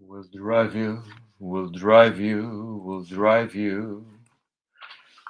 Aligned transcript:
will 0.00 0.24
drive 0.34 0.74
you, 0.74 1.02
will 1.38 1.68
drive 1.68 2.18
you, 2.18 2.82
will 2.84 3.04
drive 3.04 3.54
you 3.54 4.06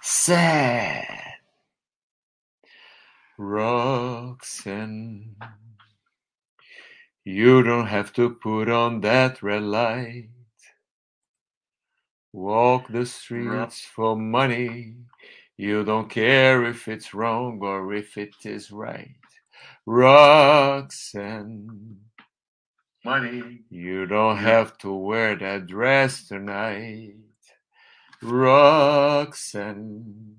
sad. 0.03 1.07
Roxanne, 3.39 5.37
you 7.25 7.63
don't 7.63 7.87
have 7.87 8.13
to 8.15 8.31
put 8.31 8.69
on 8.69 9.01
that 9.01 9.43
red 9.43 9.63
light. 9.63 10.29
Walk 12.33 12.89
the 12.89 13.07
streets 13.07 13.81
for 13.81 14.17
money. 14.17 14.95
You 15.57 15.85
don't 15.85 16.09
care 16.09 16.65
if 16.65 16.87
it's 16.87 17.13
wrong 17.13 17.59
or 17.63 17.93
if 17.95 18.17
it 18.17 18.35
is 18.45 18.71
right. 18.71 19.17
Roxanne, 19.87 21.99
Money. 23.05 23.61
you 23.71 24.05
don't 24.05 24.37
have 24.37 24.77
to 24.79 24.93
wear 24.93 25.35
that 25.35 25.67
dress 25.67 26.29
tonight. 26.29 27.15
Roxanne, 28.23 30.37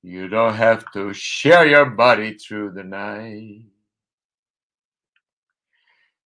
you 0.00 0.28
don't 0.28 0.54
have 0.54 0.90
to 0.92 1.12
share 1.12 1.66
your 1.66 1.86
body 1.86 2.34
through 2.34 2.70
the 2.70 2.84
night. 2.84 3.64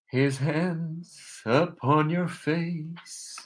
His 0.09 0.37
hands 0.37 1.19
upon 1.47 2.11
your 2.11 2.29
face, 2.29 3.39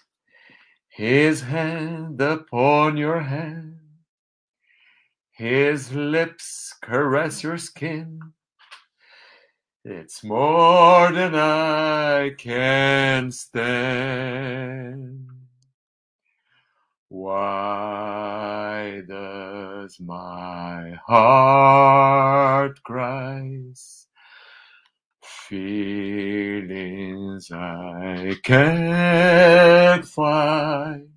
his 0.89 1.42
hand 1.42 2.20
upon 2.20 2.97
your 2.97 3.20
hand, 3.20 3.78
his 5.31 5.92
lips 5.92 6.75
caress 6.83 7.45
your 7.45 7.59
skin. 7.59 8.33
It's 9.89 10.25
more 10.25 11.13
than 11.13 11.37
I 11.37 12.31
can 12.37 13.31
stand. 13.31 15.28
Why 17.09 19.03
does 19.06 20.01
my 20.01 20.98
heart 21.06 22.83
cries? 22.83 24.09
Feelings 25.23 25.93
I 27.53 28.34
can't 28.43 30.05
find. 30.05 31.11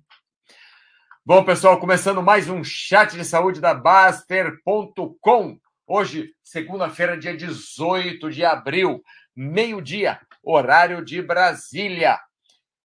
Bom, 1.26 1.42
pessoal, 1.44 1.80
começando 1.80 2.22
mais 2.22 2.48
um 2.48 2.62
chat 2.62 3.16
de 3.16 3.24
saúde 3.24 3.60
da 3.60 3.74
Baster.com. 3.74 5.58
Hoje, 5.92 6.32
segunda-feira, 6.44 7.18
dia 7.18 7.36
18 7.36 8.30
de 8.30 8.44
abril, 8.44 9.02
meio-dia, 9.34 10.20
horário 10.40 11.04
de 11.04 11.20
Brasília. 11.20 12.16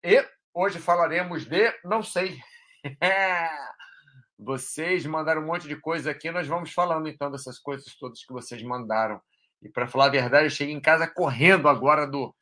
E 0.02 0.26
hoje 0.54 0.80
falaremos 0.80 1.44
de, 1.44 1.74
não 1.84 2.02
sei. 2.02 2.40
Vocês 4.40 5.06
mandaram 5.06 5.42
um 5.42 5.48
monte 5.48 5.68
de 5.68 5.76
coisa 5.76 6.10
aqui, 6.12 6.32
nós 6.32 6.48
vamos 6.48 6.72
falando 6.72 7.10
então 7.10 7.30
dessas 7.30 7.60
coisas 7.60 7.94
todas 7.98 8.24
que 8.24 8.32
vocês 8.32 8.64
mandaram. 8.64 9.20
E 9.62 9.68
para 9.68 9.88
falar 9.88 10.06
a 10.06 10.12
verdade, 10.12 10.46
eu 10.46 10.50
cheguei 10.50 10.74
em 10.74 10.80
casa 10.80 11.06
correndo 11.06 11.68
agora 11.68 12.08
do, 12.08 12.34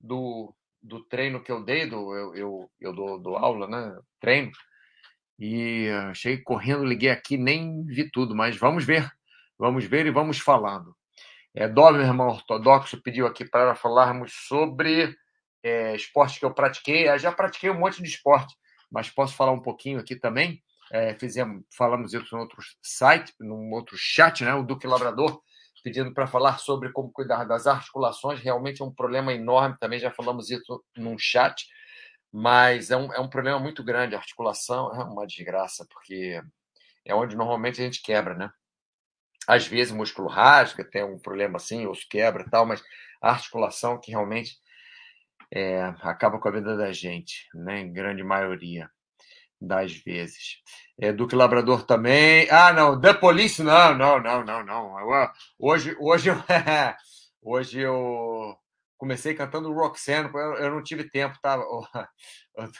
do, 0.00 0.52
do 0.82 1.04
treino 1.04 1.40
que 1.40 1.52
eu 1.52 1.62
dei, 1.62 1.86
do, 1.86 2.12
eu, 2.12 2.34
eu, 2.34 2.70
eu 2.80 2.92
dou, 2.92 3.20
dou 3.20 3.36
aula, 3.36 3.68
né? 3.68 3.96
Treino. 4.18 4.50
E 5.38 5.88
uh, 5.90 6.12
cheguei 6.12 6.42
correndo, 6.42 6.84
liguei 6.84 7.10
aqui, 7.10 7.36
nem 7.38 7.84
vi 7.84 8.10
tudo, 8.10 8.34
mas 8.34 8.56
vamos 8.56 8.84
ver. 8.84 9.08
Vamos 9.62 9.84
ver 9.84 10.06
e 10.06 10.10
vamos 10.10 10.40
falando. 10.40 10.92
É, 11.54 11.68
meu 11.68 12.00
irmão 12.00 12.26
ortodoxo, 12.30 13.00
pediu 13.00 13.28
aqui 13.28 13.44
para 13.44 13.76
falarmos 13.76 14.32
sobre 14.48 15.16
é, 15.62 15.94
esporte 15.94 16.40
que 16.40 16.44
eu 16.44 16.52
pratiquei. 16.52 17.08
Eu 17.08 17.16
já 17.16 17.30
pratiquei 17.30 17.70
um 17.70 17.78
monte 17.78 18.02
de 18.02 18.08
esporte, 18.08 18.56
mas 18.90 19.08
posso 19.08 19.36
falar 19.36 19.52
um 19.52 19.62
pouquinho 19.62 20.00
aqui 20.00 20.16
também. 20.16 20.60
É, 20.90 21.14
fizemos, 21.14 21.62
falamos 21.78 22.12
isso 22.12 22.34
em 22.34 22.40
outro 22.40 22.60
site, 22.82 23.32
num 23.38 23.70
outro 23.70 23.96
chat, 23.96 24.42
né? 24.42 24.52
O 24.52 24.64
Duque 24.64 24.84
Labrador 24.84 25.40
pedindo 25.84 26.12
para 26.12 26.26
falar 26.26 26.58
sobre 26.58 26.90
como 26.90 27.12
cuidar 27.12 27.44
das 27.44 27.68
articulações. 27.68 28.40
Realmente 28.40 28.82
é 28.82 28.84
um 28.84 28.92
problema 28.92 29.32
enorme, 29.32 29.78
também 29.78 30.00
já 30.00 30.10
falamos 30.10 30.50
isso 30.50 30.82
num 30.96 31.16
chat, 31.16 31.68
mas 32.32 32.90
é 32.90 32.96
um, 32.96 33.12
é 33.14 33.20
um 33.20 33.30
problema 33.30 33.60
muito 33.60 33.84
grande. 33.84 34.16
A 34.16 34.18
articulação 34.18 34.92
é 34.92 35.04
uma 35.04 35.24
desgraça, 35.24 35.86
porque 35.88 36.42
é 37.04 37.14
onde 37.14 37.36
normalmente 37.36 37.80
a 37.80 37.84
gente 37.84 38.02
quebra, 38.02 38.34
né? 38.34 38.50
Às 39.46 39.66
vezes 39.66 39.92
o 39.92 39.96
músculo 39.96 40.28
rasga, 40.28 40.84
tem 40.84 41.04
um 41.04 41.18
problema 41.18 41.56
assim, 41.56 41.86
osso 41.86 42.06
quebra 42.08 42.44
e 42.46 42.50
tal, 42.50 42.66
mas 42.66 42.82
a 43.20 43.30
articulação 43.30 44.00
que 44.00 44.10
realmente 44.10 44.56
é, 45.52 45.82
acaba 46.02 46.38
com 46.38 46.48
a 46.48 46.52
vida 46.52 46.76
da 46.76 46.92
gente, 46.92 47.48
né? 47.54 47.80
Em 47.80 47.92
grande 47.92 48.22
maioria 48.22 48.88
das 49.60 49.92
vezes. 49.92 50.58
É, 51.00 51.12
Duque 51.12 51.36
Labrador 51.36 51.84
também. 51.84 52.48
Ah, 52.50 52.72
não, 52.72 53.00
The 53.00 53.14
Police, 53.14 53.62
não, 53.62 53.94
não, 53.94 54.20
não, 54.20 54.44
não, 54.44 54.64
não. 54.64 55.00
Eu, 55.00 55.30
hoje, 55.58 55.96
hoje, 56.00 56.30
eu, 56.30 56.36
hoje 57.42 57.80
eu 57.80 58.56
comecei 58.96 59.34
cantando 59.34 59.72
Roxanne, 59.72 60.30
eu, 60.32 60.54
eu 60.54 60.70
não 60.70 60.82
tive 60.82 61.08
tempo, 61.10 61.38
tá? 61.42 61.58
O, 61.58 61.84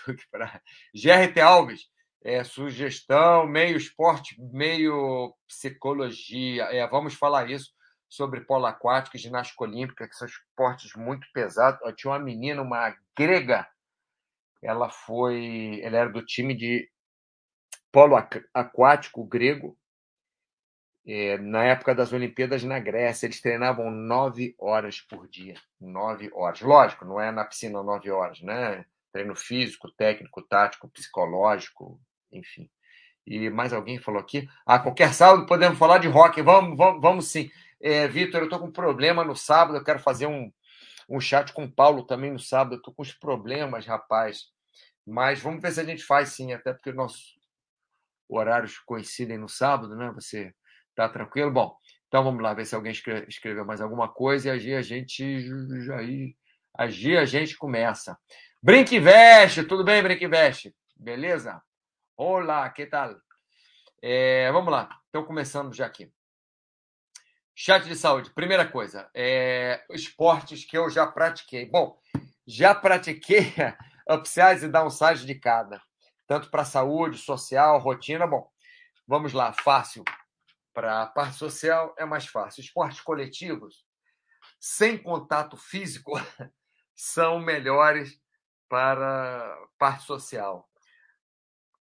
Duque 0.06 0.24
para 0.30 0.60
GRT 0.94 1.40
Alves, 1.42 1.82
é, 2.24 2.44
sugestão, 2.44 3.46
meio 3.46 3.76
esporte, 3.76 4.36
meio 4.40 5.34
psicologia. 5.46 6.64
É, 6.64 6.86
vamos 6.86 7.14
falar 7.14 7.50
isso 7.50 7.72
sobre 8.08 8.42
polo 8.42 8.66
aquático 8.66 9.16
e 9.16 9.20
ginástica 9.20 9.64
olímpica, 9.64 10.08
que 10.08 10.14
são 10.14 10.28
esportes 10.28 10.92
muito 10.94 11.26
pesados. 11.32 11.80
Eu 11.82 11.94
tinha 11.94 12.12
uma 12.12 12.18
menina, 12.18 12.62
uma 12.62 12.94
grega, 13.16 13.66
ela 14.62 14.88
foi, 14.88 15.80
ela 15.82 15.96
era 15.98 16.10
do 16.10 16.24
time 16.24 16.54
de 16.54 16.88
polo 17.90 18.16
aquático 18.54 19.24
grego. 19.24 19.76
É, 21.04 21.36
na 21.38 21.64
época 21.64 21.96
das 21.96 22.12
Olimpíadas 22.12 22.62
na 22.62 22.78
Grécia, 22.78 23.26
eles 23.26 23.40
treinavam 23.40 23.90
nove 23.90 24.54
horas 24.56 25.00
por 25.00 25.26
dia. 25.28 25.54
Nove 25.80 26.30
horas. 26.32 26.60
Lógico, 26.60 27.04
não 27.04 27.20
é 27.20 27.32
na 27.32 27.44
piscina 27.44 27.82
nove 27.82 28.08
horas, 28.08 28.40
né? 28.40 28.84
Treino 29.10 29.34
físico, 29.34 29.90
técnico, 29.90 30.40
tático, 30.42 30.88
psicológico, 30.88 32.00
enfim. 32.32 32.68
E 33.26 33.48
mais 33.50 33.72
alguém 33.72 33.98
falou 33.98 34.20
aqui? 34.20 34.48
Ah, 34.66 34.78
qualquer 34.78 35.14
sábado 35.14 35.46
podemos 35.46 35.78
falar 35.78 35.98
de 35.98 36.08
rock. 36.08 36.42
Vamos, 36.42 36.76
vamos, 36.76 37.00
vamos 37.00 37.28
sim. 37.28 37.50
É, 37.80 38.06
Vitor, 38.08 38.40
eu 38.40 38.44
estou 38.44 38.58
com 38.58 38.66
um 38.66 38.72
problema 38.72 39.24
no 39.24 39.36
sábado, 39.36 39.76
eu 39.76 39.84
quero 39.84 39.98
fazer 39.98 40.26
um, 40.26 40.52
um 41.08 41.20
chat 41.20 41.52
com 41.52 41.64
o 41.64 41.70
Paulo 41.70 42.04
também 42.04 42.32
no 42.32 42.38
sábado. 42.38 42.74
Eu 42.74 42.78
estou 42.78 42.92
com 42.94 43.02
uns 43.02 43.12
problemas, 43.12 43.86
rapaz. 43.86 44.46
Mas 45.06 45.40
vamos 45.40 45.62
ver 45.62 45.72
se 45.72 45.80
a 45.80 45.84
gente 45.84 46.04
faz 46.04 46.30
sim, 46.30 46.52
até 46.52 46.72
porque 46.72 46.92
nossos 46.92 47.36
horários 48.28 48.78
coincidem 48.78 49.38
no 49.38 49.48
sábado, 49.48 49.94
né? 49.96 50.10
Você 50.14 50.52
tá 50.94 51.08
tranquilo? 51.08 51.50
Bom, 51.50 51.76
então 52.08 52.24
vamos 52.24 52.42
lá 52.42 52.54
ver 52.54 52.66
se 52.66 52.74
alguém 52.74 52.92
escreve, 52.92 53.26
escreveu 53.28 53.64
mais 53.64 53.80
alguma 53.80 54.08
coisa 54.08 54.48
e 54.48 54.50
agir 54.50 54.74
a 54.74 54.82
gente 54.82 55.40
já 55.84 55.98
agir 56.74 57.16
a 57.16 57.24
gente 57.24 57.56
começa. 57.56 58.16
Brinque 58.62 58.98
veste, 59.00 59.64
tudo 59.64 59.84
bem, 59.84 60.02
Brinque 60.02 60.28
veste? 60.28 60.74
Beleza? 60.96 61.60
Olá, 62.24 62.70
que 62.70 62.86
tal? 62.86 63.16
É, 64.00 64.48
vamos 64.52 64.70
lá, 64.70 64.88
então 65.08 65.24
começando 65.24 65.74
já 65.74 65.86
aqui. 65.86 66.08
Chat 67.52 67.84
de 67.84 67.96
saúde. 67.96 68.30
Primeira 68.30 68.64
coisa, 68.64 69.10
é, 69.12 69.84
esportes 69.90 70.64
que 70.64 70.78
eu 70.78 70.88
já 70.88 71.04
pratiquei. 71.04 71.68
Bom, 71.68 71.98
já 72.46 72.76
pratiquei 72.76 73.52
upsides 74.08 74.62
e 74.62 74.68
downsides 74.68 75.26
de 75.26 75.34
cada, 75.34 75.82
tanto 76.28 76.48
para 76.48 76.64
saúde, 76.64 77.18
social, 77.18 77.80
rotina. 77.80 78.24
Bom, 78.24 78.48
vamos 79.04 79.32
lá, 79.32 79.52
fácil. 79.52 80.04
Para 80.72 81.02
a 81.02 81.06
parte 81.06 81.34
social 81.34 81.92
é 81.98 82.04
mais 82.04 82.24
fácil. 82.28 82.60
Esportes 82.60 83.00
coletivos, 83.00 83.84
sem 84.60 84.96
contato 84.96 85.56
físico, 85.56 86.12
são 86.94 87.40
melhores 87.40 88.16
para 88.68 89.58
parte 89.76 90.04
social. 90.04 90.71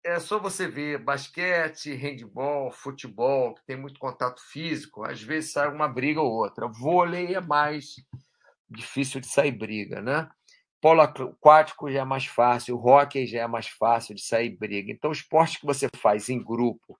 É 0.03 0.19
só 0.19 0.39
você 0.39 0.67
ver 0.67 0.99
basquete, 0.99 1.95
handball, 1.95 2.73
futebol, 2.73 3.55
que 3.55 3.65
tem 3.67 3.77
muito 3.77 4.01
contato 4.01 4.41
físico, 4.51 5.05
às 5.05 5.21
vezes 5.23 5.53
sai 5.53 5.69
uma 5.69 5.87
briga 5.87 6.23
ou 6.23 6.33
outra. 6.33 6.67
Vôlei 6.67 7.35
é 7.35 7.41
mais 7.41 7.97
difícil 8.69 9.21
de 9.21 9.27
sair 9.27 9.53
briga, 9.53 10.01
né? 10.01 10.29
Polo 10.81 11.03
aquático 11.03 11.91
já 11.91 12.01
é 12.01 12.05
mais 12.05 12.25
fácil, 12.25 12.79
hockey 12.79 13.27
já 13.27 13.43
é 13.43 13.47
mais 13.47 13.69
fácil 13.69 14.15
de 14.15 14.23
sair 14.23 14.57
briga. 14.57 14.91
Então, 14.91 15.13
esportes 15.13 15.59
que 15.59 15.67
você 15.67 15.89
faz 15.97 16.31
em 16.31 16.43
grupo, 16.43 16.99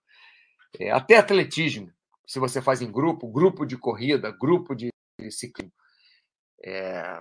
é, 0.79 0.91
até 0.91 1.17
atletismo, 1.17 1.91
se 2.27 2.39
você 2.39 2.61
faz 2.61 2.81
em 2.81 2.91
grupo, 2.91 3.27
grupo 3.27 3.65
de 3.65 3.77
corrida, 3.77 4.29
grupo 4.29 4.75
de 4.75 4.91
ciclismo, 5.31 5.73
é, 6.63 7.19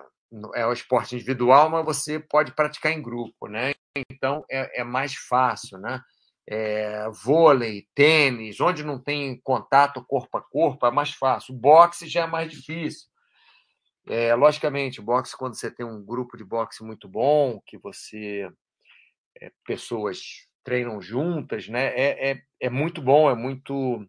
é 0.55 0.67
o 0.67 0.73
esporte 0.73 1.15
individual, 1.15 1.69
mas 1.69 1.85
você 1.85 2.19
pode 2.19 2.53
praticar 2.53 2.93
em 2.93 3.03
grupo, 3.03 3.49
né? 3.49 3.73
Então 4.11 4.45
é, 4.51 4.81
é 4.81 4.85
mais 4.85 5.15
fácil, 5.15 5.79
né? 5.79 6.01
É, 6.47 7.09
vôlei, 7.11 7.87
tênis, 7.95 8.61
onde 8.61 8.83
não 8.83 8.99
tem 8.99 9.41
contato 9.43 10.05
corpo 10.05 10.37
a 10.37 10.43
corpo, 10.43 10.87
é 10.87 10.91
mais 10.91 11.13
fácil. 11.13 11.55
Boxe 11.55 12.09
já 12.09 12.23
é 12.23 12.27
mais 12.27 12.51
difícil. 12.51 13.09
É, 14.09 14.35
logicamente, 14.35 15.01
boxe, 15.01 15.37
quando 15.37 15.55
você 15.55 15.71
tem 15.71 15.87
um 15.87 16.05
grupo 16.05 16.37
de 16.37 16.45
boxe 16.45 16.83
muito 16.83 17.09
bom, 17.09 17.61
que 17.67 17.79
você. 17.79 18.51
É, 19.41 19.53
pessoas 19.65 20.49
treinam 20.65 21.01
juntas, 21.01 21.69
né? 21.69 21.89
É, 21.89 22.31
é, 22.33 22.43
é 22.61 22.71
muito 22.71 23.01
bom, 23.03 23.31
é 23.31 23.35
muito. 23.35 24.07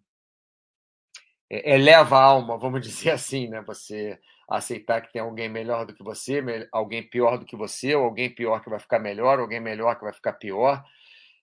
É, 1.50 1.76
eleva 1.76 2.18
a 2.18 2.24
alma, 2.24 2.58
vamos 2.58 2.82
dizer 2.88 3.12
assim, 3.12 3.48
né? 3.50 3.62
Você 3.62 4.20
aceitar 4.58 5.02
que 5.02 5.14
tem 5.14 5.22
alguém 5.22 5.48
melhor 5.48 5.86
do 5.86 5.94
que 5.94 6.04
você, 6.04 6.44
alguém 6.72 7.02
pior 7.02 7.38
do 7.38 7.46
que 7.46 7.56
você, 7.56 7.96
ou 7.96 8.04
alguém 8.04 8.30
pior 8.30 8.62
que 8.62 8.70
vai 8.70 8.80
ficar 8.80 9.00
melhor, 9.00 9.40
alguém 9.40 9.60
melhor 9.60 9.96
que 9.96 10.04
vai 10.04 10.14
ficar 10.14 10.34
pior, 10.34 10.84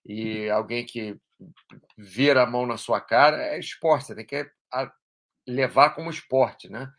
e 0.04 0.48
alguém 0.50 0.84
que 0.84 1.18
vira 1.96 2.42
a 2.42 2.46
mão 2.46 2.66
na 2.66 2.76
sua 2.76 3.00
cara, 3.00 3.36
é 3.38 3.58
esporte, 3.58 4.06
você 4.06 4.14
tem 4.14 4.26
que 4.26 4.50
levar 5.46 5.90
como 5.90 6.10
esporte, 6.10 6.68
né? 6.68 6.92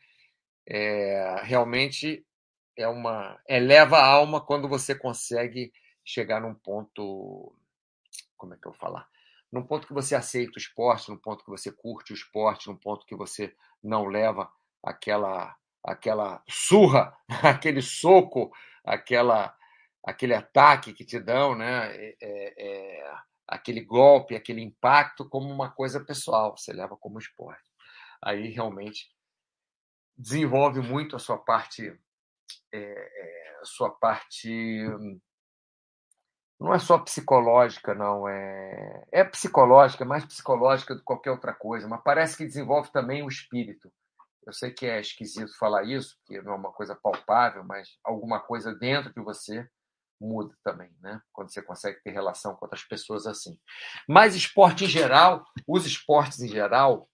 É, 0.68 1.42
realmente 1.44 2.26
é 2.78 2.88
uma 2.88 3.40
eleva 3.48 3.98
a 3.98 4.06
alma 4.06 4.42
quando 4.42 4.68
você 4.68 4.96
consegue 4.96 5.72
chegar 6.04 6.42
num 6.42 6.56
ponto, 6.56 7.56
como 8.36 8.54
é 8.54 8.58
que 8.58 8.68
eu 8.68 8.72
vou 8.72 8.80
falar? 8.80 9.08
Num 9.52 9.64
ponto 9.64 9.88
que 9.88 9.94
você 9.94 10.16
aceita 10.16 10.54
o 10.56 10.60
esporte, 10.60 11.10
num 11.10 11.18
ponto 11.18 11.44
que 11.44 11.50
você 11.50 11.72
curte 11.72 12.14
o 12.14 12.16
esporte, 12.16 12.68
num 12.68 12.78
ponto 12.78 13.06
que 13.06 13.16
você 13.16 13.54
não 13.84 14.06
leva 14.06 14.52
aquela 14.84 15.56
aquela 15.84 16.44
surra, 16.50 17.16
aquele 17.44 17.82
soco, 17.82 18.52
aquela 18.84 19.56
aquele 20.06 20.34
ataque 20.34 20.94
que 20.94 21.06
te 21.06 21.20
dão, 21.20 21.56
né? 21.56 21.96
É, 21.96 22.16
é, 22.22 22.54
é, 22.58 23.14
aquele 23.48 23.82
golpe, 23.82 24.36
aquele 24.36 24.62
impacto 24.62 25.28
como 25.28 25.50
uma 25.50 25.70
coisa 25.72 26.04
pessoal, 26.04 26.56
você 26.58 26.74
leva 26.74 26.96
como 26.98 27.20
esporte. 27.20 27.70
Aí 28.24 28.50
realmente 28.50 29.08
desenvolve 30.18 30.82
muito 30.82 31.16
a 31.16 31.20
sua 31.20 31.38
parte, 31.38 31.98
é, 32.72 32.80
é, 32.80 33.62
sua 33.64 33.92
parte 33.92 34.50
não 36.60 36.74
é 36.74 36.80
só 36.80 36.98
psicológica, 37.00 37.94
não 37.96 38.28
é 38.28 39.06
é 39.12 39.24
psicológica, 39.24 40.04
é 40.04 40.08
mais 40.08 40.26
psicológica 40.26 40.94
do 40.94 41.00
que 41.00 41.06
qualquer 41.06 41.32
outra 41.32 41.54
coisa, 41.54 41.88
mas 41.88 42.02
parece 42.04 42.38
que 42.38 42.46
desenvolve 42.46 42.92
também 42.92 43.24
o 43.24 43.30
espírito. 43.30 43.92
Eu 44.50 44.54
sei 44.54 44.72
que 44.72 44.88
é 44.88 45.00
esquisito 45.00 45.56
falar 45.60 45.84
isso, 45.84 46.18
porque 46.18 46.42
não 46.42 46.54
é 46.54 46.56
uma 46.56 46.72
coisa 46.72 46.96
palpável, 46.96 47.64
mas 47.64 48.00
alguma 48.04 48.40
coisa 48.40 48.74
dentro 48.74 49.14
de 49.14 49.22
você 49.22 49.70
muda 50.20 50.58
também, 50.64 50.90
né? 51.00 51.22
Quando 51.32 51.54
você 51.54 51.62
consegue 51.62 52.02
ter 52.02 52.10
relação 52.10 52.56
com 52.56 52.66
outras 52.66 52.84
pessoas 52.84 53.28
assim. 53.28 53.60
Mas 54.08 54.34
esporte 54.34 54.86
em 54.86 54.88
geral, 54.88 55.46
os 55.68 55.86
esportes 55.86 56.42
em 56.42 56.48
geral 56.48 57.08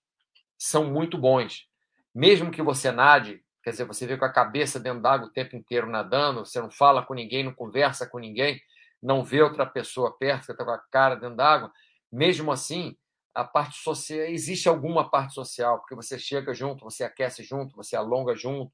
são 0.58 0.86
muito 0.86 1.18
bons. 1.18 1.68
Mesmo 2.16 2.52
que 2.52 2.62
você 2.62 2.90
nade, 2.90 3.44
quer 3.62 3.72
dizer, 3.72 3.84
você 3.84 4.08
vê 4.08 4.16
com 4.16 4.24
a 4.24 4.32
cabeça 4.32 4.80
dentro 4.80 5.02
d'água 5.02 5.28
o 5.28 5.34
tempo 5.34 5.58
inteiro 5.58 5.90
nadando, 5.90 6.46
você 6.46 6.62
não 6.62 6.72
fala 6.72 7.06
com 7.06 7.14
ninguém, 7.14 7.44
não 7.44 7.54
conversa 7.54 8.08
com 8.08 8.18
ninguém, 8.18 8.62
não 9.04 9.26
vê 9.26 9.42
outra 9.42 9.66
pessoa 9.66 10.18
perto, 10.18 10.46
você 10.46 10.54
está 10.54 10.64
com 10.64 10.72
a 10.72 10.80
cara 10.90 11.16
dentro 11.16 11.36
d'água, 11.36 11.70
mesmo 12.10 12.50
assim, 12.50 12.98
a 13.36 13.44
parte 13.44 13.78
social, 13.78 14.22
existe 14.28 14.70
alguma 14.70 15.10
parte 15.10 15.34
social, 15.34 15.80
porque 15.80 15.94
você 15.94 16.18
chega 16.18 16.54
junto, 16.54 16.86
você 16.86 17.04
aquece 17.04 17.44
junto, 17.44 17.76
você 17.76 17.96
alonga 17.96 18.34
junto, 18.34 18.72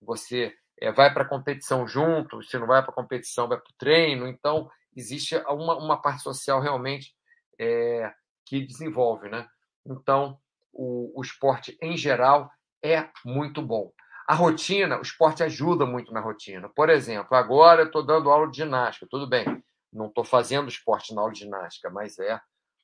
você 0.00 0.54
é, 0.78 0.92
vai 0.92 1.12
para 1.12 1.22
a 1.22 1.28
competição 1.28 1.88
junto, 1.88 2.42
se 2.42 2.58
não 2.58 2.66
vai 2.66 2.82
para 2.82 2.90
a 2.90 2.94
competição, 2.94 3.48
vai 3.48 3.58
para 3.58 3.70
o 3.70 3.76
treino. 3.78 4.26
Então, 4.26 4.70
existe 4.94 5.34
uma, 5.48 5.78
uma 5.78 5.96
parte 5.96 6.22
social 6.22 6.60
realmente 6.60 7.14
é, 7.58 8.12
que 8.44 8.60
desenvolve. 8.60 9.30
Né? 9.30 9.48
Então, 9.86 10.38
o, 10.70 11.18
o 11.18 11.22
esporte 11.22 11.78
em 11.80 11.96
geral 11.96 12.50
é 12.84 13.08
muito 13.24 13.62
bom. 13.62 13.90
A 14.28 14.34
rotina, 14.34 14.98
o 14.98 15.02
esporte 15.02 15.42
ajuda 15.42 15.86
muito 15.86 16.12
na 16.12 16.20
rotina. 16.20 16.68
Por 16.68 16.90
exemplo, 16.90 17.34
agora 17.34 17.82
eu 17.82 17.86
estou 17.86 18.04
dando 18.04 18.30
aula 18.30 18.50
de 18.50 18.58
ginástica, 18.58 19.06
tudo 19.10 19.26
bem, 19.26 19.44
não 19.90 20.06
estou 20.06 20.24
fazendo 20.24 20.68
esporte 20.68 21.14
na 21.14 21.22
aula 21.22 21.32
de 21.32 21.40
ginástica, 21.40 21.90
mas 21.90 22.18
é 22.18 22.38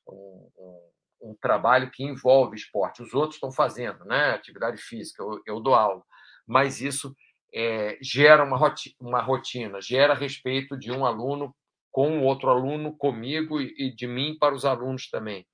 um, 0.07 0.49
um 0.57 0.89
um 1.21 1.35
trabalho 1.41 1.91
que 1.91 2.03
envolve 2.03 2.55
esporte. 2.55 3.01
Os 3.01 3.13
outros 3.13 3.35
estão 3.35 3.51
fazendo, 3.51 4.05
né? 4.05 4.31
Atividade 4.31 4.81
física, 4.81 5.21
eu, 5.21 5.41
eu 5.45 5.59
dou 5.59 5.75
aula. 5.75 6.03
Mas 6.47 6.81
isso 6.81 7.15
é, 7.53 7.97
gera 8.01 8.43
uma 8.43 8.57
rotina, 8.57 8.95
uma 8.99 9.21
rotina, 9.21 9.81
gera 9.81 10.13
respeito 10.13 10.77
de 10.77 10.91
um 10.91 11.05
aluno 11.05 11.55
com 11.91 12.19
o 12.19 12.23
outro 12.23 12.49
aluno, 12.49 12.95
comigo 12.95 13.59
e 13.59 13.93
de 13.93 14.07
mim 14.07 14.37
para 14.39 14.53
os 14.53 14.65
alunos 14.65 15.09
também. 15.09 15.45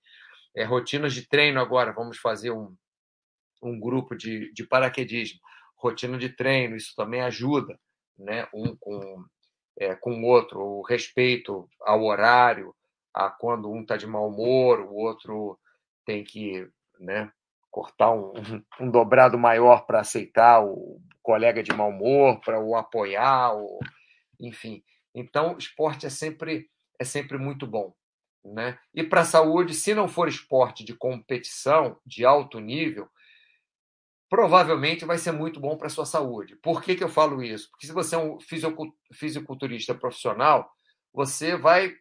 É, 0.56 0.64
rotinas 0.64 1.14
de 1.14 1.28
treino 1.28 1.60
agora, 1.60 1.94
vamos 1.94 2.18
fazer 2.18 2.52
um, 2.52 2.76
um 3.62 3.80
grupo 3.80 4.16
de, 4.16 4.52
de 4.54 4.66
paraquedismo. 4.66 5.40
Rotina 5.78 6.18
de 6.18 6.30
treino, 6.30 6.76
isso 6.76 6.94
também 6.96 7.22
ajuda, 7.22 7.78
né? 8.18 8.48
um 8.54 8.76
com, 8.76 9.26
é, 9.78 9.96
com 9.96 10.22
o 10.22 10.26
outro, 10.26 10.60
o 10.60 10.82
respeito 10.82 11.70
ao 11.82 12.04
horário, 12.04 12.76
a 13.16 13.30
quando 13.30 13.72
um 13.72 13.82
está 13.82 13.96
de 13.96 14.06
mau 14.06 14.28
humor, 14.28 14.82
o 14.82 14.94
outro 14.94 15.58
tem 16.06 16.22
que 16.22 16.70
né, 17.00 17.32
cortar 17.72 18.12
um, 18.12 18.34
um 18.80 18.92
dobrado 18.92 19.38
maior 19.38 19.86
para 19.86 20.02
aceitar 20.02 20.62
o 20.62 21.02
colega 21.24 21.64
de 21.64 21.74
mau 21.74 21.90
humor, 21.90 22.42
para 22.42 22.60
o 22.60 22.76
apoiar, 22.76 23.56
o, 23.56 23.80
enfim. 24.40 24.84
Então, 25.14 25.58
esporte 25.58 26.06
é 26.06 26.10
sempre 26.10 26.70
é 27.00 27.04
sempre 27.04 27.38
muito 27.38 27.66
bom, 27.66 27.94
né? 28.44 28.78
E 28.94 29.04
para 29.04 29.22
a 29.22 29.26
saúde, 29.26 29.74
se 29.74 29.94
não 29.94 30.08
for 30.08 30.28
esporte 30.28 30.84
de 30.84 30.94
competição 30.94 31.98
de 32.06 32.26
alto 32.26 32.60
nível, 32.60 33.10
provavelmente 34.30 35.06
vai 35.06 35.18
ser 35.18 35.32
muito 35.32 35.60
bom 35.60 35.78
para 35.78 35.88
a 35.88 35.90
sua 35.90 36.06
saúde. 36.06 36.56
Por 36.58 36.82
que, 36.82 36.96
que 36.96 37.04
eu 37.04 37.10
falo 37.10 37.44
isso? 37.44 37.70
Porque 37.70 37.88
se 37.88 37.94
você 37.94 38.16
é 38.16 38.18
um 38.18 38.38
fisiculturista 39.14 39.94
profissional, 39.94 40.70
você 41.14 41.58
vai 41.58 41.96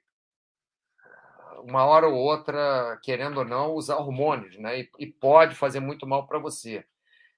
uma 1.65 1.85
hora 1.85 2.07
ou 2.07 2.15
outra, 2.15 2.99
querendo 3.03 3.39
ou 3.39 3.45
não, 3.45 3.73
usar 3.75 3.97
hormônios, 3.97 4.59
né? 4.59 4.81
E, 4.81 4.91
e 4.99 5.07
pode 5.07 5.55
fazer 5.55 5.81
muito 5.81 6.07
mal 6.07 6.27
para 6.27 6.39
você. 6.39 6.85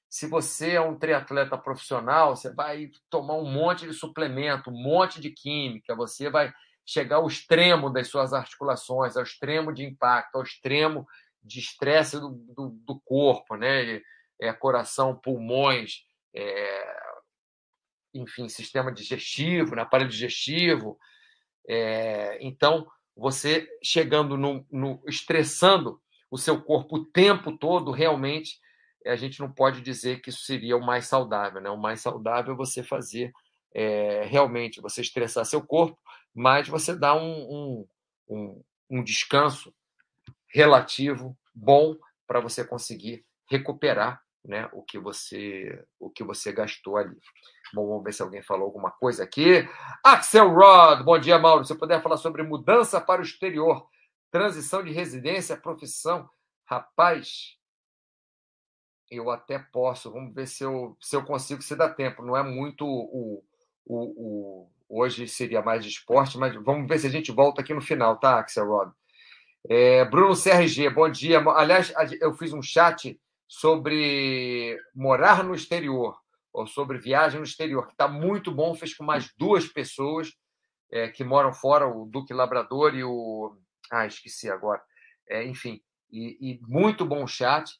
Se 0.08 0.26
você 0.26 0.72
é 0.72 0.80
um 0.80 0.98
triatleta 0.98 1.56
profissional, 1.56 2.36
você 2.36 2.52
vai 2.52 2.90
tomar 3.08 3.34
um 3.34 3.50
monte 3.50 3.86
de 3.86 3.92
suplemento, 3.92 4.70
um 4.70 4.82
monte 4.82 5.20
de 5.20 5.30
química, 5.30 5.94
você 5.94 6.28
vai 6.28 6.52
chegar 6.84 7.16
ao 7.16 7.26
extremo 7.26 7.90
das 7.90 8.08
suas 8.08 8.32
articulações, 8.32 9.16
ao 9.16 9.22
extremo 9.22 9.72
de 9.72 9.84
impacto, 9.84 10.36
ao 10.36 10.42
extremo 10.42 11.06
de 11.42 11.60
estresse 11.60 12.18
do, 12.18 12.30
do, 12.30 12.68
do 12.68 13.00
corpo, 13.00 13.56
né? 13.56 14.00
É, 14.40 14.52
coração, 14.52 15.16
pulmões, 15.16 16.04
é, 16.34 16.96
enfim, 18.12 18.48
sistema 18.48 18.92
digestivo, 18.92 19.74
né? 19.74 19.82
aparelho 19.82 20.10
digestivo. 20.10 20.98
É, 21.68 22.38
então, 22.40 22.86
você 23.16 23.68
chegando 23.82 24.36
no, 24.36 24.64
no, 24.70 25.02
estressando 25.08 26.00
o 26.30 26.36
seu 26.36 26.60
corpo 26.60 26.96
o 26.96 27.04
tempo 27.06 27.56
todo, 27.56 27.90
realmente 27.90 28.60
a 29.06 29.16
gente 29.16 29.40
não 29.40 29.50
pode 29.50 29.80
dizer 29.80 30.20
que 30.20 30.30
isso 30.30 30.42
seria 30.42 30.76
o 30.76 30.84
mais 30.84 31.06
saudável, 31.06 31.60
né? 31.60 31.70
O 31.70 31.78
mais 31.78 32.00
saudável 32.00 32.54
é 32.54 32.56
você 32.56 32.82
fazer 32.82 33.32
é, 33.72 34.24
realmente 34.24 34.80
você 34.80 35.00
estressar 35.00 35.44
seu 35.44 35.64
corpo, 35.64 35.98
mas 36.34 36.68
você 36.68 36.94
dá 36.94 37.14
um, 37.14 37.30
um, 37.30 37.86
um, 38.28 38.62
um 38.90 39.04
descanso 39.04 39.72
relativo 40.48 41.36
bom 41.54 41.96
para 42.26 42.40
você 42.40 42.64
conseguir 42.64 43.24
recuperar 43.48 44.20
né, 44.44 44.68
o 44.72 44.82
que 44.82 44.98
você 44.98 45.84
o 45.98 46.10
que 46.10 46.24
você 46.24 46.52
gastou 46.52 46.96
ali. 46.96 47.18
Bom, 47.72 47.86
vamos 47.86 48.04
ver 48.04 48.12
se 48.12 48.22
alguém 48.22 48.42
falou 48.42 48.66
alguma 48.66 48.90
coisa 48.90 49.24
aqui. 49.24 49.68
Axel 50.04 50.48
Rod, 50.54 51.02
bom 51.02 51.18
dia, 51.18 51.38
Mauro. 51.38 51.64
Se 51.64 51.72
eu 51.72 51.78
puder 51.78 52.02
falar 52.02 52.16
sobre 52.16 52.42
mudança 52.42 53.00
para 53.00 53.20
o 53.20 53.24
exterior, 53.24 53.88
transição 54.30 54.82
de 54.82 54.92
residência, 54.92 55.56
profissão. 55.56 56.28
Rapaz, 56.64 57.56
eu 59.10 59.30
até 59.30 59.58
posso. 59.58 60.12
Vamos 60.12 60.34
ver 60.34 60.46
se 60.46 60.64
eu, 60.64 60.96
se 61.00 61.16
eu 61.16 61.24
consigo, 61.24 61.62
se 61.62 61.74
dá 61.74 61.88
tempo. 61.88 62.22
Não 62.22 62.36
é 62.36 62.42
muito 62.42 62.86
o, 62.86 63.44
o, 63.84 64.66
o 64.66 64.70
hoje 64.88 65.26
seria 65.26 65.62
mais 65.62 65.84
de 65.84 65.90
esporte, 65.90 66.38
mas 66.38 66.54
vamos 66.62 66.88
ver 66.88 66.98
se 66.98 67.06
a 67.06 67.10
gente 67.10 67.32
volta 67.32 67.60
aqui 67.60 67.74
no 67.74 67.80
final, 67.80 68.18
tá, 68.18 68.38
Axel 68.38 68.68
Rod? 68.68 68.92
É, 69.68 70.04
Bruno 70.04 70.34
CRG, 70.36 70.90
bom 70.90 71.08
dia. 71.08 71.40
Aliás, 71.40 71.92
eu 72.20 72.32
fiz 72.34 72.52
um 72.52 72.62
chat 72.62 73.18
sobre 73.48 74.78
morar 74.94 75.42
no 75.42 75.54
exterior 75.54 76.16
ou 76.56 76.66
sobre 76.66 76.96
viagem 76.96 77.38
no 77.38 77.44
exterior, 77.44 77.86
que 77.86 77.92
está 77.92 78.08
muito 78.08 78.50
bom. 78.50 78.74
Fez 78.74 78.94
com 78.94 79.04
mais 79.04 79.30
duas 79.36 79.66
pessoas 79.66 80.32
é, 80.90 81.08
que 81.08 81.22
moram 81.22 81.52
fora, 81.52 81.86
o 81.86 82.06
Duque 82.06 82.32
Labrador 82.32 82.94
e 82.94 83.04
o. 83.04 83.54
Ah, 83.92 84.06
esqueci 84.06 84.50
agora. 84.50 84.82
É, 85.28 85.44
enfim, 85.44 85.80
e, 86.10 86.38
e, 86.40 86.60
muito 86.62 87.04
bom 87.04 87.26
chat. 87.26 87.70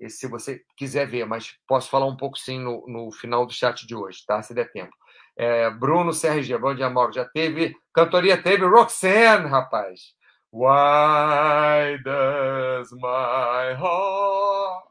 E 0.00 0.08
se 0.08 0.28
você 0.28 0.62
quiser 0.76 1.06
ver, 1.08 1.26
mas 1.26 1.56
posso 1.66 1.90
falar 1.90 2.06
um 2.06 2.16
pouco 2.16 2.38
sim 2.38 2.60
no, 2.60 2.86
no 2.86 3.10
final 3.10 3.44
do 3.44 3.52
chat 3.52 3.84
de 3.84 3.96
hoje, 3.96 4.24
tá? 4.24 4.40
Se 4.40 4.54
der 4.54 4.70
tempo. 4.70 4.94
É, 5.36 5.68
Bruno 5.68 6.12
CRG, 6.12 6.56
bom 6.56 6.74
dia, 6.74 6.88
Mauro. 6.88 7.12
Já 7.12 7.24
teve. 7.24 7.74
Cantoria 7.92 8.40
teve 8.40 8.64
Roxanne, 8.64 9.48
rapaz. 9.48 10.14
Why 10.52 11.98
does 12.04 12.92
my 12.92 13.74
heart 13.74 14.84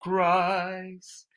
cries? 0.00 1.29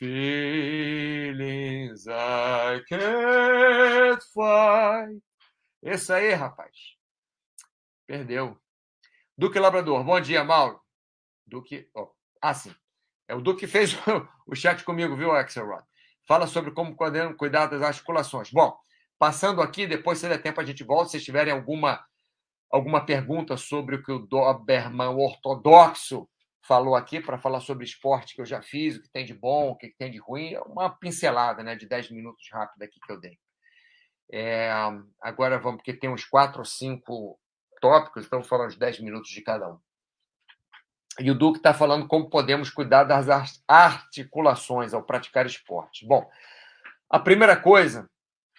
Feelings 0.00 2.08
I 2.08 2.80
can't 2.88 4.22
fight. 4.34 5.20
Esse 5.82 6.12
aí, 6.12 6.32
rapaz. 6.32 6.74
Perdeu. 8.06 8.58
Duque 9.36 9.58
Labrador. 9.58 10.02
Bom 10.02 10.18
dia, 10.20 10.42
Mauro. 10.42 10.80
Duque. 11.46 11.86
Oh. 11.94 12.08
Ah, 12.40 12.54
sim. 12.54 12.74
É 13.28 13.34
o 13.34 13.42
Duque 13.42 13.66
fez 13.66 13.94
o 14.46 14.56
chat 14.56 14.82
comigo, 14.84 15.14
viu, 15.14 15.32
Axelrod? 15.32 15.84
Fala 16.26 16.46
sobre 16.46 16.70
como 16.70 16.96
cuidar 17.36 17.66
das 17.66 17.82
articulações. 17.82 18.50
Bom, 18.50 18.74
passando 19.18 19.60
aqui, 19.60 19.86
depois, 19.86 20.18
se 20.18 20.28
der 20.28 20.40
tempo, 20.40 20.62
a 20.62 20.64
gente 20.64 20.82
volta. 20.82 21.10
Se 21.10 21.20
tiverem 21.20 21.52
alguma, 21.52 22.02
alguma 22.70 23.04
pergunta 23.04 23.58
sobre 23.58 23.96
o 23.96 24.02
que 24.02 24.12
o 24.12 24.18
Doberman 24.18 25.08
ortodoxo 25.08 26.26
falou 26.70 26.94
aqui, 26.94 27.20
para 27.20 27.36
falar 27.36 27.58
sobre 27.58 27.84
esporte 27.84 28.32
que 28.32 28.40
eu 28.40 28.46
já 28.46 28.62
fiz, 28.62 28.94
o 28.94 29.02
que 29.02 29.08
tem 29.08 29.24
de 29.24 29.34
bom, 29.34 29.70
o 29.70 29.76
que 29.76 29.88
tem 29.98 30.08
de 30.08 30.18
ruim, 30.18 30.54
é 30.54 30.60
uma 30.60 30.88
pincelada 30.88 31.64
né, 31.64 31.74
de 31.74 31.84
10 31.84 32.12
minutos 32.12 32.48
rápida 32.52 32.84
aqui 32.84 33.00
que 33.00 33.10
eu 33.10 33.18
dei. 33.18 33.36
É, 34.30 34.70
agora 35.20 35.58
vamos, 35.58 35.78
porque 35.78 35.92
tem 35.92 36.08
uns 36.08 36.24
quatro 36.24 36.60
ou 36.60 36.64
cinco 36.64 37.36
tópicos, 37.80 38.24
então 38.24 38.44
falando 38.44 38.68
uns 38.68 38.78
10 38.78 39.00
minutos 39.00 39.30
de 39.30 39.42
cada 39.42 39.68
um. 39.68 39.80
E 41.18 41.28
o 41.28 41.34
Duque 41.34 41.58
está 41.58 41.74
falando 41.74 42.06
como 42.06 42.30
podemos 42.30 42.70
cuidar 42.70 43.02
das 43.02 43.26
articulações 43.66 44.94
ao 44.94 45.02
praticar 45.02 45.46
esporte. 45.46 46.06
Bom, 46.06 46.30
a 47.10 47.18
primeira 47.18 47.56
coisa 47.56 48.08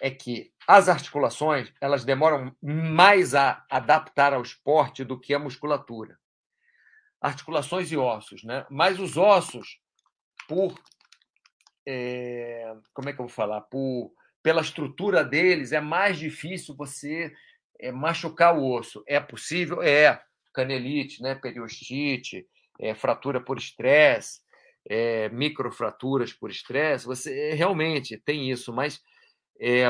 é 0.02 0.10
que 0.10 0.52
as 0.68 0.90
articulações 0.90 1.72
elas 1.80 2.04
demoram 2.04 2.54
mais 2.60 3.34
a 3.34 3.64
adaptar 3.70 4.34
ao 4.34 4.42
esporte 4.42 5.02
do 5.02 5.18
que 5.18 5.32
a 5.32 5.38
musculatura. 5.38 6.20
Articulações 7.22 7.92
e 7.92 7.96
ossos, 7.96 8.42
né? 8.42 8.66
Mas 8.68 8.98
os 8.98 9.16
ossos, 9.16 9.78
por 10.48 10.74
é, 11.86 12.74
como 12.92 13.08
é 13.08 13.12
que 13.12 13.20
eu 13.20 13.26
vou 13.26 13.34
falar, 13.34 13.60
por 13.62 14.12
pela 14.42 14.60
estrutura 14.60 15.24
deles 15.24 15.72
é 15.72 15.80
mais 15.80 16.18
difícil 16.18 16.74
você 16.76 17.32
é, 17.78 17.92
machucar 17.92 18.58
o 18.58 18.68
osso. 18.68 19.02
É 19.06 19.20
possível, 19.20 19.80
é 19.80 20.20
canelite, 20.52 21.22
né? 21.22 21.34
periostite, 21.34 22.46
é, 22.80 22.94
fratura 22.94 23.40
por 23.40 23.56
estresse, 23.56 24.40
é, 24.88 25.28
microfraturas 25.28 26.32
por 26.32 26.50
estresse, 26.50 27.06
você 27.06 27.52
realmente 27.54 28.18
tem 28.18 28.50
isso, 28.50 28.72
mas 28.72 29.00
é, 29.60 29.84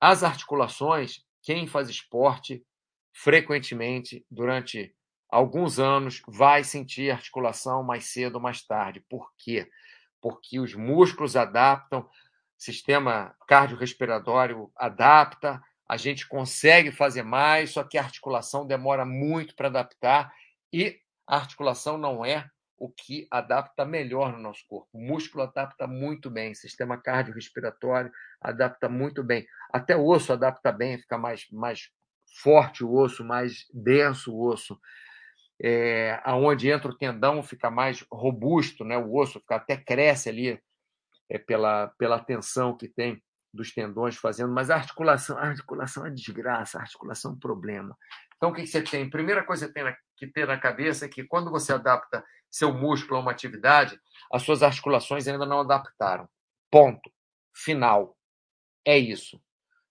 as 0.00 0.22
articulações, 0.22 1.22
quem 1.42 1.66
faz 1.66 1.90
esporte 1.90 2.64
frequentemente 3.12 4.24
durante 4.30 4.94
alguns 5.30 5.78
anos 5.78 6.22
vai 6.26 6.64
sentir 6.64 7.10
articulação 7.10 7.82
mais 7.82 8.06
cedo 8.06 8.36
ou 8.36 8.40
mais 8.40 8.62
tarde. 8.62 9.04
Por 9.08 9.32
quê? 9.38 9.70
Porque 10.20 10.58
os 10.58 10.74
músculos 10.74 11.36
adaptam, 11.36 12.08
sistema 12.58 13.34
cardiorrespiratório 13.46 14.70
adapta, 14.76 15.62
a 15.88 15.96
gente 15.96 16.28
consegue 16.28 16.92
fazer 16.92 17.22
mais, 17.22 17.70
só 17.70 17.82
que 17.82 17.98
a 17.98 18.02
articulação 18.02 18.66
demora 18.66 19.04
muito 19.04 19.56
para 19.56 19.68
adaptar 19.68 20.32
e 20.72 21.00
a 21.26 21.36
articulação 21.36 21.98
não 21.98 22.24
é 22.24 22.48
o 22.76 22.88
que 22.88 23.26
adapta 23.30 23.84
melhor 23.84 24.32
no 24.32 24.38
nosso 24.38 24.64
corpo. 24.66 24.88
O 24.92 25.00
músculo 25.00 25.44
adapta 25.44 25.86
muito 25.86 26.30
bem, 26.30 26.52
o 26.52 26.56
sistema 26.56 26.96
cardiorrespiratório 26.96 28.10
adapta 28.40 28.88
muito 28.88 29.22
bem. 29.22 29.46
Até 29.70 29.94
o 29.96 30.06
osso 30.06 30.32
adapta 30.32 30.72
bem, 30.72 30.98
fica 30.98 31.18
mais, 31.18 31.46
mais 31.50 31.90
forte 32.42 32.82
o 32.82 32.94
osso, 32.94 33.24
mais 33.24 33.66
denso 33.72 34.34
o 34.34 34.48
osso. 34.48 34.80
É, 35.62 36.20
aonde 36.24 36.70
entra 36.70 36.90
o 36.90 36.96
tendão 36.96 37.42
fica 37.42 37.70
mais 37.70 38.04
robusto, 38.10 38.84
né? 38.84 38.96
o 38.96 39.14
osso 39.14 39.40
fica, 39.40 39.56
até 39.56 39.76
cresce 39.76 40.28
ali 40.28 40.62
é, 41.28 41.38
pela, 41.38 41.88
pela 41.98 42.18
tensão 42.18 42.76
que 42.76 42.88
tem 42.88 43.22
dos 43.52 43.72
tendões 43.72 44.16
fazendo, 44.16 44.52
mas 44.52 44.70
a 44.70 44.76
articulação, 44.76 45.36
a 45.36 45.42
articulação 45.42 46.06
é 46.06 46.10
desgraça, 46.10 46.78
a 46.78 46.82
articulação 46.82 47.32
é 47.32 47.34
um 47.34 47.38
problema. 47.38 47.96
Então, 48.36 48.50
o 48.50 48.54
que 48.54 48.66
você 48.66 48.80
tem? 48.80 49.10
Primeira 49.10 49.44
coisa 49.44 49.66
que 49.66 49.72
você 49.72 49.84
tem 49.84 49.96
que 50.16 50.26
ter 50.26 50.46
na 50.46 50.58
cabeça 50.58 51.04
é 51.04 51.08
que 51.08 51.24
quando 51.24 51.50
você 51.50 51.72
adapta 51.72 52.24
seu 52.50 52.72
músculo 52.72 53.18
a 53.18 53.22
uma 53.22 53.32
atividade, 53.32 54.00
as 54.32 54.42
suas 54.42 54.62
articulações 54.62 55.28
ainda 55.28 55.44
não 55.44 55.60
adaptaram. 55.60 56.28
Ponto. 56.70 57.10
Final. 57.54 58.16
É 58.84 58.96
isso. 58.96 59.40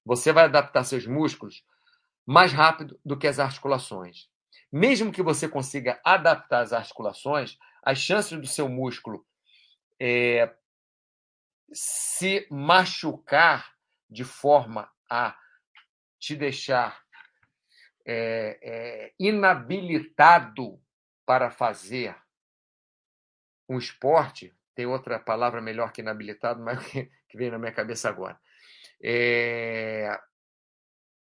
Você 0.05 0.31
vai 0.31 0.45
adaptar 0.45 0.83
seus 0.83 1.05
músculos 1.05 1.63
mais 2.25 2.51
rápido 2.51 2.99
do 3.05 3.17
que 3.17 3.27
as 3.27 3.39
articulações. 3.39 4.27
Mesmo 4.71 5.11
que 5.11 5.21
você 5.21 5.47
consiga 5.47 5.99
adaptar 6.03 6.61
as 6.61 6.73
articulações, 6.73 7.57
as 7.83 7.97
chances 7.97 8.39
do 8.39 8.47
seu 8.47 8.69
músculo 8.69 9.25
é, 9.99 10.53
se 11.71 12.47
machucar 12.49 13.73
de 14.09 14.23
forma 14.23 14.89
a 15.09 15.37
te 16.19 16.35
deixar 16.35 17.01
é, 18.05 18.59
é, 18.61 19.13
inabilitado 19.19 20.81
para 21.25 21.51
fazer 21.51 22.15
um 23.67 23.77
esporte, 23.77 24.55
tem 24.73 24.85
outra 24.85 25.19
palavra 25.19 25.61
melhor 25.61 25.91
que 25.91 26.01
inabilitado, 26.01 26.61
mas 26.61 26.79
que, 26.89 27.11
que 27.27 27.49
na 27.51 27.59
minha 27.59 27.71
cabeça 27.71 28.09
agora. 28.09 28.39
É, 29.01 30.19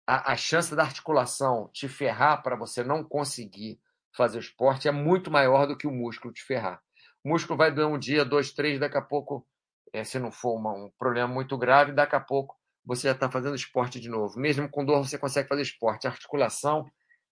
a, 0.08 0.32
a 0.32 0.38
chance 0.38 0.74
da 0.74 0.84
articulação 0.84 1.70
te 1.74 1.88
ferrar 1.90 2.42
para 2.42 2.56
você 2.56 2.84
não 2.84 3.04
conseguir 3.04 3.80
fazer 4.16 4.38
o 4.38 4.42
esporte 4.42 4.88
é 4.88 4.92
muito 4.92 5.30
maior 5.30 5.68
do 5.68 5.78
que 5.78 5.86
o 5.86 5.92
músculo 5.92 6.34
te 6.34 6.44
ferrar. 6.44 6.82
O 7.24 7.30
músculo 7.30 7.58
vai 7.58 7.72
doer 7.72 7.88
um 7.88 8.00
dia, 8.00 8.24
dois, 8.24 8.54
três, 8.54 8.80
daqui 8.80 8.98
a 8.98 9.02
pouco 9.02 9.46
é, 9.94 10.04
se 10.04 10.18
não 10.18 10.32
for 10.32 10.56
uma, 10.56 10.72
um 10.74 10.90
problema 10.98 11.28
muito 11.28 11.58
grave, 11.58 11.92
daqui 11.92 12.16
a 12.16 12.20
pouco 12.20 12.56
você 12.86 13.10
já 13.10 13.14
está 13.14 13.30
fazendo 13.30 13.56
esporte 13.56 14.00
de 14.00 14.08
novo. 14.08 14.40
Mesmo 14.40 14.70
com 14.70 14.86
dor, 14.86 15.06
você 15.06 15.18
consegue 15.18 15.50
fazer 15.50 15.62
esporte. 15.62 16.08
A 16.08 16.10
articulação 16.10 16.90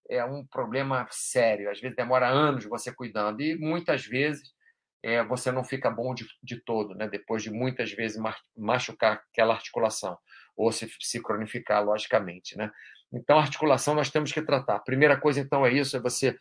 é 0.09 0.23
um 0.25 0.45
problema 0.45 1.07
sério. 1.09 1.71
Às 1.71 1.79
vezes 1.79 1.95
demora 1.95 2.27
anos 2.27 2.65
você 2.65 2.93
cuidando. 2.93 3.41
E 3.41 3.57
muitas 3.57 4.05
vezes 4.05 4.53
é, 5.01 5.23
você 5.23 5.51
não 5.51 5.63
fica 5.63 5.89
bom 5.89 6.13
de, 6.13 6.25
de 6.43 6.57
todo, 6.57 6.93
né? 6.93 7.07
depois 7.07 7.41
de 7.41 7.51
muitas 7.51 7.91
vezes 7.91 8.21
machucar 8.57 9.23
aquela 9.31 9.53
articulação. 9.53 10.17
Ou 10.55 10.71
se, 10.71 10.89
se 10.99 11.21
cronificar, 11.21 11.83
logicamente. 11.83 12.57
Né? 12.57 12.71
Então, 13.13 13.37
a 13.37 13.41
articulação 13.41 13.93
nós 13.93 14.09
temos 14.09 14.31
que 14.31 14.41
tratar. 14.41 14.75
A 14.75 14.79
primeira 14.79 15.19
coisa, 15.19 15.39
então, 15.39 15.65
é 15.65 15.73
isso: 15.73 15.95
é 15.95 15.99
você 15.99 16.37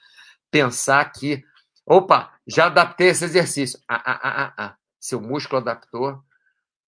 pensar 0.50 1.04
que. 1.12 1.44
Opa, 1.86 2.32
já 2.46 2.66
adaptei 2.66 3.08
esse 3.08 3.24
exercício. 3.24 3.78
Ah, 3.86 4.02
ah, 4.06 4.20
ah, 4.22 4.44
ah, 4.44 4.54
ah 4.56 4.76
seu 5.04 5.20
músculo 5.20 5.60
adaptou, 5.60 6.18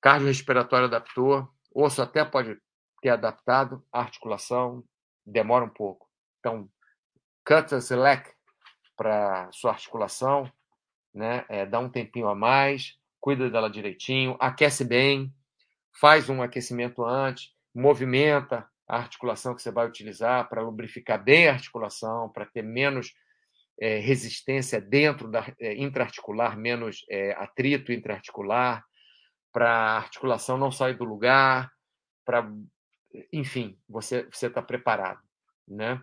cardiorrespiratório 0.00 0.86
adaptou, 0.86 1.46
osso 1.74 2.00
até 2.00 2.24
pode 2.24 2.58
ter 3.02 3.10
adaptado, 3.10 3.84
articulação 3.92 4.82
demora 5.26 5.66
um 5.66 5.68
pouco. 5.68 6.08
Então, 6.38 6.66
cut 7.44 7.74
a 7.74 7.78
slack 7.78 8.32
para 8.96 9.52
sua 9.52 9.72
articulação, 9.72 10.50
né? 11.12 11.44
É, 11.48 11.66
dá 11.66 11.78
um 11.78 11.90
tempinho 11.90 12.28
a 12.28 12.34
mais, 12.34 12.98
cuida 13.20 13.50
dela 13.50 13.68
direitinho, 13.68 14.34
aquece 14.40 14.82
bem, 14.82 15.30
faz 16.00 16.28
um 16.28 16.42
aquecimento 16.42 17.04
antes, 17.04 17.52
movimenta 17.74 18.68
a 18.88 18.98
articulação 18.98 19.54
que 19.54 19.62
você 19.62 19.70
vai 19.70 19.86
utilizar 19.86 20.48
para 20.48 20.62
lubrificar 20.62 21.22
bem 21.22 21.48
a 21.48 21.52
articulação, 21.52 22.30
para 22.30 22.46
ter 22.46 22.62
menos 22.62 23.12
é, 23.80 23.98
resistência 23.98 24.80
dentro 24.80 25.28
da 25.28 25.44
é, 25.60 25.74
intraarticular, 25.74 26.56
menos 26.56 27.04
é, 27.10 27.32
atrito 27.32 27.92
intraarticular, 27.92 28.84
para 29.52 29.70
a 29.70 29.96
articulação 29.96 30.58
não 30.58 30.70
sair 30.70 30.94
do 30.94 31.04
lugar, 31.04 31.72
para, 32.24 32.50
enfim, 33.32 33.78
você 33.88 34.24
você 34.24 34.48
está 34.48 34.62
preparado, 34.62 35.20
né? 35.66 36.00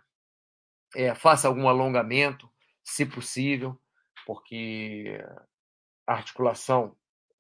É, 0.95 1.13
faça 1.15 1.47
algum 1.47 1.67
alongamento, 1.67 2.50
se 2.83 3.05
possível, 3.05 3.79
porque 4.25 5.19
a 6.07 6.13
articulação 6.13 6.95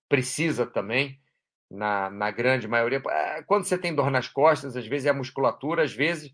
precisa 0.07 0.65
também, 0.65 1.19
na, 1.73 2.09
na 2.09 2.31
grande 2.31 2.67
maioria. 2.67 3.01
É, 3.09 3.41
quando 3.43 3.65
você 3.65 3.77
tem 3.77 3.93
dor 3.93 4.11
nas 4.11 4.27
costas, 4.27 4.77
às 4.77 4.87
vezes 4.87 5.07
é 5.07 5.09
a 5.09 5.13
musculatura, 5.13 5.83
às 5.83 5.93
vezes 5.93 6.31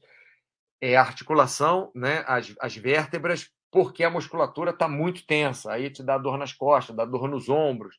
é 0.81 0.96
a 0.96 1.01
articulação, 1.01 1.91
né? 1.96 2.24
as, 2.27 2.53
as 2.60 2.75
vértebras 2.75 3.50
porque 3.72 4.03
a 4.03 4.10
musculatura 4.10 4.72
está 4.72 4.88
muito 4.88 5.25
tensa, 5.25 5.72
aí 5.72 5.89
te 5.91 6.03
dá 6.03 6.17
dor 6.17 6.38
nas 6.38 6.53
costas, 6.53 6.96
dá 6.96 7.05
dor 7.05 7.27
nos 7.27 7.50
ombros. 7.50 7.96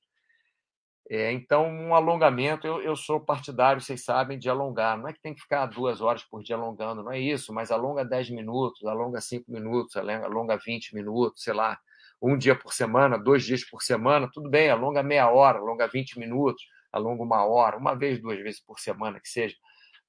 É, 1.09 1.33
então, 1.33 1.67
um 1.69 1.95
alongamento, 1.95 2.67
eu, 2.67 2.81
eu 2.83 2.95
sou 2.95 3.21
partidário, 3.21 3.81
vocês 3.81 4.05
sabem, 4.05 4.39
de 4.39 4.49
alongar. 4.49 4.97
Não 4.97 5.09
é 5.09 5.13
que 5.13 5.21
tem 5.21 5.35
que 5.35 5.41
ficar 5.41 5.67
duas 5.67 6.01
horas 6.01 6.23
por 6.25 6.43
dia 6.43 6.57
alongando, 6.57 7.03
não 7.03 7.13
é 7.13 7.19
isso, 7.19 7.53
mas 7.53 7.71
alonga 7.71 8.05
10 8.05 8.31
minutos, 8.31 8.85
alonga 8.85 9.21
5 9.21 9.51
minutos, 9.51 9.97
alonga 9.97 10.57
20 10.57 10.95
minutos, 10.95 11.43
sei 11.43 11.55
lá, 11.55 11.79
um 12.21 12.37
dia 12.37 12.55
por 12.55 12.73
semana, 12.73 13.19
dois 13.19 13.45
dias 13.45 13.65
por 13.65 13.83
semana, 13.83 14.29
tudo 14.33 14.49
bem, 14.49 14.71
alonga 14.71 15.03
meia 15.03 15.31
hora, 15.31 15.59
alonga 15.59 15.87
20 15.89 16.19
minutos, 16.19 16.62
alonga 16.93 17.23
uma 17.23 17.45
hora, 17.45 17.77
uma 17.77 17.95
vez, 17.95 18.21
duas 18.21 18.39
vezes 18.39 18.61
por 18.61 18.79
semana, 18.79 19.21
que 19.21 19.29
seja 19.29 19.55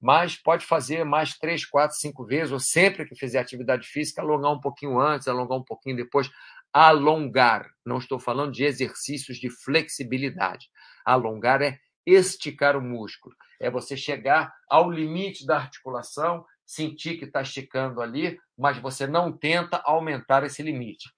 mas 0.02 0.34
pode 0.34 0.66
fazer 0.66 1.04
mais 1.04 1.38
três, 1.38 1.64
quatro, 1.64 1.96
cinco 1.96 2.26
vezes, 2.26 2.50
ou 2.50 2.58
sempre 2.58 3.06
que 3.06 3.14
fizer 3.14 3.38
atividade 3.38 3.86
física, 3.86 4.20
alongar 4.20 4.50
um 4.50 4.58
pouquinho 4.58 4.98
antes, 4.98 5.28
alongar 5.28 5.56
um 5.56 5.62
pouquinho 5.62 5.94
depois. 5.94 6.28
Alongar. 6.72 7.70
Não 7.86 7.98
estou 7.98 8.18
falando 8.18 8.50
de 8.50 8.64
exercícios 8.64 9.38
de 9.38 9.48
flexibilidade. 9.48 10.68
Alongar 11.04 11.62
é 11.62 11.78
esticar 12.04 12.76
o 12.76 12.82
músculo, 12.82 13.32
é 13.60 13.70
você 13.70 13.96
chegar 13.96 14.52
ao 14.68 14.90
limite 14.90 15.46
da 15.46 15.58
articulação, 15.58 16.44
sentir 16.66 17.16
que 17.16 17.26
está 17.26 17.40
esticando 17.42 18.00
ali, 18.00 18.36
mas 18.58 18.78
você 18.78 19.06
não 19.06 19.30
tenta 19.30 19.80
aumentar 19.84 20.42
esse 20.42 20.64
limite. 20.64 21.08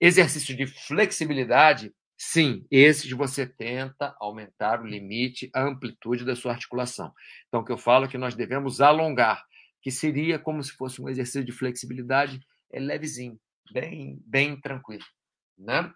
Exercício 0.00 0.56
de 0.56 0.66
flexibilidade, 0.66 1.92
sim, 2.16 2.64
esses 2.70 3.10
você 3.10 3.46
tenta 3.46 4.14
aumentar 4.20 4.80
o 4.80 4.86
limite, 4.86 5.50
a 5.54 5.62
amplitude 5.62 6.24
da 6.24 6.36
sua 6.36 6.52
articulação. 6.52 7.12
Então, 7.48 7.60
o 7.60 7.64
que 7.64 7.72
eu 7.72 7.78
falo 7.78 8.04
é 8.04 8.08
que 8.08 8.18
nós 8.18 8.34
devemos 8.34 8.80
alongar, 8.80 9.44
que 9.82 9.90
seria 9.90 10.38
como 10.38 10.62
se 10.62 10.72
fosse 10.72 11.00
um 11.02 11.08
exercício 11.08 11.44
de 11.44 11.52
flexibilidade 11.52 12.40
é 12.70 12.78
levezinho, 12.78 13.38
bem, 13.72 14.20
bem 14.24 14.60
tranquilo. 14.60 15.04
Né? 15.56 15.90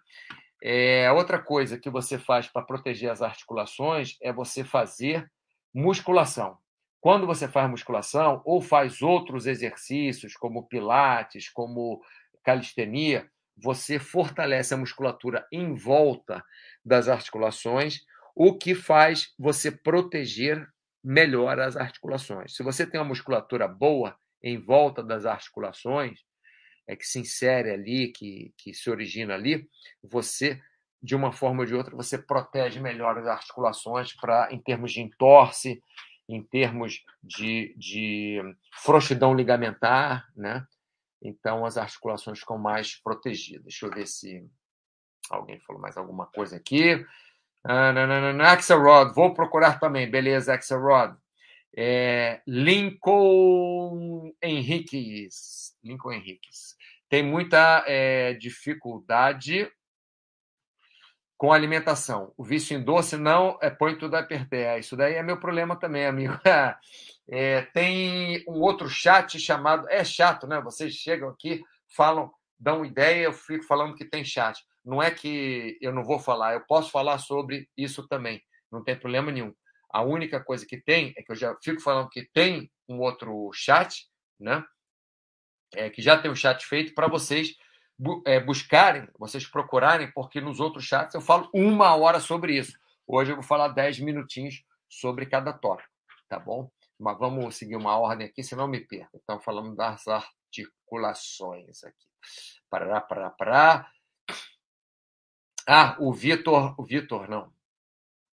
É, 0.61 1.11
outra 1.11 1.39
coisa 1.39 1.77
que 1.77 1.89
você 1.89 2.17
faz 2.17 2.47
para 2.47 2.65
proteger 2.65 3.09
as 3.09 3.21
articulações 3.21 4.17
é 4.21 4.33
você 4.33 4.63
fazer 4.63 5.29
musculação. 5.73 6.57
Quando 6.99 7.27
você 7.27 7.47
faz 7.47 7.69
musculação 7.69 8.41
ou 8.45 8.61
faz 8.61 9.01
outros 9.01 9.45
exercícios, 9.45 10.35
como 10.35 10.67
pilates, 10.67 11.49
como 11.49 12.01
calistenia, 12.43 13.29
você 13.57 13.99
fortalece 13.99 14.73
a 14.73 14.77
musculatura 14.77 15.47
em 15.51 15.75
volta 15.75 16.43
das 16.83 17.07
articulações, 17.07 18.01
o 18.35 18.57
que 18.57 18.73
faz 18.73 19.33
você 19.37 19.71
proteger 19.71 20.67
melhor 21.03 21.59
as 21.59 21.75
articulações. 21.75 22.55
Se 22.55 22.63
você 22.63 22.85
tem 22.85 22.99
uma 22.99 23.07
musculatura 23.07 23.67
boa 23.67 24.17
em 24.41 24.57
volta 24.57 25.03
das 25.03 25.25
articulações, 25.25 26.19
é 26.87 26.95
que 26.95 27.05
se 27.05 27.19
insere 27.19 27.71
ali, 27.71 28.11
que, 28.11 28.53
que 28.57 28.73
se 28.73 28.89
origina 28.89 29.33
ali, 29.33 29.67
você, 30.01 30.59
de 31.01 31.15
uma 31.15 31.31
forma 31.31 31.61
ou 31.61 31.65
de 31.65 31.75
outra, 31.75 31.95
você 31.95 32.17
protege 32.17 32.79
melhor 32.79 33.17
as 33.17 33.27
articulações 33.27 34.13
para, 34.15 34.49
em 34.51 34.59
termos 34.59 34.91
de 34.91 35.01
entorse, 35.01 35.81
em 36.27 36.41
termos 36.41 37.03
de, 37.21 37.73
de 37.77 38.41
frouxidão 38.81 39.33
ligamentar, 39.33 40.25
né? 40.35 40.65
Então, 41.23 41.65
as 41.65 41.77
articulações 41.77 42.39
ficam 42.39 42.57
mais 42.57 43.01
protegidas. 43.01 43.63
Deixa 43.63 43.85
eu 43.85 43.89
ver 43.89 44.05
se 44.05 44.45
alguém 45.29 45.59
falou 45.61 45.81
mais 45.81 45.95
alguma 45.95 46.25
coisa 46.27 46.57
aqui. 46.57 47.05
Ah, 47.63 47.93
Axelrod, 48.51 49.13
vou 49.15 49.33
procurar 49.33 49.79
também. 49.79 50.11
Beleza, 50.11 50.53
Axelrod. 50.53 51.15
É, 51.75 52.41
Lincoln 52.45 54.33
Henriquez. 54.41 55.75
Lincoln 55.81 56.11
Henriquez. 56.11 56.75
Tem 57.09 57.23
muita 57.23 57.83
é, 57.87 58.33
dificuldade 58.33 59.71
com 61.37 61.51
alimentação. 61.51 62.33
O 62.37 62.43
vício 62.43 62.77
em 62.77 62.83
doce 62.83 63.17
não 63.17 63.57
é, 63.61 63.69
põe 63.69 63.97
tudo 63.97 64.15
a 64.15 64.23
perder. 64.23 64.79
Isso 64.79 64.95
daí 64.95 65.15
é 65.15 65.23
meu 65.23 65.39
problema 65.39 65.75
também, 65.75 66.05
amigo. 66.05 66.33
É, 67.29 67.61
tem 67.73 68.43
um 68.47 68.59
outro 68.61 68.89
chat 68.89 69.39
chamado. 69.39 69.87
É 69.89 70.03
chato, 70.03 70.47
né? 70.47 70.59
Vocês 70.61 70.93
chegam 70.93 71.29
aqui, 71.29 71.63
falam, 71.95 72.31
dão 72.59 72.85
ideia, 72.85 73.25
eu 73.25 73.33
fico 73.33 73.65
falando 73.65 73.95
que 73.95 74.05
tem 74.05 74.23
chat. 74.23 74.61
Não 74.83 75.01
é 75.01 75.09
que 75.09 75.77
eu 75.81 75.93
não 75.93 76.03
vou 76.03 76.19
falar, 76.19 76.53
eu 76.53 76.61
posso 76.65 76.91
falar 76.91 77.17
sobre 77.17 77.69
isso 77.77 78.05
também, 78.07 78.41
não 78.71 78.83
tem 78.83 78.99
problema 78.99 79.31
nenhum. 79.31 79.53
A 79.89 80.01
única 80.01 80.43
coisa 80.43 80.65
que 80.65 80.81
tem 80.81 81.13
é 81.17 81.23
que 81.23 81.31
eu 81.31 81.35
já 81.35 81.55
fico 81.63 81.81
falando 81.81 82.09
que 82.09 82.27
tem 82.33 82.69
um 82.89 82.99
outro 82.99 83.49
chat, 83.53 84.07
né? 84.39 84.63
É, 85.73 85.89
que 85.89 86.01
já 86.01 86.17
tem 86.17 86.29
um 86.29 86.35
chat 86.35 86.65
feito 86.65 86.93
para 86.93 87.07
vocês 87.07 87.55
é, 88.25 88.39
buscarem, 88.39 89.07
vocês 89.17 89.47
procurarem, 89.47 90.11
porque 90.11 90.41
nos 90.41 90.59
outros 90.59 90.83
chats 90.83 91.13
eu 91.15 91.21
falo 91.21 91.49
uma 91.53 91.95
hora 91.95 92.19
sobre 92.19 92.57
isso. 92.57 92.77
Hoje 93.07 93.31
eu 93.31 93.35
vou 93.35 93.43
falar 93.43 93.69
dez 93.69 93.99
minutinhos 93.99 94.63
sobre 94.89 95.25
cada 95.25 95.53
tópico, 95.53 95.89
tá 96.27 96.39
bom? 96.39 96.69
Mas 97.03 97.19
vamos 97.19 97.57
seguir 97.57 97.75
uma 97.75 97.97
ordem 97.97 98.25
aqui, 98.25 98.41
senão 98.41 98.65
me 98.65 98.79
perco. 98.79 99.19
Então, 99.21 99.37
falando 99.37 99.75
das 99.75 100.05
articulações 100.07 101.83
aqui. 101.83 102.07
Parará, 102.69 103.01
parará, 103.01 103.29
parará. 103.29 103.91
Ah, 105.67 105.97
o 105.99 106.13
Vitor, 106.13 106.73
o 106.77 106.83
Vitor, 106.85 107.29
não. 107.29 107.51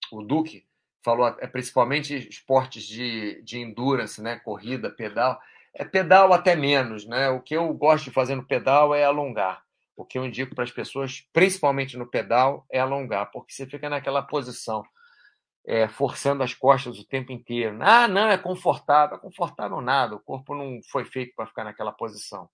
O 0.10 0.24
Duque 0.24 0.66
falou, 1.04 1.28
é 1.40 1.48
principalmente 1.48 2.16
esportes 2.16 2.84
de, 2.84 3.42
de 3.44 3.60
endurance, 3.60 4.22
né? 4.22 4.40
Corrida, 4.40 4.90
pedal. 4.90 5.42
É 5.74 5.84
pedal 5.84 6.32
até 6.32 6.56
menos, 6.56 7.06
né? 7.06 7.30
O 7.30 7.42
que 7.42 7.58
eu 7.58 7.74
gosto 7.74 8.06
de 8.06 8.12
fazer 8.12 8.36
no 8.36 8.48
pedal 8.48 8.96
é 8.96 9.04
alongar. 9.04 9.62
O 9.94 10.06
que 10.06 10.18
eu 10.18 10.26
indico 10.26 10.56
para 10.56 10.64
as 10.64 10.72
pessoas, 10.72 11.28
principalmente 11.34 11.98
no 11.98 12.08
pedal, 12.08 12.66
é 12.72 12.80
alongar, 12.80 13.30
porque 13.30 13.54
você 13.54 13.66
fica 13.68 13.90
naquela 13.90 14.22
posição 14.22 14.86
é, 15.66 15.88
forçando 15.88 16.44
as 16.44 16.54
costas 16.54 17.00
o 17.00 17.08
tempo 17.08 17.32
inteiro. 17.32 17.78
Ah, 17.82 18.08
não, 18.08 18.28
é 18.28 18.38
confortável. 18.38 19.18
É 19.18 19.20
confortável 19.20 19.80
nada. 19.82 20.16
O 20.16 20.20
corpo 20.20 20.54
não 20.54 20.80
foi 20.92 21.06
feito 21.06 21.34
para 21.36 21.48
ficar 21.48 21.64
naquela 21.64 21.92
posição. 21.92 22.50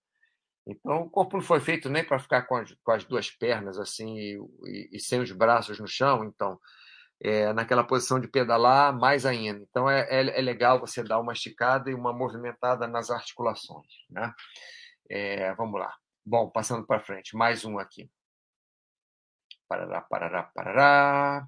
Então, 0.68 1.02
o 1.02 1.10
corpo 1.10 1.38
não 1.38 1.44
foi 1.44 1.60
feito 1.60 1.90
nem 1.90 2.04
para 2.04 2.20
ficar 2.20 2.44
com 2.44 2.56
as, 2.56 2.72
com 2.84 2.92
as, 2.92 3.04
duas 3.04 3.32
pernas 3.32 3.80
assim 3.80 4.18
e, 4.18 4.90
e, 4.92 5.00
sem 5.00 5.20
os 5.20 5.32
braços 5.32 5.80
no 5.80 5.88
chão. 5.88 6.24
Então, 6.24 6.60
é, 7.22 7.52
naquela 7.54 7.84
posição 7.84 8.20
de 8.20 8.28
pedalar, 8.28 8.96
mais 8.96 9.26
ainda. 9.26 9.60
Então, 9.70 9.90
é, 9.90 10.02
é, 10.10 10.40
é, 10.40 10.42
legal 10.42 10.80
você 10.80 11.04
dar 11.04 11.20
uma 11.20 11.34
esticada 11.34 11.90
e 11.90 11.96
uma 11.96 12.14
movimentada 12.14 12.88
nas 12.88 13.10
articulações. 13.10 13.88
Né? 14.10 14.32
É, 15.10 15.54
vamos 15.56 15.80
lá. 15.80 15.94
Bom, 16.24 16.50
passando 16.50 16.86
para 16.86 17.00
frente, 17.00 17.36
mais 17.36 17.66
um 17.66 17.80
aqui. 17.80 18.10
Parará, 19.68 20.02
parará, 20.02 20.44
parará. 20.54 21.48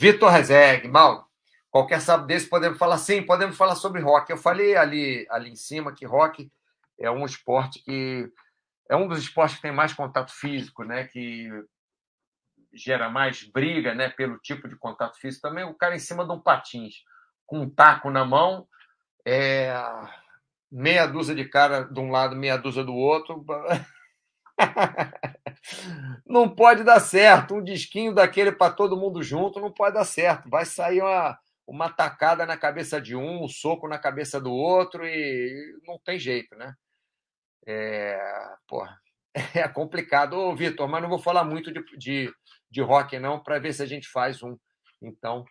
Vitor 0.00 0.30
Rezeg, 0.30 0.86
mal. 0.86 1.28
Qualquer 1.72 2.00
sábado 2.00 2.28
desse 2.28 2.48
podemos 2.48 2.78
falar 2.78 2.98
sim, 2.98 3.20
podemos 3.20 3.56
falar 3.56 3.74
sobre 3.74 4.00
rock. 4.00 4.30
Eu 4.30 4.38
falei 4.38 4.76
ali, 4.76 5.26
ali 5.28 5.50
em 5.50 5.56
cima 5.56 5.92
que 5.92 6.06
rock 6.06 6.48
é 6.96 7.10
um 7.10 7.26
esporte 7.26 7.80
que 7.80 8.30
é 8.88 8.94
um 8.94 9.08
dos 9.08 9.18
esportes 9.18 9.56
que 9.56 9.62
tem 9.62 9.72
mais 9.72 9.92
contato 9.92 10.30
físico, 10.30 10.84
né? 10.84 11.08
Que 11.08 11.50
gera 12.72 13.10
mais 13.10 13.42
briga, 13.42 13.92
né? 13.92 14.08
Pelo 14.08 14.38
tipo 14.38 14.68
de 14.68 14.76
contato 14.76 15.18
físico 15.18 15.42
também. 15.48 15.64
O 15.64 15.74
cara 15.74 15.96
em 15.96 15.98
cima 15.98 16.24
de 16.24 16.30
um 16.30 16.38
patins 16.38 17.02
com 17.44 17.62
um 17.62 17.68
taco 17.68 18.08
na 18.08 18.24
mão, 18.24 18.68
é 19.26 19.74
meia 20.70 21.06
dúzia 21.06 21.34
de 21.34 21.44
cara 21.44 21.82
de 21.82 21.98
um 21.98 22.12
lado, 22.12 22.36
meia 22.36 22.56
dúzia 22.56 22.84
do 22.84 22.94
outro. 22.94 23.44
não 26.26 26.48
pode 26.48 26.84
dar 26.84 27.00
certo. 27.00 27.54
Um 27.54 27.62
disquinho 27.62 28.14
daquele 28.14 28.52
para 28.52 28.72
todo 28.72 28.96
mundo 28.96 29.22
junto 29.22 29.60
não 29.60 29.72
pode 29.72 29.94
dar 29.94 30.04
certo. 30.04 30.48
Vai 30.48 30.64
sair 30.64 31.02
uma, 31.02 31.38
uma 31.66 31.90
tacada 31.90 32.46
na 32.46 32.56
cabeça 32.56 33.00
de 33.00 33.14
um, 33.14 33.44
um 33.44 33.48
soco 33.48 33.88
na 33.88 33.98
cabeça 33.98 34.40
do 34.40 34.52
outro 34.52 35.06
e 35.06 35.78
não 35.86 35.98
tem 35.98 36.18
jeito, 36.18 36.56
né? 36.56 36.74
É, 37.66 38.18
porra, 38.66 38.98
é 39.54 39.68
complicado. 39.68 40.34
Ô, 40.34 40.56
Vitor, 40.56 40.88
mas 40.88 41.02
não 41.02 41.08
vou 41.08 41.18
falar 41.18 41.44
muito 41.44 41.72
de, 41.72 41.84
de, 41.96 42.32
de 42.70 42.80
rock, 42.80 43.18
não, 43.18 43.38
para 43.38 43.58
ver 43.58 43.72
se 43.72 43.82
a 43.82 43.86
gente 43.86 44.08
faz 44.08 44.42
um. 44.42 44.56
Então, 45.02 45.44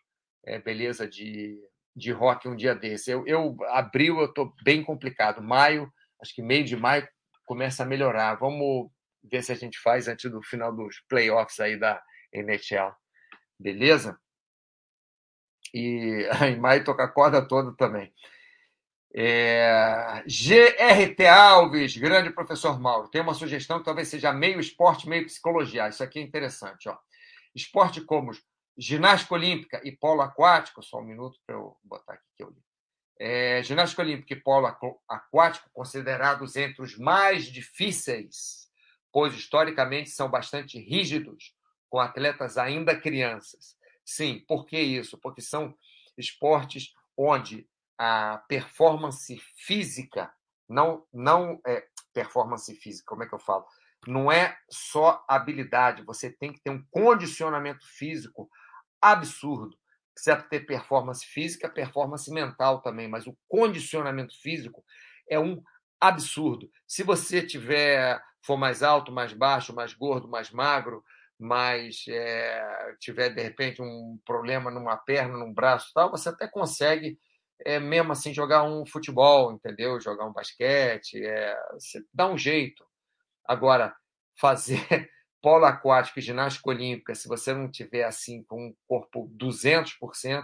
é, 0.46 0.60
beleza, 0.60 1.08
de, 1.08 1.60
de 1.96 2.12
rock 2.12 2.48
um 2.48 2.56
dia 2.56 2.74
desse. 2.74 3.12
Eu, 3.12 3.26
eu 3.28 3.56
abril, 3.70 4.20
eu 4.20 4.26
estou 4.26 4.54
bem 4.64 4.84
complicado. 4.84 5.42
Maio, 5.42 5.92
acho 6.22 6.34
que 6.34 6.42
meio 6.42 6.64
de 6.64 6.76
maio 6.76 7.08
começa 7.46 7.84
a 7.84 7.86
melhorar. 7.86 8.36
Vamos 8.36 8.90
ver 9.24 9.44
se 9.44 9.52
a 9.52 9.56
gente 9.56 9.80
faz 9.80 10.08
antes 10.08 10.30
do 10.30 10.42
final 10.42 10.74
dos 10.76 11.00
playoffs 11.08 11.60
aí 11.60 11.78
da 11.78 12.02
NHL. 12.34 12.96
Beleza? 13.60 14.20
E 15.74 16.28
em 16.48 16.58
maio 16.58 16.84
toca 16.84 17.04
a 17.04 17.08
corda 17.08 17.46
toda 17.46 17.76
também. 17.76 18.14
É... 19.14 20.24
GRT 20.26 21.26
Alves, 21.26 21.98
grande 21.98 22.30
professor 22.30 22.80
Mauro, 22.80 23.10
tem 23.10 23.22
uma 23.22 23.34
sugestão 23.34 23.80
que 23.80 23.86
talvez 23.86 24.08
seja 24.10 24.32
meio 24.32 24.60
esporte, 24.60 25.10
meio 25.10 25.26
psicologia. 25.26 25.88
Isso 25.88 26.04
aqui 26.04 26.20
é 26.20 26.22
interessante. 26.22 26.88
Ó. 26.90 26.98
Esporte 27.56 28.02
como 28.02 28.32
ginástica 28.78 29.34
olímpica 29.34 29.82
e 29.84 29.92
polo 29.92 30.22
aquático, 30.22 30.84
só 30.84 31.00
um 31.00 31.06
minuto 31.06 31.40
para 31.46 31.56
eu 31.56 31.76
botar 31.84 32.14
aqui 32.14 32.26
que 32.36 32.44
eu 32.44 32.50
li. 32.50 32.64
É, 33.20 33.64
ginástica 33.64 34.04
olímpica 34.04 34.34
e 34.36 34.40
polo 34.40 34.68
aquático, 35.08 35.68
considerados 35.74 36.56
entre 36.56 36.84
os 36.84 36.96
mais 36.96 37.46
difíceis 37.46 38.67
pois 39.18 39.34
historicamente 39.34 40.12
são 40.12 40.30
bastante 40.30 40.78
rígidos 40.78 41.56
com 41.90 42.00
atletas 42.00 42.56
ainda 42.56 42.96
crianças. 42.96 43.76
Sim, 44.06 44.46
por 44.48 44.64
que 44.68 44.80
isso? 44.80 45.18
Porque 45.18 45.42
são 45.42 45.76
esportes 46.16 46.94
onde 47.18 47.68
a 47.98 48.38
performance 48.48 49.36
física 49.56 50.32
não 50.70 51.04
não 51.12 51.60
é 51.66 51.88
performance 52.14 52.72
física, 52.76 53.08
como 53.08 53.24
é 53.24 53.28
que 53.28 53.34
eu 53.34 53.40
falo? 53.40 53.66
Não 54.06 54.32
é 54.32 54.56
só 54.70 55.26
habilidade, 55.28 56.04
você 56.04 56.30
tem 56.30 56.54
que 56.54 56.62
ter 56.62 56.70
um 56.70 56.86
condicionamento 56.92 57.88
físico 57.88 58.48
absurdo. 59.02 59.76
Precisa 60.14 60.36
ter 60.44 60.60
performance 60.60 61.26
física, 61.26 61.68
performance 61.68 62.32
mental 62.32 62.84
também, 62.84 63.08
mas 63.08 63.26
o 63.26 63.36
condicionamento 63.48 64.40
físico 64.40 64.86
é 65.28 65.40
um 65.40 65.60
absurdo. 66.00 66.70
Se 66.86 67.02
você 67.02 67.42
tiver 67.42 68.22
for 68.44 68.58
mais 68.58 68.84
alto, 68.84 69.12
mais 69.12 69.34
baixo, 69.34 69.74
mais 69.74 69.94
gordo, 69.94 70.28
mais 70.28 70.52
magro, 70.52 71.04
mas 71.40 72.06
é, 72.08 72.96
tiver 73.00 73.30
de 73.30 73.42
repente 73.42 73.82
um 73.82 74.20
problema 74.26 74.72
numa 74.72 74.98
perna, 74.98 75.38
num 75.38 75.54
braço, 75.54 75.92
tal, 75.94 76.10
você 76.10 76.30
até 76.30 76.48
consegue 76.48 77.20
é, 77.66 77.80
mesmo 77.80 78.12
assim 78.12 78.34
jogar 78.34 78.64
um 78.64 78.86
futebol, 78.86 79.52
entendeu? 79.52 80.00
Jogar 80.00 80.26
um 80.26 80.34
basquete, 80.34 81.24
é, 81.24 81.58
você 81.74 82.04
dá 82.14 82.28
um 82.28 82.38
jeito. 82.38 82.86
Agora, 83.46 83.96
fazer 84.40 84.80
polo 85.42 85.66
aquático 85.66 86.20
e 86.20 86.22
ginástica 86.22 86.70
olímpica, 86.70 87.16
se 87.16 87.28
você 87.28 87.54
não 87.54 87.70
tiver 87.70 88.04
assim 88.04 88.44
com 88.44 88.68
um 88.68 88.76
corpo 88.88 89.30
200%, 89.38 90.44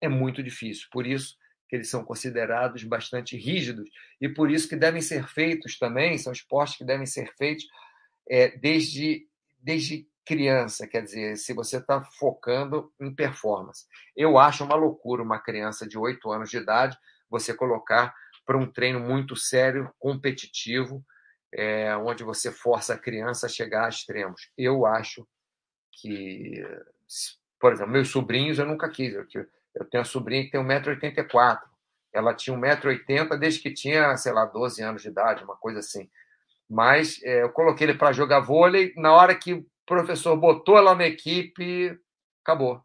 é 0.00 0.08
muito 0.08 0.42
difícil. 0.42 0.86
Por 0.90 1.06
isso 1.06 1.36
que 1.68 1.76
eles 1.76 1.88
são 1.88 2.04
considerados 2.04 2.84
bastante 2.84 3.36
rígidos 3.36 3.88
e 4.20 4.28
por 4.28 4.50
isso 4.50 4.68
que 4.68 4.76
devem 4.76 5.02
ser 5.02 5.26
feitos 5.26 5.78
também, 5.78 6.18
são 6.18 6.32
esportes 6.32 6.76
que 6.76 6.84
devem 6.84 7.06
ser 7.06 7.32
feitos 7.36 7.66
é, 8.28 8.56
desde, 8.56 9.26
desde 9.58 10.08
criança, 10.24 10.86
quer 10.86 11.02
dizer, 11.02 11.36
se 11.36 11.52
você 11.52 11.76
está 11.78 12.02
focando 12.02 12.92
em 13.00 13.14
performance. 13.14 13.86
Eu 14.16 14.38
acho 14.38 14.64
uma 14.64 14.74
loucura 14.74 15.22
uma 15.22 15.38
criança 15.38 15.86
de 15.86 15.96
8 15.96 16.30
anos 16.30 16.50
de 16.50 16.56
idade 16.56 16.98
você 17.30 17.54
colocar 17.54 18.14
para 18.44 18.56
um 18.56 18.70
treino 18.70 19.00
muito 19.00 19.34
sério, 19.36 19.92
competitivo, 19.98 21.04
é, 21.52 21.96
onde 21.96 22.22
você 22.22 22.52
força 22.52 22.94
a 22.94 22.98
criança 22.98 23.46
a 23.46 23.48
chegar 23.48 23.86
a 23.86 23.88
extremos. 23.88 24.50
Eu 24.56 24.84
acho 24.84 25.26
que, 25.92 26.64
por 27.58 27.72
exemplo, 27.72 27.92
meus 27.92 28.08
sobrinhos 28.08 28.58
eu 28.58 28.66
nunca 28.66 28.88
quis. 28.88 29.14
Eu, 29.14 29.26
eu 29.76 29.84
tenho 29.84 30.02
uma 30.02 30.08
sobrinha 30.08 30.44
que 30.44 30.50
tem 30.50 30.60
1,84m. 30.60 31.60
Ela 32.12 32.34
tinha 32.34 32.56
1,80m 32.56 33.38
desde 33.38 33.60
que 33.60 33.70
tinha, 33.72 34.16
sei 34.16 34.32
lá, 34.32 34.46
12 34.46 34.82
anos 34.82 35.02
de 35.02 35.08
idade, 35.08 35.44
uma 35.44 35.56
coisa 35.56 35.80
assim. 35.80 36.08
Mas 36.68 37.22
é, 37.22 37.42
eu 37.42 37.50
coloquei 37.50 37.86
ele 37.86 37.98
para 37.98 38.12
jogar 38.12 38.40
vôlei. 38.40 38.94
Na 38.96 39.12
hora 39.12 39.34
que 39.34 39.64
professor 39.84 40.34
botou 40.36 40.78
ela 40.78 40.94
na 40.94 41.06
equipe, 41.06 41.96
acabou. 42.42 42.82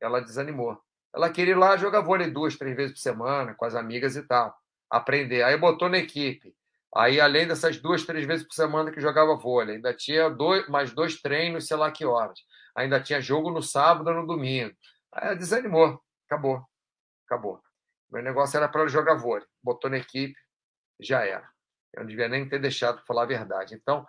Ela 0.00 0.20
desanimou. 0.20 0.78
Ela 1.14 1.30
queria 1.30 1.52
ir 1.52 1.58
lá 1.58 1.76
jogar 1.76 2.00
vôlei 2.00 2.30
duas, 2.30 2.56
três 2.56 2.76
vezes 2.76 2.92
por 2.92 3.00
semana, 3.00 3.54
com 3.54 3.64
as 3.64 3.74
amigas 3.74 4.16
e 4.16 4.22
tal. 4.22 4.54
Aprender. 4.90 5.42
Aí 5.42 5.56
botou 5.56 5.88
na 5.88 5.98
equipe. 5.98 6.54
Aí, 6.94 7.20
além 7.20 7.46
dessas 7.46 7.78
duas, 7.78 8.04
três 8.04 8.26
vezes 8.26 8.46
por 8.46 8.52
semana 8.52 8.90
que 8.90 9.00
jogava 9.00 9.34
vôlei, 9.36 9.76
ainda 9.76 9.94
tinha 9.94 10.28
dois, 10.28 10.68
mais 10.68 10.92
dois 10.92 11.22
treinos, 11.22 11.66
sei 11.66 11.76
lá 11.76 11.90
que 11.90 12.04
horas. 12.04 12.40
Ainda 12.76 13.00
tinha 13.00 13.20
jogo 13.20 13.50
no 13.50 13.62
sábado 13.62 14.08
ou 14.08 14.14
no 14.14 14.26
domingo. 14.26 14.74
Aí 15.12 15.36
desanimou. 15.36 16.02
Acabou. 16.32 16.64
Acabou. 17.26 17.62
Meu 18.10 18.22
negócio 18.22 18.56
era 18.56 18.66
para 18.66 18.80
ela 18.80 18.88
jogar 18.88 19.16
vôlei. 19.16 19.46
Botou 19.62 19.90
na 19.90 19.98
equipe, 19.98 20.34
já 20.98 21.26
era. 21.26 21.46
Eu 21.92 22.00
não 22.00 22.06
devia 22.06 22.26
nem 22.26 22.48
ter 22.48 22.58
deixado 22.58 23.04
falar 23.04 23.24
a 23.24 23.26
verdade. 23.26 23.74
Então, 23.74 24.06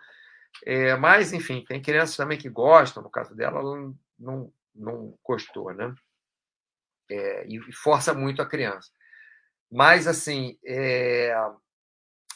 é, 0.65 0.95
mas, 0.95 1.33
enfim, 1.33 1.65
tem 1.67 1.81
crianças 1.81 2.15
também 2.15 2.38
que 2.38 2.47
gostam, 2.47 3.03
no 3.03 3.09
caso 3.09 3.36
dela, 3.36 3.59
ela 3.59 3.93
não, 4.17 4.53
não 4.73 5.19
gostou, 5.21 5.73
né? 5.73 5.93
É, 7.12 7.45
e 7.45 7.59
força 7.73 8.13
muito 8.13 8.41
a 8.41 8.47
criança. 8.47 8.89
Mas, 9.69 10.07
assim, 10.07 10.57
é... 10.65 11.36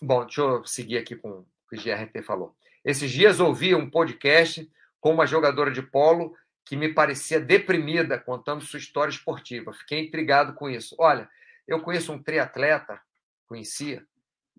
bom, 0.01 0.25
deixa 0.25 0.41
eu 0.41 0.65
seguir 0.65 0.97
aqui 0.97 1.15
com 1.15 1.29
o 1.29 1.47
que 1.69 1.77
o 1.77 1.81
GRT 1.81 2.23
falou. 2.23 2.57
Esses 2.83 3.09
dias 3.09 3.39
ouvi 3.39 3.73
um 3.73 3.89
podcast 3.89 4.69
com 4.99 5.13
uma 5.13 5.25
jogadora 5.25 5.71
de 5.71 5.81
polo 5.81 6.35
que 6.67 6.75
me 6.75 6.93
parecia 6.93 7.39
deprimida 7.39 8.19
contando 8.19 8.65
sua 8.65 8.79
história 8.79 9.11
esportiva. 9.11 9.71
Fiquei 9.71 9.99
intrigado 10.01 10.53
com 10.53 10.69
isso. 10.69 10.95
Olha, 10.99 11.29
eu 11.65 11.81
conheço 11.81 12.11
um 12.11 12.21
triatleta, 12.21 13.01
conhecia, 13.47 14.05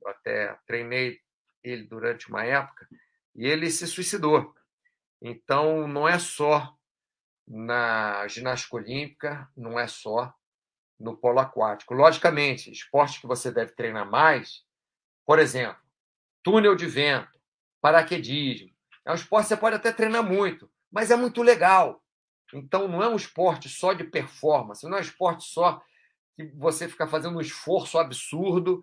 até 0.07 0.57
treinei 0.67 1.21
ele 1.63 1.85
durante 1.85 2.29
uma 2.29 2.45
época, 2.45 2.89
e 3.35 3.47
ele 3.47 3.71
se 3.71 3.87
suicidou. 3.87 4.55
Então, 5.21 5.87
não 5.87 6.09
é 6.09 6.19
só 6.19 6.75
na 7.47 8.27
ginástica 8.27 8.77
olímpica, 8.77 9.49
não 9.55 9.79
é 9.79 9.87
só 9.87 10.33
no 10.99 11.17
polo 11.17 11.41
aquático. 11.41 11.93
Logicamente, 11.93 12.71
esporte 12.71 13.21
que 13.21 13.27
você 13.27 13.51
deve 13.51 13.73
treinar 13.73 14.09
mais, 14.11 14.65
por 15.27 15.39
exemplo, 15.39 15.83
túnel 16.43 16.75
de 16.75 16.87
vento, 16.87 17.39
paraquedismo. 17.83 18.71
É 19.05 19.13
um 19.13 19.15
esporte 19.15 19.45
que 19.45 19.49
você 19.49 19.57
pode 19.57 19.77
até 19.77 19.93
treinar 19.93 20.23
muito, 20.23 20.71
mas 20.91 21.11
é 21.11 21.17
muito 21.17 21.43
legal. 21.43 22.03
Então, 22.53 22.89
não 22.89 23.03
é 23.03 23.09
um 23.09 23.17
esporte 23.17 23.69
só 23.69 23.93
de 23.93 24.05
performance, 24.05 24.85
não 24.85 24.97
é 24.97 25.01
um 25.01 25.03
esporte 25.03 25.45
só 25.45 25.83
que 26.35 26.47
você 26.57 26.89
fica 26.89 27.07
fazendo 27.07 27.37
um 27.37 27.41
esforço 27.41 27.99
absurdo. 27.99 28.83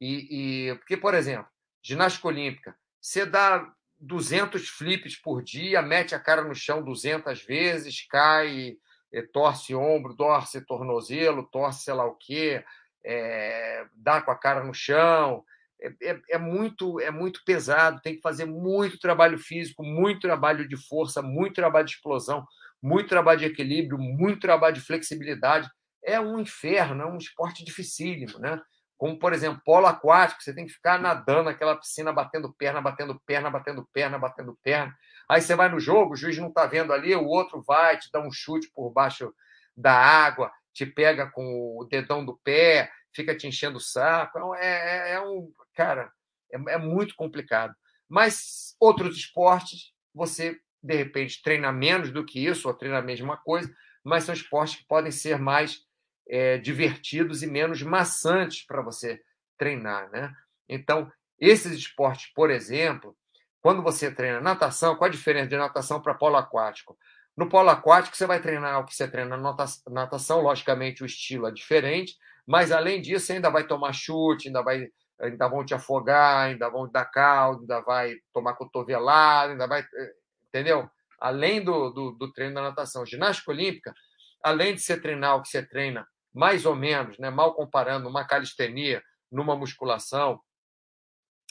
E, 0.00 0.70
e... 0.70 0.74
Porque, 0.76 0.96
por 0.96 1.14
exemplo, 1.14 1.48
ginástica 1.82 2.28
olímpica, 2.28 2.76
você 3.00 3.24
dá 3.24 3.72
200 3.98 4.68
flips 4.68 5.16
por 5.16 5.42
dia, 5.42 5.80
mete 5.80 6.14
a 6.14 6.20
cara 6.20 6.42
no 6.42 6.54
chão 6.54 6.82
200 6.82 7.42
vezes, 7.42 8.06
cai, 8.08 8.76
eh, 9.12 9.22
torce 9.22 9.74
ombro, 9.74 10.14
torce 10.14 10.60
tornozelo, 10.60 11.44
torce 11.44 11.84
sei 11.84 11.94
lá 11.94 12.04
o 12.04 12.14
quê, 12.14 12.64
é, 13.04 13.86
dá 13.94 14.20
com 14.20 14.30
a 14.30 14.36
cara 14.36 14.64
no 14.64 14.74
chão. 14.74 15.44
É, 15.80 16.10
é, 16.10 16.20
é, 16.30 16.38
muito 16.38 16.98
é 17.00 17.10
muito 17.10 17.42
pesado, 17.44 18.00
tem 18.00 18.16
que 18.16 18.22
fazer 18.22 18.46
muito 18.46 18.98
trabalho 18.98 19.38
físico, 19.38 19.84
muito 19.84 20.20
trabalho 20.20 20.66
de 20.66 20.76
força, 20.76 21.20
muito 21.20 21.54
trabalho 21.54 21.86
de 21.86 21.92
explosão, 21.92 22.46
muito 22.82 23.08
trabalho 23.08 23.40
de 23.40 23.44
equilíbrio, 23.46 23.98
muito 23.98 24.40
trabalho 24.40 24.74
de 24.74 24.80
flexibilidade. 24.80 25.68
É 26.02 26.20
um 26.20 26.38
inferno, 26.38 27.02
é 27.02 27.06
um 27.06 27.18
esporte 27.18 27.64
dificílimo, 27.64 28.38
né? 28.38 28.60
como, 28.98 29.18
por 29.18 29.32
exemplo, 29.32 29.60
polo 29.64 29.86
aquático, 29.86 30.42
você 30.42 30.54
tem 30.54 30.66
que 30.66 30.72
ficar 30.72 30.98
nadando 30.98 31.44
naquela 31.44 31.76
piscina, 31.76 32.12
batendo 32.12 32.52
perna, 32.54 32.80
batendo 32.80 33.20
perna, 33.26 33.50
batendo 33.50 33.86
perna, 33.92 34.18
batendo 34.18 34.58
perna. 34.62 34.94
Aí 35.28 35.40
você 35.40 35.54
vai 35.54 35.68
no 35.68 35.78
jogo, 35.78 36.14
o 36.14 36.16
juiz 36.16 36.38
não 36.38 36.48
está 36.48 36.66
vendo 36.66 36.92
ali, 36.92 37.14
o 37.14 37.26
outro 37.26 37.62
vai, 37.62 37.98
te 37.98 38.10
dá 38.10 38.20
um 38.20 38.30
chute 38.32 38.70
por 38.74 38.90
baixo 38.90 39.34
da 39.76 39.92
água, 39.92 40.50
te 40.72 40.86
pega 40.86 41.30
com 41.30 41.76
o 41.78 41.84
dedão 41.84 42.24
do 42.24 42.38
pé, 42.42 42.90
fica 43.14 43.36
te 43.36 43.46
enchendo 43.46 43.76
o 43.76 43.80
saco. 43.80 44.38
Então, 44.38 44.54
é, 44.54 45.10
é, 45.10 45.12
é 45.14 45.20
um. 45.20 45.52
Cara, 45.76 46.10
é, 46.52 46.74
é 46.74 46.78
muito 46.78 47.14
complicado. 47.14 47.74
Mas 48.08 48.74
outros 48.80 49.16
esportes, 49.16 49.92
você, 50.14 50.58
de 50.82 50.96
repente, 50.96 51.42
treina 51.42 51.70
menos 51.70 52.10
do 52.10 52.24
que 52.24 52.44
isso, 52.44 52.66
ou 52.66 52.74
treina 52.74 52.98
a 52.98 53.02
mesma 53.02 53.36
coisa, 53.36 53.72
mas 54.02 54.24
são 54.24 54.34
esportes 54.34 54.76
que 54.76 54.86
podem 54.86 55.12
ser 55.12 55.38
mais 55.38 55.80
é, 56.28 56.58
divertidos 56.58 57.42
e 57.42 57.46
menos 57.46 57.82
maçantes 57.82 58.64
para 58.64 58.82
você 58.82 59.20
treinar. 59.58 60.10
Né? 60.10 60.32
Então, 60.68 61.10
esses 61.38 61.72
esportes, 61.72 62.32
por 62.34 62.50
exemplo, 62.50 63.16
quando 63.60 63.82
você 63.82 64.10
treina 64.10 64.40
natação, 64.40 64.96
qual 64.96 65.08
a 65.08 65.12
diferença 65.12 65.48
de 65.48 65.56
natação 65.56 66.00
para 66.00 66.14
polo 66.14 66.36
aquático? 66.36 66.96
No 67.36 67.48
polo 67.48 67.68
aquático, 67.68 68.16
você 68.16 68.26
vai 68.26 68.40
treinar 68.40 68.80
o 68.80 68.84
que 68.84 68.94
você 68.94 69.08
treina 69.08 69.36
na 69.36 69.54
natação, 69.90 70.40
logicamente 70.40 71.02
o 71.02 71.06
estilo 71.06 71.48
é 71.48 71.50
diferente, 71.50 72.16
mas 72.46 72.70
além 72.70 73.02
disso, 73.02 73.32
ainda 73.32 73.50
vai 73.50 73.66
tomar 73.66 73.92
chute, 73.92 74.48
ainda, 74.48 74.62
vai, 74.62 74.88
ainda 75.20 75.48
vão 75.48 75.64
te 75.64 75.74
afogar, 75.74 76.46
ainda 76.46 76.68
vão 76.68 76.86
te 76.86 76.92
dar 76.92 77.06
caldo, 77.06 77.60
ainda 77.60 77.80
vai 77.80 78.16
tomar 78.32 78.54
cotovelada, 78.54 79.52
ainda 79.52 79.66
vai. 79.66 79.80
Eh, 79.82 80.12
entendeu? 80.48 80.88
Além 81.20 81.62
do, 81.64 81.90
do, 81.90 82.12
do 82.12 82.32
treino 82.32 82.54
da 82.54 82.62
natação. 82.62 83.06
Ginástica 83.06 83.50
olímpica, 83.50 83.94
além 84.42 84.74
de 84.74 84.82
você 84.82 85.00
treinar 85.00 85.36
o 85.36 85.42
que 85.42 85.48
você 85.48 85.66
treina 85.66 86.06
mais 86.34 86.66
ou 86.66 86.76
menos, 86.76 87.18
né, 87.18 87.30
mal 87.30 87.54
comparando 87.54 88.08
uma 88.08 88.26
calistenia 88.26 89.02
numa 89.32 89.56
musculação, 89.56 90.38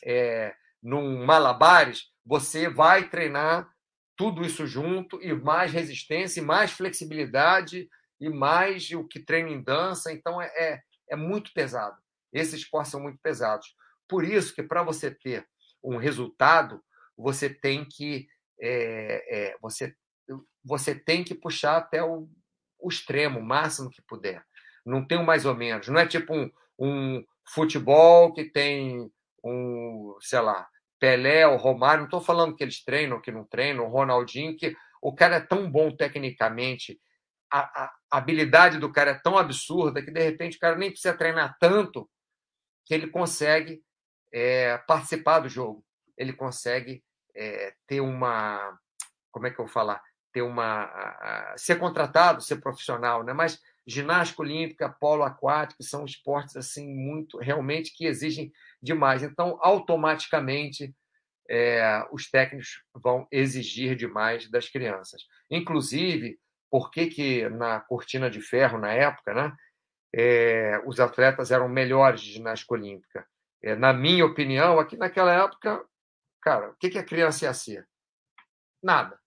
é, 0.04 0.54
num 0.82 1.26
malabares, 1.26 2.12
você 2.24 2.70
vai 2.70 3.10
treinar 3.10 3.68
tudo 4.16 4.46
isso 4.46 4.68
junto 4.68 5.20
e 5.24 5.34
mais 5.34 5.72
resistência, 5.72 6.40
e 6.40 6.44
mais 6.44 6.72
flexibilidade 6.72 7.90
e 8.20 8.30
mais 8.30 8.92
o 8.92 9.04
que 9.04 9.20
treina 9.20 9.50
em 9.50 9.62
dança. 9.62 10.14
Então 10.14 10.40
é, 10.40 10.46
é, 10.56 10.82
é 11.10 11.16
muito 11.16 11.52
pesado. 11.52 11.98
Esses 12.32 12.62
esportes 12.62 12.92
são 12.92 13.02
muito 13.02 13.20
pesados. 13.22 13.76
Por 14.08 14.24
isso 14.24 14.54
que 14.54 14.64
para 14.64 14.84
você 14.84 15.12
ter 15.12 15.48
um 15.84 15.98
resultado, 15.98 16.84
você 17.18 17.50
tem 17.50 17.86
que 17.86 18.28
é, 18.60 19.50
é, 19.52 19.58
você, 19.62 19.96
você 20.64 20.96
tem 20.96 21.24
que 21.24 21.36
puxar 21.36 21.78
até 21.78 22.04
o, 22.04 22.30
o 22.80 22.90
extremo, 22.90 23.40
o 23.40 23.46
máximo 23.46 23.90
que 23.90 24.02
puder 24.02 24.44
não 24.86 25.06
tem 25.06 25.18
um 25.18 25.26
mais 25.26 25.46
ou 25.46 25.56
menos. 25.56 25.88
Não 25.88 26.00
é 26.00 26.06
tipo 26.06 26.34
um, 26.34 26.50
um 26.78 27.26
futebol 27.48 28.32
que 28.34 28.46
tem 28.46 29.12
um, 29.44 30.16
sei 30.22 30.40
lá, 30.40 30.68
Pelé, 31.00 31.48
o 31.48 31.58
Romário. 31.58 32.02
Não 32.02 32.06
estou 32.06 32.22
falando 32.22 32.56
que 32.56 32.64
eles 32.64 32.84
treinam, 32.84 33.20
que 33.20 33.32
não 33.32 33.44
treinam, 33.44 33.86
o 33.86 33.90
Ronaldinho, 33.90 34.56
que 34.56 34.76
o 35.02 35.14
cara 35.14 35.38
é 35.38 35.42
tão 35.42 35.70
bom 35.70 35.92
tecnicamente, 35.92 37.00
a, 37.52 37.60
a, 37.84 37.94
habilidade 38.12 38.80
do 38.80 38.92
cara 38.92 39.12
é 39.12 39.20
tão 39.20 39.38
absurda 39.38 40.02
que 40.02 40.12
de 40.12 40.22
repente 40.22 40.58
o 40.58 40.60
cara 40.60 40.76
nem 40.76 40.90
precisa 40.90 41.14
treinar 41.14 41.56
tanto 41.60 42.10
que 42.86 42.94
ele 42.94 43.08
consegue 43.08 43.84
é, 44.32 44.78
participar 44.80 45.40
do 45.40 45.50
jogo. 45.50 45.84
Ele 46.18 46.34
consegue 46.34 47.04
é, 47.36 47.74
ter 47.88 48.02
uma. 48.02 48.78
Como 49.32 49.48
é 49.48 49.52
que 49.52 49.60
eu 49.60 49.66
vou 49.66 49.74
falar? 49.74 50.02
Ter 50.32 50.42
uma. 50.42 50.84
A, 50.84 51.54
a, 51.54 51.58
ser 51.58 51.78
contratado, 51.78 52.42
ser 52.42 52.58
profissional, 52.58 53.24
né? 53.24 53.34
Mas 53.34 53.60
ginástica 53.88 54.42
olímpica, 54.42 54.90
polo 54.90 55.24
aquático, 55.24 55.84
são 55.84 56.06
esportes 56.06 56.56
assim 56.56 56.88
muito 56.88 57.38
realmente 57.38 57.96
que 57.96 58.06
exigem 58.06 58.52
demais. 58.82 59.24
Então, 59.24 59.60
automaticamente 59.62 60.94
é, 61.50 62.04
os 62.12 62.30
técnicos 62.30 62.84
vão 62.94 63.28
exigir 63.32 63.96
demais 63.96 64.50
das 64.50 64.68
crianças. 64.70 65.22
Inclusive, 65.50 66.40
por 66.72 66.90
que, 66.90 67.08
que 67.08 67.50
na 67.50 67.80
cortina 67.80 68.30
de 68.30 68.42
ferro, 68.42 68.80
na 68.80 68.92
época, 68.92 69.34
né, 69.34 69.56
é, 70.18 70.82
os 70.86 71.02
atletas 71.02 71.52
eram 71.52 71.68
melhores 71.68 72.22
de 72.22 72.32
ginástica 72.32 72.74
olímpica? 72.74 73.28
É, 73.62 73.76
na 73.76 73.92
minha 73.92 74.26
opinião, 74.26 74.80
aqui 74.80 74.96
naquela 74.96 75.34
época, 75.34 75.84
cara, 76.42 76.70
o 76.70 76.76
que, 76.76 76.90
que 76.90 76.98
a 76.98 77.04
criança 77.04 77.44
ia 77.44 77.54
ser? 77.54 77.86
Nada. 78.82 79.20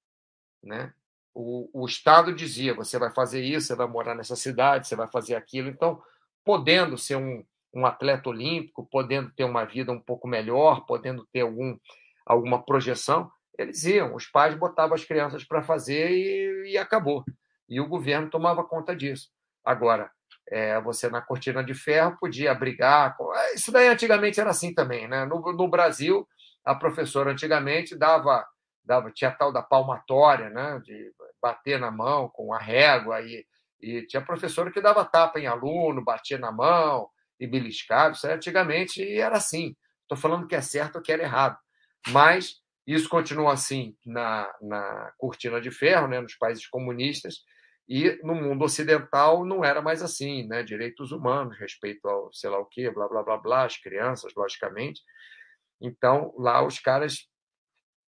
Né? 0.62 0.94
O, 1.34 1.68
o 1.74 1.86
Estado 1.86 2.34
dizia: 2.34 2.72
você 2.72 2.98
vai 2.98 3.10
fazer 3.10 3.42
isso, 3.42 3.66
você 3.66 3.74
vai 3.74 3.86
morar 3.86 4.14
nessa 4.14 4.34
cidade, 4.34 4.88
você 4.88 4.96
vai 4.96 5.08
fazer 5.08 5.34
aquilo. 5.34 5.68
Então, 5.68 6.02
podendo 6.42 6.96
ser 6.96 7.16
um, 7.16 7.44
um 7.74 7.84
atleta 7.84 8.30
olímpico, 8.30 8.88
podendo 8.90 9.30
ter 9.32 9.44
uma 9.44 9.64
vida 9.64 9.92
um 9.92 10.00
pouco 10.00 10.26
melhor, 10.26 10.86
podendo 10.86 11.26
ter 11.26 11.42
algum, 11.42 11.76
alguma 12.24 12.64
projeção, 12.64 13.30
eles 13.58 13.84
iam. 13.84 14.14
Os 14.14 14.26
pais 14.26 14.54
botavam 14.54 14.94
as 14.94 15.04
crianças 15.04 15.44
para 15.44 15.62
fazer 15.62 16.10
e, 16.12 16.72
e, 16.72 16.78
acabou. 16.78 17.24
E 17.68 17.78
o 17.78 17.86
governo 17.86 18.30
tomava 18.30 18.64
conta 18.64 18.96
disso. 18.96 19.28
Agora, 19.62 20.10
é, 20.50 20.80
você 20.80 21.08
na 21.08 21.20
cortina 21.20 21.62
de 21.62 21.74
ferro 21.74 22.16
podia 22.18 22.54
brigar. 22.54 23.16
Com... 23.16 23.34
É, 23.34 23.54
isso 23.54 23.70
daí 23.70 23.88
antigamente 23.88 24.40
era 24.40 24.50
assim 24.50 24.74
também. 24.74 25.06
Né? 25.08 25.24
No, 25.24 25.40
no 25.52 25.68
Brasil, 25.68 26.26
a 26.64 26.74
professora 26.74 27.32
antigamente 27.32 27.96
dava, 27.96 28.46
dava 28.84 29.10
tinha 29.10 29.30
tal 29.30 29.52
da 29.52 29.62
palmatória, 29.62 30.50
né? 30.50 30.80
de 30.84 31.12
bater 31.40 31.78
na 31.78 31.90
mão 31.90 32.28
com 32.28 32.52
a 32.52 32.58
régua, 32.58 33.20
e, 33.20 33.46
e 33.80 34.06
tinha 34.06 34.22
professora 34.22 34.70
que 34.70 34.80
dava 34.80 35.04
tapa 35.04 35.38
em 35.38 35.46
aluno, 35.46 36.04
batia 36.04 36.38
na 36.38 36.50
mão 36.50 37.08
e 37.38 37.46
beliscava. 37.46 38.14
Isso 38.14 38.26
antigamente 38.26 39.02
era 39.18 39.36
assim. 39.36 39.76
Estou 40.02 40.16
falando 40.16 40.46
que 40.46 40.56
é 40.56 40.60
certo 40.60 40.96
ou 40.96 41.02
que 41.02 41.12
era 41.12 41.22
errado. 41.22 41.56
Mas 42.08 42.56
isso 42.86 43.08
continua 43.08 43.52
assim 43.52 43.94
na, 44.04 44.50
na 44.62 45.12
cortina 45.18 45.60
de 45.60 45.70
ferro, 45.70 46.08
né, 46.08 46.20
nos 46.20 46.34
países 46.34 46.66
comunistas, 46.66 47.44
e 47.88 48.20
no 48.22 48.34
mundo 48.34 48.64
ocidental 48.64 49.44
não 49.46 49.64
era 49.64 49.80
mais 49.80 50.02
assim, 50.02 50.46
né? 50.46 50.62
Direitos 50.62 51.10
humanos, 51.10 51.58
respeito 51.58 52.06
ao 52.06 52.30
sei 52.32 52.50
lá 52.50 52.58
o 52.58 52.66
quê, 52.66 52.90
blá 52.90 53.08
blá 53.08 53.22
blá 53.22 53.38
blá, 53.38 53.64
as 53.64 53.78
crianças, 53.78 54.34
logicamente. 54.36 55.00
Então, 55.80 56.34
lá 56.36 56.64
os 56.64 56.78
caras 56.78 57.26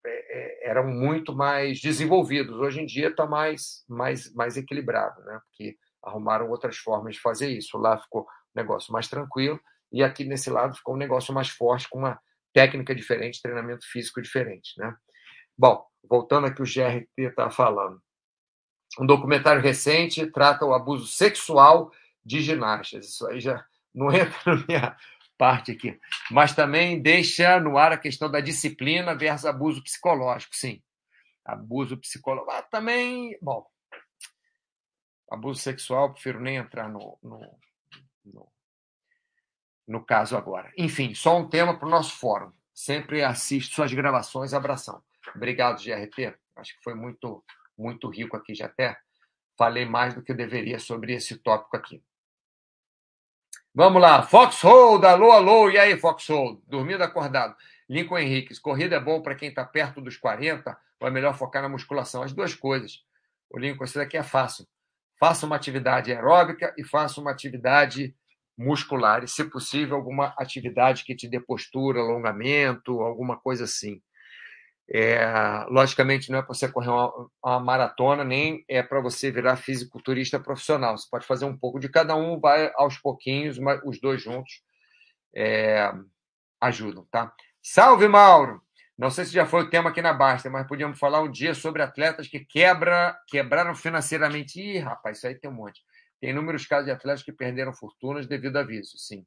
é, 0.04 0.11
é, 0.11 0.70
eram 0.70 0.88
muito 0.88 1.35
mais 1.35 1.80
desenvolvidos. 1.80 2.59
Hoje 2.59 2.80
em 2.80 2.87
dia 2.87 3.09
está 3.09 3.26
mais, 3.26 3.85
mais, 3.88 4.33
mais 4.35 4.56
equilibrado, 4.56 5.22
né? 5.22 5.40
porque 5.46 5.76
arrumaram 6.02 6.50
outras 6.50 6.76
formas 6.78 7.14
de 7.14 7.20
fazer 7.20 7.48
isso. 7.48 7.78
Lá 7.78 7.98
ficou 7.98 8.22
um 8.22 8.26
negócio 8.61 8.92
mais 8.92 9.09
tranquilo 9.09 9.61
e 9.92 10.02
aqui 10.02 10.24
nesse 10.24 10.50
lado 10.50 10.76
ficou 10.76 10.94
um 10.94 10.98
negócio 10.98 11.33
mais 11.35 11.48
forte, 11.48 11.88
com 11.88 11.98
uma 11.98 12.18
técnica 12.52 12.94
diferente, 12.94 13.42
treinamento 13.42 13.87
físico 13.87 14.20
diferente. 14.20 14.72
Né? 14.78 14.92
Bom, 15.56 15.85
voltando 16.09 16.46
aqui 16.46 16.62
o 16.62 16.64
GRT 16.64 17.09
está 17.16 17.50
falando. 17.50 18.00
Um 18.98 19.07
documentário 19.07 19.62
recente 19.62 20.26
trata 20.26 20.64
o 20.64 20.74
abuso 20.74 21.07
sexual 21.07 21.92
de 22.24 22.40
ginastas. 22.40 23.07
Isso 23.07 23.26
aí 23.26 23.40
já 23.40 23.64
não 23.94 24.11
entra 24.12 24.38
na 24.46 24.66
minha, 24.66 24.96
parte 25.38 25.72
aqui. 25.72 25.98
Mas 26.31 26.55
também 26.55 27.00
deixa 27.00 27.59
no 27.59 27.79
ar 27.79 27.92
a 27.92 27.98
questão 27.98 28.31
da 28.31 28.40
disciplina 28.40 29.14
versus 29.14 29.46
abuso 29.46 29.83
psicológico, 29.83 30.55
sim. 30.55 30.83
Abuso 31.44 31.96
psicológico. 31.96 32.50
Ah, 32.50 32.62
também, 32.62 33.38
bom, 33.40 33.66
abuso 35.31 35.61
sexual, 35.61 36.12
prefiro 36.12 36.40
nem 36.40 36.57
entrar 36.57 36.90
no, 36.90 37.18
no, 37.22 37.40
no, 38.24 38.53
no 39.88 40.05
caso 40.05 40.37
agora. 40.37 40.70
Enfim, 40.76 41.14
só 41.14 41.38
um 41.38 41.48
tema 41.48 41.79
para 41.79 41.87
o 41.87 41.90
nosso 41.90 42.16
fórum. 42.16 42.53
Sempre 42.74 43.22
assisto 43.22 43.74
suas 43.74 43.92
gravações. 43.92 44.53
Abração. 44.53 45.03
Obrigado, 45.35 45.83
GRT. 45.83 46.35
Acho 46.57 46.76
que 46.76 46.83
foi 46.83 46.94
muito, 46.94 47.42
muito 47.81 48.09
rico 48.09 48.37
aqui. 48.37 48.55
Já 48.55 48.66
até 48.66 48.97
falei 49.57 49.85
mais 49.85 50.14
do 50.14 50.23
que 50.23 50.33
eu 50.33 50.37
deveria 50.37 50.79
sobre 50.79 51.14
esse 51.14 51.37
tópico 51.38 51.77
aqui. 51.77 52.03
Vamos 53.75 54.03
lá, 54.03 54.23
Foxhold, 54.23 55.05
alô, 55.07 55.31
alô, 55.31 55.71
e 55.71 55.79
aí, 55.79 55.97
Foxhold? 55.97 56.61
Dormindo 56.66 57.03
acordado. 57.03 57.55
Lincoln 57.88 58.19
Henriques, 58.19 58.59
corrida 58.59 58.97
é 58.97 59.01
bom 59.01 59.23
para 59.23 59.35
quem 59.35 59.49
está 59.49 59.64
perto 59.64 60.01
dos 60.01 60.16
40 60.16 60.77
ou 61.01 61.09
é 61.09 61.11
melhor 61.11 61.37
focar 61.37 61.62
na 61.62 61.69
musculação? 61.69 62.23
As 62.23 62.33
duas 62.33 62.55
coisas. 62.55 63.05
O 63.49 63.59
Lincoln, 63.59 63.85
isso 63.85 63.99
daqui 63.99 64.16
é 64.16 64.23
fácil. 64.23 64.66
Faça 65.19 65.47
uma 65.47 65.57
atividade 65.57 66.12
aeróbica 66.12 66.75
e 66.77 66.85
faça 66.85 67.21
uma 67.21 67.31
atividade 67.31 68.14
muscular. 68.57 69.25
E, 69.25 69.29
se 69.29 69.45
possível, 69.45 69.97
alguma 69.97 70.35
atividade 70.37 71.05
que 71.05 71.14
te 71.14 71.29
dê 71.29 71.40
postura, 71.40 72.01
alongamento, 72.01 73.01
alguma 73.01 73.37
coisa 73.37 73.64
assim. 73.64 74.01
É, 74.92 75.66
logicamente, 75.68 76.33
não 76.33 76.40
é 76.40 76.42
para 76.42 76.53
você 76.53 76.68
correr 76.68 76.88
uma, 76.88 77.31
uma, 77.44 77.61
maratona, 77.61 78.24
nem 78.24 78.64
é 78.68 78.83
para 78.83 79.00
você 79.00 79.31
virar 79.31 79.57
fisiculturista 79.57 80.40
profissional. 80.40 80.98
Você 80.98 81.07
pode 81.09 81.26
fazer 81.26 81.44
um 81.44 81.57
pouco 81.57 81.79
de 81.79 81.88
cada 81.88 82.16
um, 82.16 82.40
vai 82.40 82.72
aos 82.74 82.98
pouquinhos, 82.98 83.57
mas 83.57 83.81
os 83.85 84.00
dois 84.00 84.20
juntos 84.20 84.62
é, 85.35 85.92
ajudam, 86.61 87.07
tá? 87.11 87.33
Salve, 87.62 88.09
Mauro! 88.09 88.61
Não 88.98 89.11
sei 89.11 89.24
se 89.24 89.33
já 89.33 89.46
foi 89.46 89.62
o 89.62 89.70
tema 89.70 89.90
aqui 89.90 90.03
na 90.03 90.12
Basta, 90.12 90.50
mas 90.50 90.66
podíamos 90.66 90.98
falar 90.98 91.22
um 91.22 91.31
dia 91.31 91.55
sobre 91.55 91.83
atletas 91.83 92.29
que 92.29 92.40
quebra, 92.40 93.16
quebraram 93.29 93.74
financeiramente. 93.74 94.61
Ih, 94.61 94.79
rapaz, 94.79 95.18
isso 95.18 95.26
aí 95.26 95.35
tem 95.37 95.48
um 95.48 95.55
monte. 95.55 95.81
Tem 96.20 96.31
inúmeros 96.31 96.66
casos 96.66 96.87
de 96.87 96.90
atletas 96.90 97.22
que 97.22 97.33
perderam 97.33 97.72
fortunas 97.72 98.26
devido 98.26 98.59
a 98.59 98.62
isso, 98.70 98.98
sim. 98.98 99.24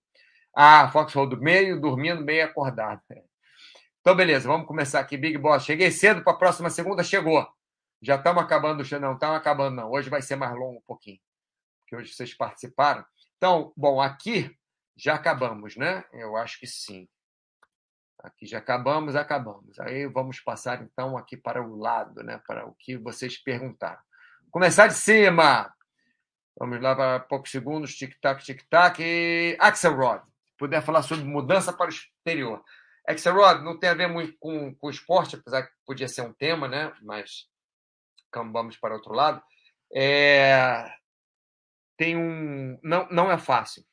Ah, 0.55 0.91
Foxhold, 0.91 1.37
meio 1.37 1.81
dormindo, 1.81 2.21
meio 2.21 2.45
acordado. 2.45 3.01
Então, 4.03 4.17
beleza, 4.17 4.49
vamos 4.49 4.67
começar 4.67 4.99
aqui. 4.99 5.15
Big 5.15 5.37
Boss, 5.37 5.63
cheguei 5.63 5.89
cedo 5.89 6.21
para 6.25 6.33
a 6.33 6.35
próxima 6.35 6.69
segunda, 6.69 7.01
chegou. 7.05 7.47
Já 8.01 8.15
estamos 8.15 8.43
acabando, 8.43 8.83
não 8.99 9.13
estamos 9.13 9.37
acabando, 9.37 9.77
não. 9.77 9.89
Hoje 9.89 10.09
vai 10.09 10.21
ser 10.21 10.35
mais 10.35 10.51
longo 10.51 10.79
um 10.79 10.83
pouquinho, 10.85 11.21
porque 11.79 11.95
hoje 11.95 12.13
vocês 12.13 12.33
participaram. 12.33 13.05
Então, 13.37 13.71
bom, 13.77 14.01
aqui 14.01 14.53
já 14.93 15.15
acabamos, 15.15 15.77
né? 15.77 16.03
Eu 16.11 16.35
acho 16.35 16.59
que 16.59 16.67
sim. 16.67 17.07
Aqui 18.19 18.45
já 18.45 18.57
acabamos, 18.57 19.15
acabamos. 19.15 19.79
Aí 19.79 20.05
vamos 20.05 20.37
passar 20.41 20.81
então 20.81 21.17
aqui 21.17 21.37
para 21.37 21.63
o 21.63 21.77
lado, 21.77 22.21
né? 22.23 22.41
Para 22.45 22.65
o 22.67 22.75
que 22.77 22.97
vocês 22.97 23.37
perguntaram. 23.41 24.01
Começar 24.51 24.87
de 24.87 24.95
cima. 24.95 25.73
Vamos 26.59 26.81
lá 26.81 26.93
para 26.93 27.21
poucos 27.21 27.51
segundos. 27.51 27.95
Tic-tac, 27.95 28.43
tic-tac. 28.43 29.01
Axelrod. 29.61 30.21
Puder 30.57 30.81
falar 30.83 31.03
sobre 31.03 31.23
mudança 31.23 31.71
para 31.71 31.85
o 31.85 31.89
exterior. 31.89 32.61
Axelrod 33.07 33.63
não 33.63 33.77
tem 33.77 33.89
a 33.89 33.93
ver 33.93 34.07
muito 34.07 34.37
com, 34.39 34.73
com 34.75 34.89
esporte, 34.89 35.35
apesar 35.35 35.63
que 35.63 35.73
podia 35.85 36.07
ser 36.07 36.21
um 36.21 36.33
tema, 36.33 36.67
né? 36.67 36.93
Mas 37.01 37.47
vamos 38.33 38.77
para 38.77 38.95
outro 38.95 39.13
lado. 39.13 39.41
É... 39.93 40.89
Tem 41.97 42.17
um. 42.17 42.79
Não, 42.81 43.07
não 43.09 43.31
é 43.31 43.37
fácil. 43.37 43.83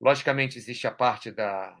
Logicamente, 0.00 0.56
existe 0.56 0.86
a 0.86 0.92
parte 0.92 1.30
da, 1.30 1.76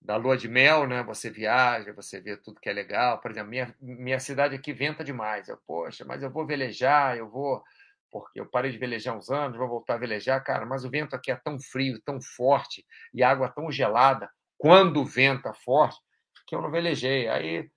da 0.00 0.16
lua 0.16 0.36
de 0.36 0.46
mel, 0.46 0.86
né? 0.86 1.02
Você 1.02 1.30
viaja, 1.30 1.92
você 1.92 2.20
vê 2.20 2.36
tudo 2.36 2.60
que 2.60 2.68
é 2.68 2.72
legal. 2.72 3.20
Por 3.20 3.30
exemplo, 3.30 3.50
minha, 3.50 3.74
minha 3.80 4.20
cidade 4.20 4.54
aqui 4.54 4.72
venta 4.72 5.02
demais. 5.02 5.48
Eu, 5.48 5.58
poxa, 5.66 6.04
mas 6.04 6.22
eu 6.22 6.30
vou 6.30 6.46
velejar, 6.46 7.16
eu 7.16 7.28
vou. 7.28 7.62
Porque 8.10 8.38
eu 8.38 8.48
parei 8.48 8.70
de 8.70 8.78
velejar 8.78 9.16
uns 9.16 9.30
anos, 9.30 9.58
vou 9.58 9.68
voltar 9.68 9.94
a 9.94 9.98
velejar, 9.98 10.44
cara, 10.44 10.64
mas 10.64 10.84
o 10.84 10.90
vento 10.90 11.16
aqui 11.16 11.32
é 11.32 11.36
tão 11.36 11.58
frio, 11.58 12.00
tão 12.04 12.20
forte, 12.22 12.86
e 13.12 13.24
a 13.24 13.30
água 13.30 13.48
tão 13.48 13.72
gelada 13.72 14.30
quando 14.64 15.04
venta 15.04 15.52
forte, 15.52 16.00
que 16.46 16.54
eu 16.54 16.62
não 16.62 16.70
velejei. 16.70 17.28
Aí 17.28 17.70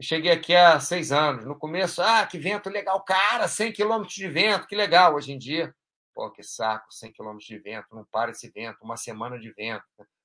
cheguei 0.00 0.32
aqui 0.32 0.56
há 0.56 0.80
seis 0.80 1.12
anos. 1.12 1.44
No 1.44 1.54
começo, 1.54 2.00
ah, 2.00 2.26
que 2.26 2.38
vento 2.38 2.70
legal, 2.70 3.04
cara, 3.04 3.46
100 3.46 3.74
quilômetros 3.74 4.14
de 4.14 4.26
vento, 4.26 4.66
que 4.66 4.74
legal. 4.74 5.14
Hoje 5.14 5.32
em 5.32 5.38
dia, 5.38 5.74
pô, 6.14 6.30
que 6.30 6.42
saco, 6.42 6.90
100 6.94 7.12
quilômetros 7.12 7.46
de 7.46 7.58
vento, 7.58 7.94
não 7.94 8.06
para 8.06 8.30
esse 8.30 8.50
vento, 8.50 8.78
uma 8.82 8.96
semana 8.96 9.38
de 9.38 9.52
vento. 9.52 9.84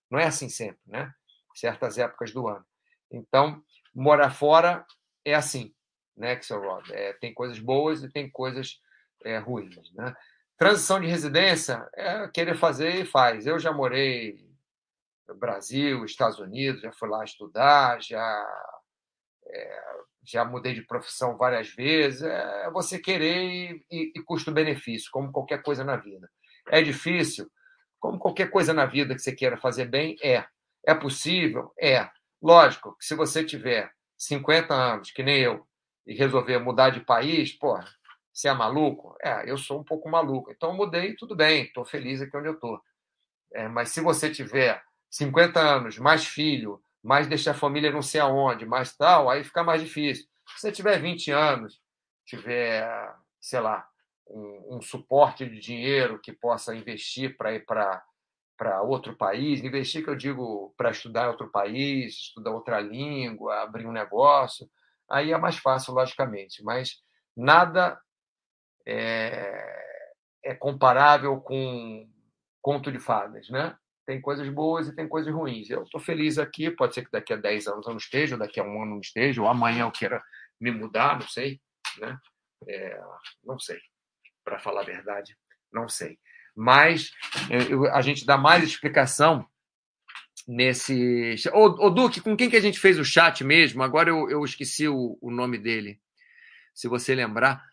Não 0.10 0.18
é 0.18 0.24
assim 0.24 0.48
sempre, 0.48 0.80
né? 0.86 1.14
Certas 1.54 1.98
épocas 1.98 2.32
do 2.32 2.48
ano. 2.48 2.66
Então, 3.12 3.62
morar 3.94 4.30
fora 4.30 4.86
é 5.26 5.36
assim, 5.36 5.76
né, 6.16 6.32
Axelrod? 6.32 6.94
É, 6.94 7.12
tem 7.12 7.34
coisas 7.34 7.60
boas 7.60 8.04
e 8.04 8.10
tem 8.10 8.30
coisas 8.30 8.80
é, 9.26 9.38
ruins, 9.38 9.92
né? 9.92 10.16
Transição 10.58 11.02
de 11.02 11.08
residência 11.08 11.86
é 11.94 12.26
querer 12.30 12.56
fazer 12.56 13.02
e 13.02 13.06
faz. 13.06 13.46
Eu 13.46 13.60
já 13.60 13.74
morei 13.74 14.45
Brasil, 15.34 16.06
Estados 16.06 16.40
Unidos, 16.40 16.82
já 16.82 16.92
fui 16.94 17.10
lá 17.10 17.24
estudar, 17.24 18.02
já, 18.02 18.48
é, 19.48 19.82
já 20.24 20.46
mudei 20.46 20.74
de 20.74 20.82
profissão 20.82 21.38
várias 21.38 21.70
vezes. 21.70 22.22
É 22.22 22.70
você 22.72 23.00
querer 23.00 23.44
e, 23.44 23.86
e, 23.92 24.12
e 24.16 24.24
custo-benefício, 24.24 25.10
como 25.12 25.32
qualquer 25.32 25.62
coisa 25.64 25.84
na 25.84 25.96
vida. 25.96 26.30
É 26.70 26.82
difícil? 26.82 27.50
Como 28.00 28.20
qualquer 28.20 28.50
coisa 28.50 28.74
na 28.74 28.86
vida 28.86 29.16
que 29.16 29.22
você 29.22 29.32
queira 29.34 29.58
fazer 29.58 29.86
bem, 29.86 30.16
é. 30.24 30.46
É 30.86 30.94
possível? 30.94 31.74
É. 31.80 32.08
Lógico 32.42 32.96
que 32.98 33.06
se 33.06 33.16
você 33.16 33.44
tiver 33.44 33.92
50 34.18 34.74
anos, 34.74 35.12
que 35.12 35.24
nem 35.24 35.40
eu, 35.40 35.66
e 36.06 36.14
resolver 36.14 36.60
mudar 36.60 36.92
de 36.92 37.00
país, 37.00 37.52
pô, 37.54 37.80
você 38.32 38.50
é 38.50 38.54
maluco? 38.54 39.16
É, 39.24 39.50
eu 39.50 39.58
sou 39.58 39.80
um 39.80 39.84
pouco 39.84 40.10
maluco. 40.10 40.52
Então 40.52 40.74
mudei, 40.74 41.16
tudo 41.16 41.36
bem, 41.36 41.64
estou 41.64 41.86
feliz 41.86 42.22
aqui 42.22 42.36
onde 42.38 42.50
eu 42.50 42.54
estou. 42.54 42.80
É, 43.54 43.68
mas 43.68 43.90
se 43.90 44.02
você 44.02 44.30
tiver 44.30 44.84
50 45.10 45.60
anos, 45.60 45.98
mais 45.98 46.26
filho, 46.26 46.82
mais 47.04 47.28
deixar 47.28 47.52
a 47.52 47.56
família 47.56 47.92
não 47.92 48.02
sei 48.02 48.20
aonde, 48.22 48.66
mais 48.66 48.96
tal, 48.96 49.30
aí 49.30 49.44
fica 49.44 49.64
mais 49.64 49.82
difícil. 49.82 50.26
Se 50.48 50.62
você 50.62 50.72
tiver 50.72 51.00
20 51.00 51.32
anos, 51.32 51.82
tiver, 52.26 53.16
sei 53.40 53.60
lá, 53.60 53.88
um, 54.28 54.78
um 54.78 54.82
suporte 54.82 55.46
de 55.48 55.60
dinheiro 55.60 56.20
que 56.20 56.34
possa 56.34 56.76
investir 56.76 57.38
para 57.38 57.54
ir 57.54 57.66
para 57.66 58.04
para 58.58 58.82
outro 58.82 59.16
país, 59.18 59.62
investir 59.62 60.02
que 60.02 60.10
eu 60.10 60.16
digo 60.16 60.74
para 60.78 60.90
estudar 60.92 61.28
outro 61.28 61.50
país, 61.52 62.14
estudar 62.14 62.52
outra 62.52 62.80
língua, 62.80 63.62
abrir 63.62 63.86
um 63.86 63.92
negócio, 63.92 64.70
aí 65.10 65.34
é 65.34 65.38
mais 65.38 65.58
fácil, 65.58 65.94
logicamente, 65.94 66.64
mas 66.64 67.02
nada 67.36 68.00
é, 68.86 69.62
é 70.44 70.56
comparável 70.56 71.42
com 71.42 72.08
conto 72.62 72.92
de 72.92 73.00
fadas, 73.00 73.50
né? 73.50 73.78
Tem 74.06 74.22
coisas 74.22 74.48
boas 74.50 74.88
e 74.88 74.96
tem 74.96 75.08
coisas 75.08 75.34
ruins. 75.34 75.70
Eu 75.70 75.84
estou 75.84 76.00
feliz 76.00 76.38
aqui, 76.38 76.70
pode 76.70 76.94
ser 76.94 77.04
que 77.04 77.12
daqui 77.12 77.34
a 77.34 77.38
10 77.38 77.68
anos 77.68 77.86
eu 77.86 77.92
não 77.92 77.98
esteja, 77.98 78.36
ou 78.36 78.40
daqui 78.40 78.60
a 78.60 78.64
um 78.64 78.82
ano 78.82 78.92
não 78.92 79.00
esteja, 79.00 79.42
ou 79.42 79.48
amanhã 79.48 79.84
eu 79.84 79.92
queira 79.92 80.24
me 80.60 80.72
mudar, 80.72 81.20
não 81.20 81.28
sei, 81.28 81.60
né? 81.98 82.18
É, 82.68 83.02
não 83.44 83.60
sei, 83.60 83.80
para 84.44 84.60
falar 84.60 84.82
a 84.82 84.86
verdade, 84.86 85.36
não 85.72 85.90
sei. 85.90 86.18
Mas 86.56 87.12
eu, 87.70 87.92
a 87.94 88.02
gente 88.02 88.26
dá 88.26 88.38
mais 88.38 88.64
explicação 88.64 89.46
nesse. 90.48 91.36
Ô, 91.54 91.86
ô, 91.86 91.90
Duque, 91.90 92.22
com 92.22 92.38
quem 92.38 92.50
que 92.50 92.56
a 92.56 92.62
gente 92.62 92.80
fez 92.80 92.98
o 93.00 93.04
chat 93.04 93.44
mesmo? 93.44 93.84
Agora 93.84 94.10
eu, 94.10 94.30
eu 94.30 94.44
esqueci 94.44 94.88
o, 94.88 95.18
o 95.22 95.32
nome 95.32 95.58
dele. 95.58 96.00
Se 96.74 96.88
você 96.88 97.16
lembrar, 97.16 97.64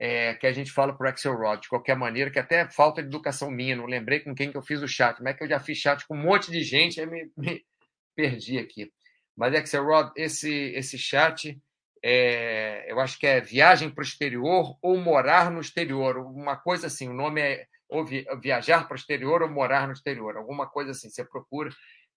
é, 0.00 0.32
que 0.34 0.46
a 0.46 0.52
gente 0.52 0.72
fala 0.72 0.96
para 0.96 1.06
o 1.06 1.10
Axelrod, 1.10 1.60
de 1.60 1.68
qualquer 1.68 1.94
maneira, 1.94 2.30
que 2.30 2.38
até 2.38 2.66
falta 2.70 3.02
de 3.02 3.08
educação 3.08 3.50
minha, 3.50 3.76
não 3.76 3.84
lembrei 3.84 4.20
com 4.20 4.34
quem 4.34 4.50
que 4.50 4.56
eu 4.56 4.62
fiz 4.62 4.80
o 4.80 4.88
chat. 4.88 5.18
Como 5.18 5.28
é 5.28 5.34
que 5.34 5.44
eu 5.44 5.48
já 5.48 5.60
fiz 5.60 5.76
chat 5.76 6.06
com 6.08 6.14
um 6.14 6.22
monte 6.22 6.50
de 6.50 6.62
gente, 6.62 6.98
aí 6.98 7.06
me, 7.06 7.30
me 7.36 7.62
perdi 8.16 8.58
aqui. 8.58 8.90
Mas 9.36 9.54
Axelrod, 9.54 10.10
esse, 10.16 10.50
esse 10.74 10.96
chat 10.96 11.60
é, 12.02 12.90
eu 12.90 12.98
acho 12.98 13.18
que 13.18 13.26
é 13.26 13.42
Viagem 13.42 13.90
para 13.90 14.00
o 14.00 14.04
Exterior 14.04 14.74
ou 14.80 14.96
Morar 14.96 15.50
no 15.50 15.60
Exterior, 15.60 16.16
uma 16.16 16.56
coisa 16.56 16.86
assim, 16.86 17.08
o 17.08 17.14
nome 17.14 17.42
é 17.42 17.66
ou 17.90 18.06
Viajar 18.40 18.86
para 18.86 18.94
o 18.94 18.96
Exterior 18.96 19.42
ou 19.42 19.50
Morar 19.50 19.86
no 19.86 19.92
Exterior, 19.92 20.36
alguma 20.36 20.66
coisa 20.66 20.92
assim, 20.92 21.10
você 21.10 21.24
procura, 21.24 21.70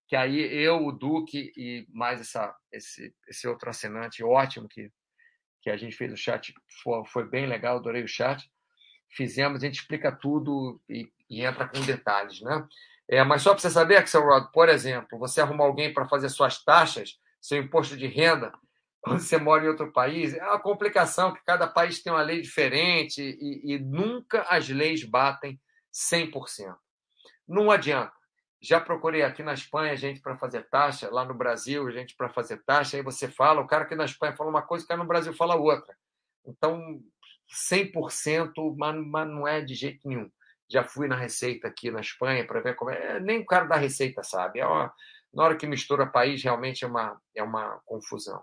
que 0.07 0.15
aí 0.15 0.39
eu, 0.39 0.85
o 0.85 0.91
Duque 0.91 1.51
e 1.57 1.85
mais 1.89 2.21
essa, 2.21 2.55
esse, 2.71 3.13
esse 3.27 3.47
outro 3.47 3.69
assinante 3.69 4.23
ótimo 4.23 4.69
que, 4.69 4.89
que 5.63 5.69
a 5.69 5.77
gente 5.77 5.95
fez 5.95 6.11
o 6.11 6.17
chat, 6.17 6.53
foi, 6.83 7.05
foi 7.05 7.29
bem 7.29 7.47
legal, 7.47 7.77
adorei 7.77 8.03
o 8.03 8.07
chat, 8.07 8.51
fizemos, 9.09 9.63
a 9.63 9.65
gente 9.65 9.79
explica 9.79 10.11
tudo 10.11 10.81
e, 10.89 11.09
e 11.29 11.41
entra 11.45 11.67
com 11.67 11.79
detalhes, 11.81 12.41
né? 12.41 12.67
É, 13.09 13.23
mas 13.23 13.41
só 13.41 13.51
para 13.51 13.61
você 13.61 13.69
saber, 13.69 13.97
Axelrod, 13.97 14.51
por 14.51 14.69
exemplo, 14.69 15.17
você 15.17 15.41
arrumar 15.41 15.65
alguém 15.65 15.93
para 15.93 16.07
fazer 16.07 16.29
suas 16.29 16.63
taxas, 16.63 17.17
seu 17.41 17.57
imposto 17.57 17.95
de 17.95 18.07
renda, 18.07 18.53
quando 19.01 19.19
você 19.21 19.37
mora 19.37 19.63
em 19.63 19.67
outro 19.67 19.91
país, 19.91 20.33
é 20.33 20.43
uma 20.43 20.59
complicação 20.59 21.33
que 21.33 21.43
cada 21.45 21.67
país 21.67 22.01
tem 22.01 22.11
uma 22.11 22.21
lei 22.21 22.41
diferente 22.41 23.21
e, 23.21 23.73
e 23.73 23.79
nunca 23.79 24.45
as 24.49 24.67
leis 24.69 25.03
batem 25.03 25.59
100%. 25.93 26.75
Não 27.47 27.71
adianta. 27.71 28.13
Já 28.63 28.79
procurei 28.79 29.23
aqui 29.23 29.43
na 29.43 29.53
Espanha 29.53 29.95
gente 29.97 30.21
para 30.21 30.37
fazer 30.37 30.63
taxa, 30.69 31.09
lá 31.11 31.25
no 31.25 31.33
Brasil 31.33 31.91
gente 31.91 32.15
para 32.15 32.29
fazer 32.29 32.63
taxa, 32.63 32.95
aí 32.95 33.03
você 33.03 33.27
fala, 33.27 33.61
o 33.61 33.67
cara 33.67 33.83
aqui 33.83 33.93
na 33.93 34.05
Espanha 34.05 34.35
fala 34.35 34.49
uma 34.49 34.61
coisa, 34.61 34.85
o 34.85 34.87
cara 34.87 35.01
no 35.01 35.07
Brasil 35.07 35.33
fala 35.33 35.55
outra. 35.55 35.93
Então, 36.45 37.01
100%, 37.69 38.75
mas, 38.77 38.95
mas 39.05 39.27
não 39.27 39.47
é 39.47 39.61
de 39.61 39.75
jeito 39.75 40.07
nenhum. 40.07 40.31
Já 40.69 40.83
fui 40.83 41.07
na 41.07 41.17
Receita 41.17 41.67
aqui 41.67 41.91
na 41.91 41.99
Espanha 41.99 42.47
para 42.47 42.61
ver 42.61 42.75
como 42.75 42.89
é. 42.89 43.19
Nem 43.19 43.39
o 43.39 43.45
cara 43.45 43.65
da 43.65 43.75
Receita 43.75 44.23
sabe. 44.23 44.59
É 44.59 44.65
uma, 44.65 44.93
na 45.33 45.43
hora 45.43 45.57
que 45.57 45.67
mistura 45.67 46.07
país, 46.07 46.41
realmente 46.41 46.85
é 46.85 46.87
uma, 46.87 47.21
é 47.35 47.43
uma 47.43 47.81
confusão 47.85 48.41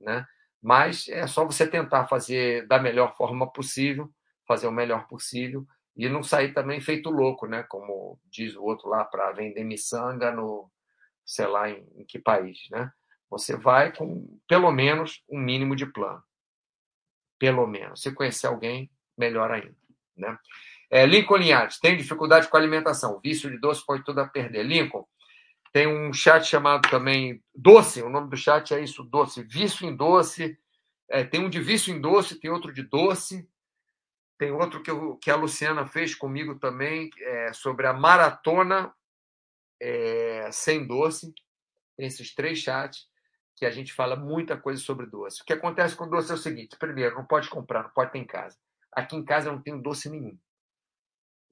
né? 0.00 0.26
Mas 0.62 1.08
é 1.08 1.26
só 1.26 1.44
você 1.44 1.66
tentar 1.66 2.06
fazer 2.06 2.66
da 2.66 2.78
melhor 2.78 3.16
forma 3.16 3.50
possível, 3.50 4.10
fazer 4.46 4.66
o 4.66 4.72
melhor 4.72 5.06
possível 5.06 5.66
e 6.00 6.08
não 6.08 6.22
sair 6.22 6.54
também 6.54 6.80
feito 6.80 7.10
louco, 7.10 7.46
né? 7.46 7.62
Como 7.64 8.18
diz 8.24 8.56
o 8.56 8.62
outro 8.62 8.88
lá 8.88 9.04
para 9.04 9.32
vender 9.32 9.64
miçanga 9.64 10.30
no 10.30 10.70
sei 11.24 11.46
lá 11.46 11.70
em, 11.70 11.86
em 11.94 12.04
que 12.04 12.18
país, 12.18 12.68
né? 12.70 12.90
Você 13.28 13.56
vai 13.56 13.94
com 13.94 14.26
pelo 14.48 14.72
menos 14.72 15.22
um 15.28 15.38
mínimo 15.38 15.76
de 15.76 15.86
plano. 15.86 16.22
Pelo 17.38 17.66
menos. 17.66 18.02
Se 18.02 18.12
conhecer 18.12 18.46
alguém, 18.46 18.90
melhor 19.16 19.50
ainda, 19.50 19.76
né? 20.16 20.38
É, 20.90 21.06
Lincoln 21.06 21.36
Linhares, 21.36 21.78
tem 21.78 21.96
dificuldade 21.96 22.48
com 22.48 22.56
alimentação. 22.56 23.20
Vício 23.22 23.50
de 23.50 23.58
doce 23.58 23.84
pode 23.86 24.02
tudo 24.04 24.20
a 24.20 24.26
perder. 24.26 24.64
Lincoln, 24.64 25.06
tem 25.72 25.86
um 25.86 26.12
chat 26.12 26.44
chamado 26.46 26.88
também 26.88 27.42
Doce, 27.54 28.02
o 28.02 28.08
nome 28.08 28.28
do 28.28 28.36
chat 28.36 28.74
é 28.74 28.80
isso, 28.80 29.04
Doce. 29.04 29.42
Vício 29.42 29.86
em 29.86 29.94
doce. 29.94 30.58
É, 31.08 31.24
tem 31.24 31.44
um 31.44 31.50
de 31.50 31.60
vício 31.60 31.94
em 31.94 32.00
doce, 32.00 32.40
tem 32.40 32.50
outro 32.50 32.72
de 32.72 32.82
doce. 32.82 33.48
Tem 34.40 34.50
outro 34.52 34.82
que, 34.82 34.90
eu, 34.90 35.18
que 35.18 35.30
a 35.30 35.36
Luciana 35.36 35.86
fez 35.86 36.14
comigo 36.14 36.58
também, 36.58 37.10
é, 37.18 37.52
sobre 37.52 37.86
a 37.86 37.92
maratona 37.92 38.90
é, 39.78 40.50
sem 40.50 40.86
doce. 40.86 41.34
Tem 41.94 42.06
esses 42.06 42.34
três 42.34 42.58
chats 42.58 43.06
que 43.54 43.66
a 43.66 43.70
gente 43.70 43.92
fala 43.92 44.16
muita 44.16 44.56
coisa 44.56 44.80
sobre 44.80 45.04
doce. 45.04 45.42
O 45.42 45.44
que 45.44 45.52
acontece 45.52 45.94
com 45.94 46.08
doce 46.08 46.30
é 46.30 46.34
o 46.34 46.38
seguinte: 46.38 46.74
primeiro, 46.78 47.16
não 47.16 47.26
pode 47.26 47.50
comprar, 47.50 47.82
não 47.82 47.90
pode 47.90 48.12
ter 48.12 48.18
em 48.18 48.26
casa. 48.26 48.56
Aqui 48.90 49.14
em 49.14 49.22
casa 49.22 49.50
eu 49.50 49.52
não 49.52 49.60
tenho 49.60 49.82
doce 49.82 50.08
nenhum. 50.08 50.38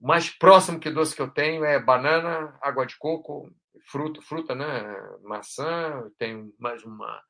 O 0.00 0.06
mais 0.06 0.30
próximo 0.30 0.80
que 0.80 0.88
doce 0.88 1.14
que 1.14 1.20
eu 1.20 1.28
tenho 1.28 1.66
é 1.66 1.78
banana, 1.78 2.58
água 2.62 2.86
de 2.86 2.96
coco, 2.96 3.54
fruta, 3.84 4.22
fruta, 4.22 4.54
né? 4.54 4.66
Maçã, 5.24 6.10
tem 6.16 6.50
mais 6.58 6.82
uma 6.84 7.22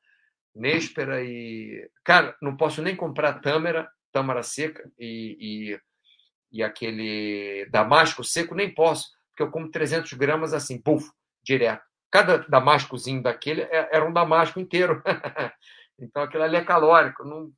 néspera 0.55 1.21
e. 1.21 1.91
Cara, 2.05 2.33
não 2.41 2.55
posso 2.55 2.81
nem 2.81 2.95
comprar 2.95 3.41
tâmara, 3.41 3.91
tâmara 4.11 4.43
seca 4.43 4.89
e, 4.97 5.37
e, 5.39 6.59
e, 6.59 6.63
aquele 6.63 7.67
damasco 7.71 8.23
seco, 8.23 8.55
nem 8.55 8.73
posso, 8.73 9.11
porque 9.29 9.43
eu 9.43 9.51
como 9.51 9.69
300 9.71 10.13
gramas 10.13 10.53
assim, 10.53 10.81
puf, 10.81 11.09
direto. 11.43 11.83
Cada 12.11 12.39
damascozinho 12.39 13.21
daquele 13.21 13.61
é, 13.61 13.89
era 13.91 14.07
um 14.07 14.13
damasco 14.13 14.59
inteiro. 14.59 15.03
então 15.99 16.23
aquilo 16.23 16.43
ali 16.43 16.55
é 16.55 16.63
calórico, 16.63 17.23
não, 17.23 17.51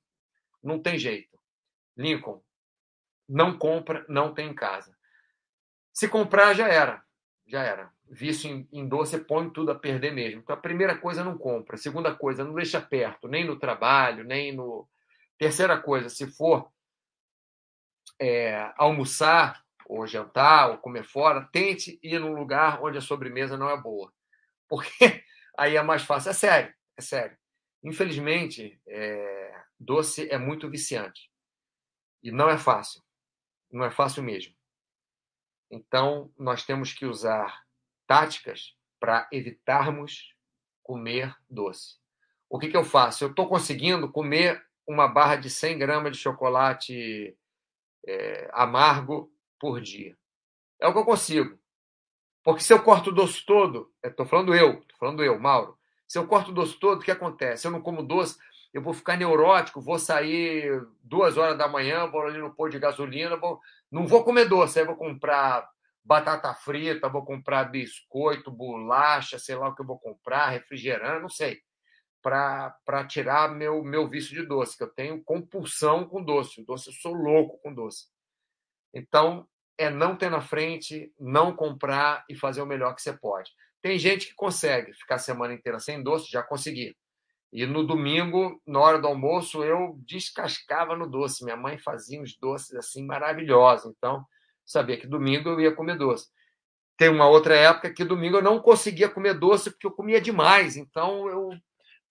não 0.61 0.79
tem 0.79 0.97
jeito. 0.97 1.39
Lincoln, 1.97 2.41
não 3.27 3.57
compra, 3.57 4.05
não 4.09 4.33
tem 4.33 4.49
em 4.49 4.55
casa. 4.55 4.95
Se 5.93 6.07
comprar, 6.07 6.53
já 6.53 6.67
era. 6.67 7.03
Já 7.47 7.63
era 7.63 7.91
vício 8.11 8.49
em, 8.49 8.67
em 8.71 8.87
doce 8.87 9.17
põe 9.19 9.49
tudo 9.49 9.71
a 9.71 9.75
perder 9.75 10.11
mesmo. 10.11 10.41
Então, 10.41 10.53
a 10.53 10.59
primeira 10.59 10.97
coisa, 10.97 11.23
não 11.23 11.37
compra. 11.37 11.75
A 11.75 11.79
segunda 11.79 12.13
coisa, 12.13 12.43
não 12.43 12.53
deixa 12.53 12.81
perto, 12.81 13.27
nem 13.27 13.45
no 13.45 13.57
trabalho, 13.57 14.23
nem 14.23 14.53
no. 14.53 14.87
Terceira 15.41 15.81
coisa, 15.81 16.07
se 16.07 16.27
for 16.27 16.71
é, 18.21 18.71
almoçar, 18.77 19.65
ou 19.87 20.05
jantar, 20.05 20.69
ou 20.69 20.77
comer 20.77 21.03
fora, 21.03 21.49
tente 21.51 21.99
ir 22.03 22.19
num 22.19 22.35
lugar 22.35 22.79
onde 22.83 22.99
a 22.99 23.01
sobremesa 23.01 23.57
não 23.57 23.67
é 23.67 23.75
boa. 23.75 24.13
Porque 24.69 24.91
aí 25.57 25.75
é 25.75 25.81
mais 25.81 26.03
fácil. 26.03 26.29
É 26.29 26.33
sério, 26.33 26.71
é 26.95 27.01
sério. 27.01 27.35
Infelizmente, 27.83 28.79
é, 28.87 29.63
doce 29.79 30.29
é 30.29 30.37
muito 30.37 30.69
viciante. 30.69 31.31
E 32.21 32.29
não 32.29 32.47
é 32.47 32.59
fácil. 32.59 33.01
Não 33.71 33.83
é 33.83 33.89
fácil 33.89 34.21
mesmo. 34.21 34.53
Então, 35.71 36.31
nós 36.37 36.63
temos 36.63 36.93
que 36.93 37.07
usar 37.07 37.63
táticas 38.05 38.77
para 38.99 39.27
evitarmos 39.31 40.35
comer 40.83 41.35
doce. 41.49 41.95
O 42.47 42.59
que, 42.59 42.69
que 42.69 42.77
eu 42.77 42.83
faço? 42.83 43.23
Eu 43.23 43.31
estou 43.31 43.49
conseguindo 43.49 44.11
comer 44.11 44.63
uma 44.91 45.07
barra 45.07 45.37
de 45.37 45.49
100 45.49 45.77
gramas 45.77 46.11
de 46.11 46.21
chocolate 46.21 47.35
é, 48.05 48.49
amargo 48.53 49.31
por 49.59 49.79
dia. 49.79 50.17
É 50.79 50.87
o 50.87 50.93
que 50.93 50.99
eu 50.99 51.05
consigo. 51.05 51.57
Porque 52.43 52.63
se 52.63 52.73
eu 52.73 52.81
corto 52.81 53.11
o 53.11 53.13
doce 53.13 53.45
todo, 53.45 53.91
estou 54.03 54.25
falando 54.25 54.53
eu, 54.53 54.79
estou 54.79 54.97
falando 54.97 55.23
eu, 55.23 55.39
Mauro. 55.39 55.77
Se 56.07 56.17
eu 56.17 56.27
corto 56.27 56.51
o 56.51 56.53
doce 56.53 56.77
todo, 56.79 56.99
o 56.99 57.03
que 57.03 57.11
acontece? 57.11 57.65
Eu 57.65 57.71
não 57.71 57.81
como 57.81 58.03
doce, 58.03 58.37
eu 58.73 58.81
vou 58.81 58.93
ficar 58.93 59.15
neurótico, 59.15 59.79
vou 59.79 59.99
sair 59.99 60.85
duas 61.03 61.37
horas 61.37 61.57
da 61.57 61.67
manhã, 61.67 62.07
vou 62.07 62.21
ali 62.21 62.39
no 62.39 62.53
pôr 62.53 62.69
de 62.69 62.79
gasolina, 62.79 63.37
vou... 63.37 63.59
não 63.91 64.07
vou 64.07 64.23
comer 64.23 64.45
doce, 64.45 64.79
aí 64.79 64.85
vou 64.85 64.95
comprar 64.95 65.69
batata 66.03 66.53
frita, 66.55 67.07
vou 67.07 67.23
comprar 67.23 67.65
biscoito, 67.65 68.49
bolacha, 68.49 69.37
sei 69.37 69.55
lá 69.55 69.69
o 69.69 69.75
que 69.75 69.81
eu 69.81 69.85
vou 69.85 69.99
comprar, 69.99 70.49
refrigerante, 70.49 71.21
não 71.21 71.29
sei, 71.29 71.61
para 72.21 73.05
tirar 73.07 73.53
meu, 73.53 73.83
meu 73.83 74.07
vício 74.07 74.35
de 74.35 74.45
doce, 74.45 74.77
que 74.77 74.83
eu 74.83 74.89
tenho 74.93 75.23
compulsão 75.23 76.07
com 76.07 76.23
doce. 76.23 76.63
Doce, 76.65 76.89
eu 76.89 76.93
sou 76.93 77.13
louco 77.13 77.59
com 77.63 77.73
doce. 77.73 78.05
Então, 78.93 79.47
é 79.77 79.89
não 79.89 80.15
ter 80.15 80.29
na 80.29 80.41
frente, 80.41 81.11
não 81.19 81.55
comprar 81.55 82.23
e 82.29 82.35
fazer 82.35 82.61
o 82.61 82.65
melhor 82.65 82.93
que 82.93 83.01
você 83.01 83.13
pode. 83.13 83.51
Tem 83.81 83.97
gente 83.97 84.27
que 84.27 84.35
consegue 84.35 84.93
ficar 84.93 85.15
a 85.15 85.19
semana 85.19 85.53
inteira 85.53 85.79
sem 85.79 86.03
doce, 86.03 86.29
já 86.29 86.43
consegui. 86.43 86.95
E 87.51 87.65
no 87.65 87.85
domingo, 87.85 88.61
na 88.65 88.79
hora 88.79 88.99
do 88.99 89.07
almoço, 89.07 89.63
eu 89.63 89.99
descascava 90.05 90.95
no 90.95 91.09
doce. 91.09 91.43
Minha 91.43 91.57
mãe 91.57 91.77
fazia 91.77 92.21
uns 92.21 92.37
doces 92.37 92.75
assim 92.75 93.05
maravilhosos. 93.05 93.91
Então, 93.97 94.23
sabia 94.63 94.97
que 94.97 95.07
domingo 95.07 95.49
eu 95.49 95.59
ia 95.59 95.75
comer 95.75 95.97
doce. 95.97 96.27
tem 96.97 97.09
uma 97.09 97.27
outra 97.27 97.55
época 97.55 97.91
que 97.91 98.05
domingo 98.05 98.37
eu 98.37 98.43
não 98.43 98.59
conseguia 98.59 99.09
comer 99.09 99.33
doce 99.33 99.71
porque 99.71 99.87
eu 99.87 99.91
comia 99.91 100.21
demais. 100.21 100.77
Então 100.77 101.27
eu 101.27 101.49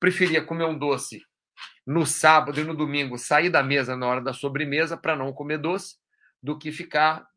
preferia 0.01 0.43
comer 0.43 0.65
um 0.65 0.77
doce 0.77 1.23
no 1.87 2.07
sábado 2.07 2.59
e 2.59 2.65
no 2.65 2.75
domingo, 2.75 3.19
sair 3.19 3.51
da 3.51 3.63
mesa 3.63 3.95
na 3.97 4.07
hora 4.07 4.21
da 4.21 4.33
sobremesa 4.33 4.97
para 4.97 5.15
não 5.15 5.33
comer 5.33 5.59
doce, 5.59 5.97
do 6.43 6.59
que 6.59 6.73
ficar 6.73 7.29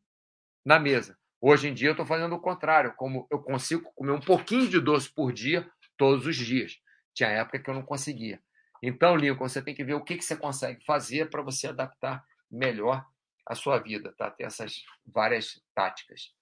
na 0.64 0.80
mesa. 0.80 1.18
Hoje 1.40 1.68
em 1.68 1.74
dia 1.74 1.88
eu 1.88 1.92
estou 1.92 2.06
fazendo 2.06 2.34
o 2.34 2.40
contrário, 2.40 2.94
como 2.96 3.26
eu 3.30 3.38
consigo 3.38 3.92
comer 3.94 4.12
um 4.12 4.20
pouquinho 4.20 4.66
de 4.68 4.80
doce 4.80 5.12
por 5.12 5.32
dia, 5.32 5.70
todos 5.96 6.26
os 6.26 6.36
dias. 6.36 6.78
Tinha 7.12 7.28
época 7.28 7.58
que 7.58 7.68
eu 7.68 7.74
não 7.74 7.82
conseguia. 7.82 8.40
Então, 8.82 9.16
Lincoln, 9.16 9.48
você 9.48 9.62
tem 9.62 9.74
que 9.74 9.84
ver 9.84 9.94
o 9.94 10.02
que, 10.02 10.16
que 10.16 10.24
você 10.24 10.36
consegue 10.36 10.82
fazer 10.84 11.28
para 11.30 11.42
você 11.42 11.68
adaptar 11.68 12.24
melhor 12.50 13.04
a 13.46 13.54
sua 13.54 13.78
vida, 13.78 14.14
tá? 14.16 14.30
Ter 14.30 14.44
essas 14.44 14.82
várias 15.06 15.60
táticas. 15.74 16.32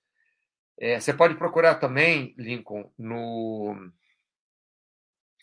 É, 0.78 0.98
você 0.98 1.12
pode 1.12 1.34
procurar 1.34 1.76
também, 1.76 2.34
Lincoln, 2.38 2.90
no 2.98 3.92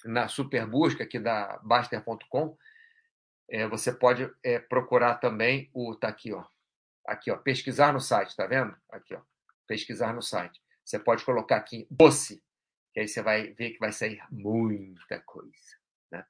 na 0.06 0.28
super 0.28 0.66
busca 0.66 1.04
aqui 1.04 1.20
da 1.20 1.60
Baster.com. 1.64 2.58
É, 3.50 3.68
você 3.68 3.92
pode 3.92 4.30
é, 4.44 4.60
procurar 4.60 5.16
também 5.16 5.70
o 5.74 5.96
tá 5.96 6.08
aqui, 6.08 6.32
ó, 6.34 6.44
aqui, 7.06 7.32
ó, 7.32 7.38
pesquisar 7.38 7.92
no 7.92 8.00
site, 8.00 8.36
tá 8.36 8.46
vendo? 8.46 8.76
Aqui, 8.92 9.16
ó, 9.16 9.22
pesquisar 9.68 10.14
no 10.14 10.22
site. 10.22 10.62
Você 10.86 11.00
pode 11.00 11.26
colocar 11.26 11.58
aqui 11.58 11.88
doce, 11.90 12.44
que 12.94 13.00
aí 13.00 13.08
você 13.08 13.22
vai 13.22 13.54
ver 13.54 13.72
que 13.72 13.80
vai 13.80 13.92
sair 13.92 14.22
muita 14.32 15.20
coisa, 15.22 15.52
né? 16.12 16.26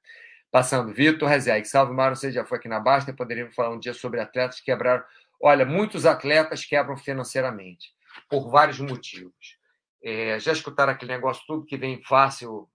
Passando, 0.50 0.92
Vitor 0.92 1.28
Rezeg, 1.28 1.64
salve 1.64 1.92
Mário, 1.92 2.16
você 2.16 2.32
já 2.32 2.44
foi 2.44 2.58
aqui 2.58 2.68
na 2.68 2.80
Basta, 2.80 3.12
poderíamos 3.12 3.54
falar 3.54 3.70
um 3.70 3.78
dia 3.78 3.94
sobre 3.94 4.20
atletas 4.20 4.58
que 4.58 4.66
quebraram. 4.66 5.04
Olha, 5.40 5.64
muitos 5.64 6.04
atletas 6.04 6.64
quebram 6.64 6.96
financeiramente, 6.96 7.94
por 8.28 8.50
vários 8.50 8.80
motivos. 8.80 9.58
É, 10.02 10.40
já 10.40 10.52
escutaram 10.52 10.92
aquele 10.92 11.12
negócio 11.12 11.44
tudo 11.46 11.64
que 11.64 11.76
vem 11.76 12.02
fácil, 12.02 12.68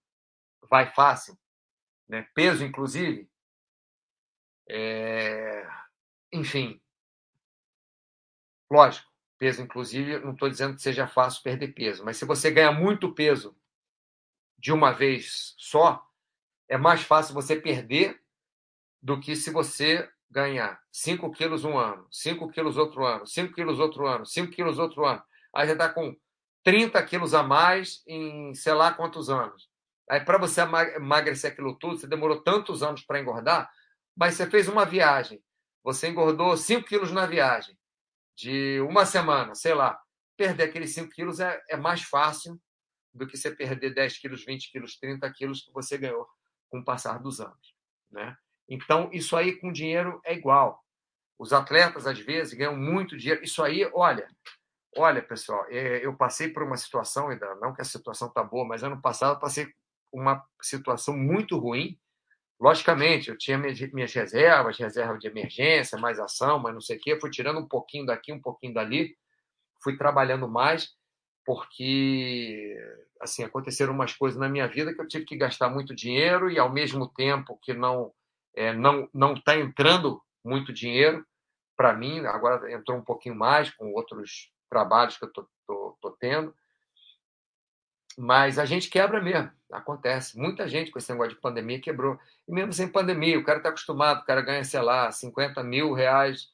vai 0.70 0.92
fácil, 0.92 1.38
né? 2.08 2.28
peso, 2.34 2.64
inclusive. 2.64 3.28
É... 4.68 5.66
Enfim, 6.32 6.80
lógico, 8.70 9.10
peso, 9.38 9.62
inclusive, 9.62 10.18
não 10.20 10.32
estou 10.32 10.48
dizendo 10.48 10.74
que 10.74 10.82
seja 10.82 11.06
fácil 11.06 11.42
perder 11.42 11.68
peso, 11.68 12.04
mas 12.04 12.16
se 12.16 12.24
você 12.24 12.50
ganha 12.50 12.72
muito 12.72 13.12
peso 13.14 13.56
de 14.58 14.72
uma 14.72 14.92
vez 14.92 15.54
só, 15.58 16.04
é 16.68 16.76
mais 16.76 17.02
fácil 17.02 17.34
você 17.34 17.54
perder 17.56 18.20
do 19.00 19.20
que 19.20 19.36
se 19.36 19.50
você 19.50 20.10
ganhar 20.30 20.80
5 20.90 21.30
quilos 21.30 21.64
um 21.64 21.78
ano, 21.78 22.06
5 22.10 22.48
quilos 22.50 22.76
outro 22.76 23.04
ano, 23.04 23.26
5 23.26 23.54
quilos 23.54 23.78
outro 23.78 24.06
ano, 24.06 24.26
5 24.26 24.52
quilos 24.52 24.78
outro 24.78 25.04
ano. 25.04 25.22
Aí 25.54 25.66
você 25.66 25.72
está 25.72 25.88
com 25.88 26.16
30 26.64 27.02
quilos 27.04 27.32
a 27.32 27.42
mais 27.42 28.02
em 28.06 28.52
sei 28.54 28.72
lá 28.72 28.92
quantos 28.92 29.30
anos. 29.30 29.70
Para 30.06 30.38
você 30.38 30.60
emagrecer 30.96 31.52
aquilo 31.52 31.76
tudo, 31.76 31.98
você 31.98 32.06
demorou 32.06 32.42
tantos 32.42 32.82
anos 32.82 33.02
para 33.02 33.20
engordar, 33.20 33.70
mas 34.16 34.34
você 34.34 34.48
fez 34.48 34.68
uma 34.68 34.84
viagem. 34.84 35.42
Você 35.82 36.08
engordou 36.08 36.56
5 36.56 36.86
quilos 36.86 37.12
na 37.12 37.26
viagem, 37.26 37.76
de 38.36 38.80
uma 38.80 39.04
semana, 39.04 39.54
sei 39.54 39.74
lá. 39.74 40.00
Perder 40.36 40.64
aqueles 40.64 40.94
5 40.94 41.10
quilos 41.10 41.40
é, 41.40 41.62
é 41.68 41.76
mais 41.76 42.02
fácil 42.02 42.60
do 43.12 43.26
que 43.26 43.36
você 43.36 43.50
perder 43.50 43.94
10 43.94 44.18
quilos, 44.18 44.44
20 44.44 44.70
quilos, 44.70 44.98
30 44.98 45.30
quilos 45.32 45.62
que 45.62 45.72
você 45.72 45.96
ganhou 45.96 46.26
com 46.68 46.80
o 46.80 46.84
passar 46.84 47.18
dos 47.18 47.40
anos. 47.40 47.74
Né? 48.10 48.36
Então, 48.68 49.10
isso 49.12 49.36
aí 49.36 49.56
com 49.56 49.72
dinheiro 49.72 50.20
é 50.24 50.34
igual. 50.34 50.84
Os 51.38 51.52
atletas, 51.52 52.06
às 52.06 52.18
vezes, 52.18 52.54
ganham 52.54 52.76
muito 52.76 53.16
dinheiro. 53.16 53.42
Isso 53.42 53.62
aí, 53.62 53.88
olha, 53.94 54.28
olha, 54.96 55.22
pessoal, 55.22 55.64
é, 55.68 56.04
eu 56.04 56.16
passei 56.16 56.48
por 56.48 56.62
uma 56.62 56.76
situação, 56.76 57.28
ainda 57.28 57.54
não 57.56 57.74
que 57.74 57.82
a 57.82 57.84
situação 57.84 58.28
está 58.28 58.42
boa, 58.42 58.66
mas 58.66 58.82
ano 58.82 59.00
passado 59.00 59.36
eu 59.36 59.40
passei 59.40 59.72
uma 60.16 60.44
situação 60.60 61.16
muito 61.16 61.58
ruim. 61.58 61.98
Logicamente, 62.58 63.28
eu 63.28 63.36
tinha 63.36 63.58
minhas 63.58 64.12
reservas, 64.14 64.78
reserva 64.78 65.18
de 65.18 65.26
emergência, 65.26 65.98
mais 65.98 66.18
ação, 66.18 66.58
mas 66.58 66.72
não 66.72 66.80
sei 66.80 66.96
o 66.96 67.00
quê. 67.00 67.20
Fui 67.20 67.30
tirando 67.30 67.58
um 67.60 67.68
pouquinho 67.68 68.06
daqui, 68.06 68.32
um 68.32 68.40
pouquinho 68.40 68.72
dali. 68.72 69.16
Fui 69.82 69.96
trabalhando 69.96 70.48
mais, 70.48 70.94
porque 71.44 72.76
assim, 73.20 73.44
aconteceram 73.44 73.92
umas 73.92 74.14
coisas 74.14 74.38
na 74.38 74.48
minha 74.48 74.66
vida 74.66 74.94
que 74.94 75.00
eu 75.00 75.08
tive 75.08 75.24
que 75.24 75.36
gastar 75.36 75.68
muito 75.68 75.94
dinheiro 75.94 76.50
e 76.50 76.58
ao 76.58 76.72
mesmo 76.72 77.08
tempo 77.08 77.58
que 77.62 77.72
não 77.72 78.12
é, 78.54 78.72
não 78.72 79.08
não 79.12 79.34
está 79.34 79.56
entrando 79.56 80.20
muito 80.44 80.72
dinheiro 80.72 81.24
para 81.76 81.92
mim, 81.92 82.24
agora 82.24 82.72
entrou 82.72 82.96
um 82.96 83.04
pouquinho 83.04 83.34
mais 83.34 83.70
com 83.70 83.92
outros 83.92 84.50
trabalhos 84.70 85.18
que 85.18 85.24
eu 85.24 85.30
tô, 85.32 86.10
tendo, 86.18 86.54
mas 88.16 88.58
a 88.58 88.64
gente 88.64 88.88
quebra 88.88 89.20
mesmo, 89.20 89.50
acontece. 89.70 90.38
Muita 90.38 90.66
gente 90.66 90.90
com 90.90 90.98
esse 90.98 91.12
negócio 91.12 91.34
de 91.34 91.40
pandemia 91.40 91.80
quebrou. 91.80 92.18
E 92.48 92.52
mesmo 92.52 92.72
sem 92.72 92.88
pandemia, 92.88 93.38
o 93.38 93.44
cara 93.44 93.58
está 93.58 93.68
acostumado, 93.68 94.22
o 94.22 94.24
cara 94.24 94.40
ganha, 94.40 94.64
sei 94.64 94.80
lá, 94.80 95.12
50 95.12 95.62
mil 95.62 95.92
reais, 95.92 96.48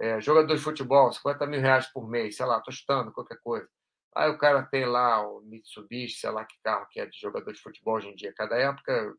é, 0.00 0.20
jogador 0.20 0.54
de 0.56 0.62
futebol, 0.62 1.12
50 1.12 1.46
mil 1.46 1.60
reais 1.60 1.86
por 1.86 2.08
mês, 2.08 2.36
sei 2.36 2.46
lá, 2.46 2.58
estou 2.58 2.74
chutando 2.74 3.12
qualquer 3.12 3.38
coisa. 3.42 3.68
Aí 4.14 4.28
o 4.30 4.38
cara 4.38 4.62
tem 4.62 4.84
lá 4.84 5.26
o 5.26 5.40
Mitsubishi, 5.42 6.18
sei 6.18 6.30
lá 6.30 6.44
que 6.44 6.56
carro 6.62 6.86
que 6.90 7.00
é 7.00 7.06
de 7.06 7.18
jogador 7.18 7.52
de 7.52 7.60
futebol 7.60 7.96
hoje 7.96 8.08
em 8.08 8.14
dia. 8.14 8.32
Cada 8.36 8.56
época, 8.56 9.14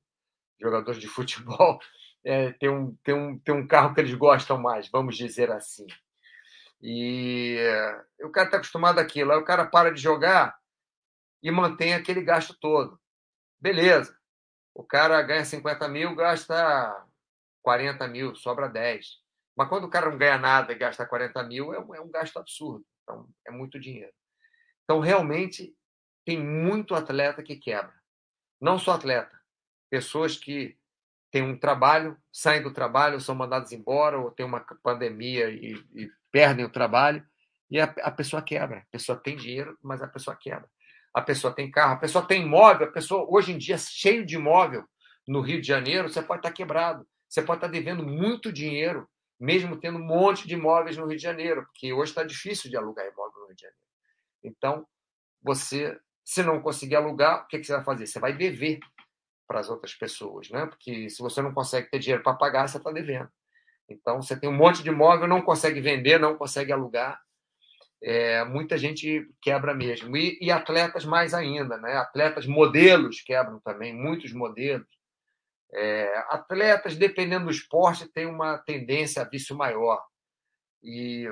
jogadores 0.59 0.99
de 0.99 1.07
futebol 1.09 1.79
é, 2.23 2.51
tem, 2.53 2.69
um, 2.69 2.95
tem, 3.03 3.13
um, 3.13 3.39
tem 3.39 3.55
um 3.55 3.67
carro 3.67 3.93
que 3.93 4.01
eles 4.01 4.13
gostam 4.15 4.57
mais, 4.57 4.89
vamos 4.89 5.15
dizer 5.15 5.51
assim. 5.51 5.85
E 6.81 7.57
o 8.21 8.29
cara 8.29 8.47
está 8.47 8.57
acostumado 8.57 8.99
àquilo. 8.99 9.31
Aí 9.31 9.37
o 9.37 9.45
cara 9.45 9.65
para 9.65 9.91
de 9.91 10.01
jogar 10.01 10.55
e 11.45 11.51
mantém 11.51 11.93
aquele 11.93 12.23
gasto 12.23 12.57
todo. 12.59 12.99
Beleza. 13.61 14.17
O 14.73 14.83
cara 14.83 15.21
ganha 15.21 15.45
50 15.45 15.87
mil, 15.87 16.15
gasta 16.15 17.05
40 17.61 18.07
mil, 18.07 18.35
sobra 18.35 18.67
10. 18.67 19.05
Mas 19.55 19.69
quando 19.69 19.83
o 19.83 19.89
cara 19.89 20.09
não 20.09 20.17
ganha 20.17 20.39
nada 20.39 20.73
e 20.73 20.75
gasta 20.77 21.05
40 21.05 21.43
mil, 21.43 21.71
é 21.71 21.79
um, 21.79 21.93
é 21.93 22.01
um 22.01 22.09
gasto 22.09 22.37
absurdo. 22.37 22.83
Então, 23.03 23.29
é 23.45 23.51
muito 23.51 23.79
dinheiro. 23.79 24.11
Então, 24.83 24.99
realmente, 24.99 25.71
tem 26.25 26.43
muito 26.43 26.95
atleta 26.95 27.43
que 27.43 27.55
quebra. 27.55 27.93
Não 28.59 28.79
só 28.79 28.93
atleta, 28.93 29.39
pessoas 29.87 30.35
que 30.35 30.75
têm 31.31 31.43
um 31.43 31.59
trabalho, 31.59 32.17
saem 32.33 32.63
do 32.63 32.73
trabalho, 32.73 33.21
são 33.21 33.35
mandados 33.35 33.71
embora, 33.71 34.17
ou 34.17 34.31
tem 34.31 34.47
uma 34.47 34.61
pandemia 34.81 35.51
e, 35.51 35.75
e 35.93 36.09
perdem 36.31 36.65
o 36.65 36.71
trabalho, 36.71 37.23
e 37.69 37.79
a, 37.79 37.83
a, 37.83 38.09
pessoa 38.09 38.41
quebra. 38.41 38.79
A 38.79 38.91
pessoa 38.91 39.15
tem 39.15 39.37
dinheiro, 39.37 39.77
mas 39.83 40.01
a 40.01 40.07
pessoa 40.07 40.35
quebra. 40.35 40.67
A 41.15 41.21
pessoa 41.21 41.53
tem 41.53 41.71
carro, 41.71 41.93
a 41.93 41.99
pessoa 41.99 42.27
tem 42.27 42.41
imóvel, 42.41 42.89
a 42.89 42.91
pessoa, 42.91 43.25
hoje 43.29 43.53
em 43.53 43.57
dia, 43.57 43.77
cheio 43.77 44.25
de 44.25 44.35
imóvel 44.35 44.83
no 45.25 45.39
Rio 45.39 45.61
de 45.61 45.67
Janeiro, 45.67 46.09
você 46.09 46.21
pode 46.21 46.39
estar 46.39 46.51
quebrado. 46.51 47.07
Você 47.29 47.41
pode 47.41 47.59
estar 47.59 47.69
devendo 47.69 48.03
muito 48.03 48.51
dinheiro, 48.51 49.07
mesmo 49.39 49.79
tendo 49.79 49.97
um 49.97 50.05
monte 50.05 50.45
de 50.45 50.55
imóveis 50.55 50.97
no 50.97 51.07
Rio 51.07 51.15
de 51.15 51.23
Janeiro, 51.23 51.63
porque 51.63 51.93
hoje 51.93 52.11
está 52.11 52.21
difícil 52.23 52.69
de 52.69 52.75
alugar 52.75 53.05
imóvel 53.05 53.39
no 53.39 53.47
Rio 53.47 53.55
de 53.55 53.61
Janeiro. 53.61 53.81
Então, 54.43 54.85
você, 55.41 55.97
se 56.23 56.43
não 56.43 56.61
conseguir 56.61 56.97
alugar, 56.97 57.43
o 57.43 57.47
que, 57.47 57.59
que 57.59 57.65
você 57.65 57.73
vai 57.73 57.83
fazer? 57.85 58.07
Você 58.07 58.19
vai 58.19 58.33
dever 58.33 58.79
para 59.47 59.61
as 59.61 59.69
outras 59.69 59.93
pessoas, 59.93 60.49
né? 60.49 60.65
Porque 60.65 61.09
se 61.09 61.21
você 61.21 61.41
não 61.41 61.53
consegue 61.53 61.89
ter 61.89 61.99
dinheiro 61.99 62.23
para 62.23 62.35
pagar, 62.35 62.67
você 62.67 62.77
está 62.77 62.91
devendo. 62.91 63.29
Então, 63.87 64.21
você 64.21 64.37
tem 64.37 64.49
um 64.49 64.55
monte 64.55 64.83
de 64.83 64.89
imóvel, 64.89 65.27
não 65.27 65.41
consegue 65.41 65.79
vender, 65.79 66.19
não 66.19 66.35
consegue 66.37 66.73
alugar. 66.73 67.21
É, 68.01 68.43
muita 68.43 68.77
gente 68.77 69.27
quebra 69.41 69.73
mesmo. 69.73 70.15
E, 70.15 70.37
e, 70.41 70.51
atletas 70.51 71.05
mais 71.05 71.33
ainda, 71.33 71.77
né? 71.77 71.93
Atletas 71.93 72.45
modelos 72.45 73.21
quebram 73.21 73.59
também, 73.59 73.93
muitos 73.93 74.31
modelos. 74.33 74.87
É, 75.73 76.17
atletas, 76.29 76.95
dependendo 76.95 77.45
do 77.45 77.51
esporte, 77.51 78.07
tem 78.07 78.25
uma 78.25 78.57
tendência 78.59 79.21
a 79.21 79.25
vício 79.25 79.55
maior. 79.55 80.03
E 80.83 81.27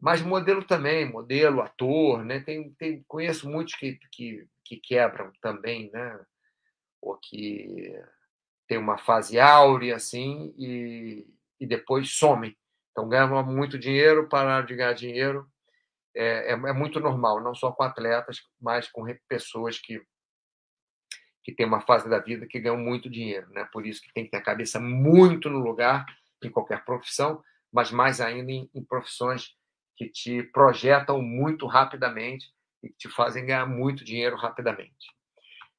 mas 0.00 0.22
modelo 0.22 0.64
também, 0.64 1.10
modelo, 1.10 1.60
ator, 1.60 2.24
né? 2.24 2.40
Tem, 2.40 2.70
tem, 2.74 3.02
conheço 3.08 3.50
muitos 3.50 3.74
que, 3.74 3.98
que, 4.12 4.46
que 4.64 4.76
quebram 4.76 5.32
também, 5.42 5.90
né? 5.90 6.20
Ou 7.02 7.16
que 7.16 7.92
tem 8.68 8.78
uma 8.78 8.98
fase 8.98 9.40
áurea, 9.40 9.96
assim, 9.96 10.54
e, 10.56 11.26
e 11.58 11.66
depois 11.66 12.10
somem. 12.10 12.56
Então 12.92 13.08
ganham 13.08 13.44
muito 13.44 13.78
dinheiro, 13.78 14.28
pararam 14.28 14.66
de 14.66 14.76
ganhar 14.76 14.92
dinheiro. 14.92 15.50
É, 16.14 16.50
é, 16.50 16.52
é, 16.52 16.72
muito 16.72 16.98
normal, 17.00 17.40
não 17.42 17.54
só 17.54 17.70
com 17.70 17.82
atletas, 17.82 18.40
mas 18.60 18.88
com 18.90 19.04
pessoas 19.28 19.78
que, 19.78 20.02
que 21.44 21.54
têm 21.54 21.66
uma 21.66 21.80
fase 21.80 22.08
da 22.08 22.18
vida 22.18 22.46
que 22.46 22.60
ganham 22.60 22.78
muito 22.78 23.08
dinheiro. 23.08 23.48
Né? 23.50 23.68
Por 23.72 23.86
isso 23.86 24.02
que 24.02 24.12
tem 24.12 24.24
que 24.24 24.30
ter 24.30 24.38
a 24.38 24.42
cabeça 24.42 24.80
muito 24.80 25.48
no 25.48 25.58
lugar, 25.58 26.04
em 26.42 26.50
qualquer 26.50 26.84
profissão, 26.84 27.42
mas 27.72 27.90
mais 27.90 28.20
ainda 28.20 28.50
em, 28.50 28.70
em 28.74 28.84
profissões 28.84 29.56
que 29.96 30.08
te 30.08 30.42
projetam 30.44 31.20
muito 31.20 31.66
rapidamente 31.66 32.46
e 32.82 32.88
que 32.88 32.96
te 32.96 33.08
fazem 33.08 33.44
ganhar 33.44 33.66
muito 33.66 34.04
dinheiro 34.04 34.36
rapidamente. 34.36 35.08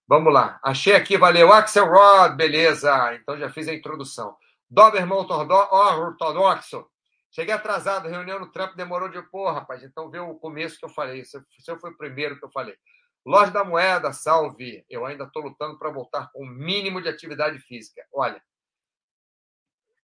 Vamos 0.07 0.33
lá. 0.33 0.59
Achei 0.63 0.95
aqui, 0.95 1.17
valeu. 1.17 1.53
Axel 1.53 1.85
Rod, 1.85 2.35
beleza. 2.35 3.13
Então 3.15 3.37
já 3.37 3.49
fiz 3.49 3.67
a 3.67 3.73
introdução. 3.73 4.35
Doberman 4.69 5.19
ortodoxo. 5.19 6.89
Cheguei 7.31 7.53
atrasado, 7.53 8.09
reunião 8.09 8.39
no 8.39 8.51
trampo 8.51 8.75
demorou 8.75 9.07
de. 9.07 9.21
Pô, 9.29 9.51
rapaz, 9.51 9.83
então 9.83 10.09
vê 10.09 10.19
o 10.19 10.35
começo 10.35 10.79
que 10.79 10.85
eu 10.85 10.89
falei. 10.89 11.23
Se 11.25 11.37
eu 11.67 11.79
foi 11.79 11.91
o 11.91 11.97
primeiro 11.97 12.39
que 12.39 12.45
eu 12.45 12.51
falei. 12.51 12.75
Loja 13.25 13.51
da 13.51 13.63
Moeda, 13.63 14.11
salve. 14.11 14.83
Eu 14.89 15.05
ainda 15.05 15.25
estou 15.25 15.43
lutando 15.43 15.77
para 15.77 15.91
voltar 15.91 16.31
com 16.31 16.43
o 16.43 16.47
mínimo 16.47 17.01
de 17.01 17.09
atividade 17.09 17.59
física. 17.59 18.03
Olha, 18.11 18.41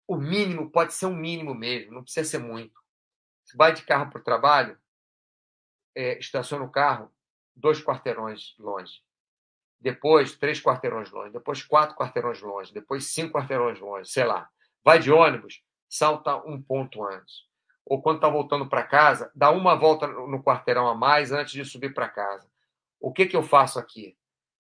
o 0.07 0.17
mínimo 0.17 0.71
pode 0.71 0.95
ser 0.95 1.07
um 1.07 1.15
mínimo 1.15 1.55
mesmo, 1.55 1.93
não 1.93 2.03
precisa 2.03 2.29
ser 2.29 2.39
muito. 2.39 2.81
Você 3.45 3.57
vai 3.57 3.73
de 3.73 3.83
carro 3.83 4.11
para 4.11 4.21
o 4.21 4.25
trabalho, 4.25 4.79
é, 5.95 6.19
estaciona 6.19 6.65
o 6.65 6.71
carro 6.71 7.13
dois 7.55 7.83
quarteirões 7.83 8.55
longe. 8.59 9.03
Depois, 9.81 10.37
três 10.37 10.61
quarteirões 10.61 11.11
longe. 11.11 11.33
Depois, 11.33 11.63
quatro 11.63 11.97
quarteirões 11.97 12.41
longe. 12.41 12.73
Depois, 12.73 13.07
cinco 13.07 13.35
quarteirões 13.35 13.79
longe. 13.79 14.11
Sei 14.11 14.25
lá. 14.25 14.49
Vai 14.85 14.99
de 14.99 15.11
ônibus, 15.11 15.63
salta 15.89 16.37
um 16.37 16.61
ponto 16.61 17.05
antes. 17.05 17.47
Ou 17.87 18.03
quando 18.03 18.17
está 18.17 18.29
voltando 18.29 18.69
para 18.69 18.83
casa, 18.83 19.33
dá 19.35 19.51
uma 19.51 19.75
volta 19.75 20.07
no 20.07 20.43
quarteirão 20.43 20.87
a 20.89 20.95
mais 20.95 21.33
antes 21.33 21.53
de 21.53 21.65
subir 21.65 21.95
para 21.95 22.09
casa. 22.09 22.47
O 23.01 23.13
que, 23.13 23.27
que 23.27 23.37
eu 23.37 23.43
faço 23.43 23.79
aqui? 23.79 24.17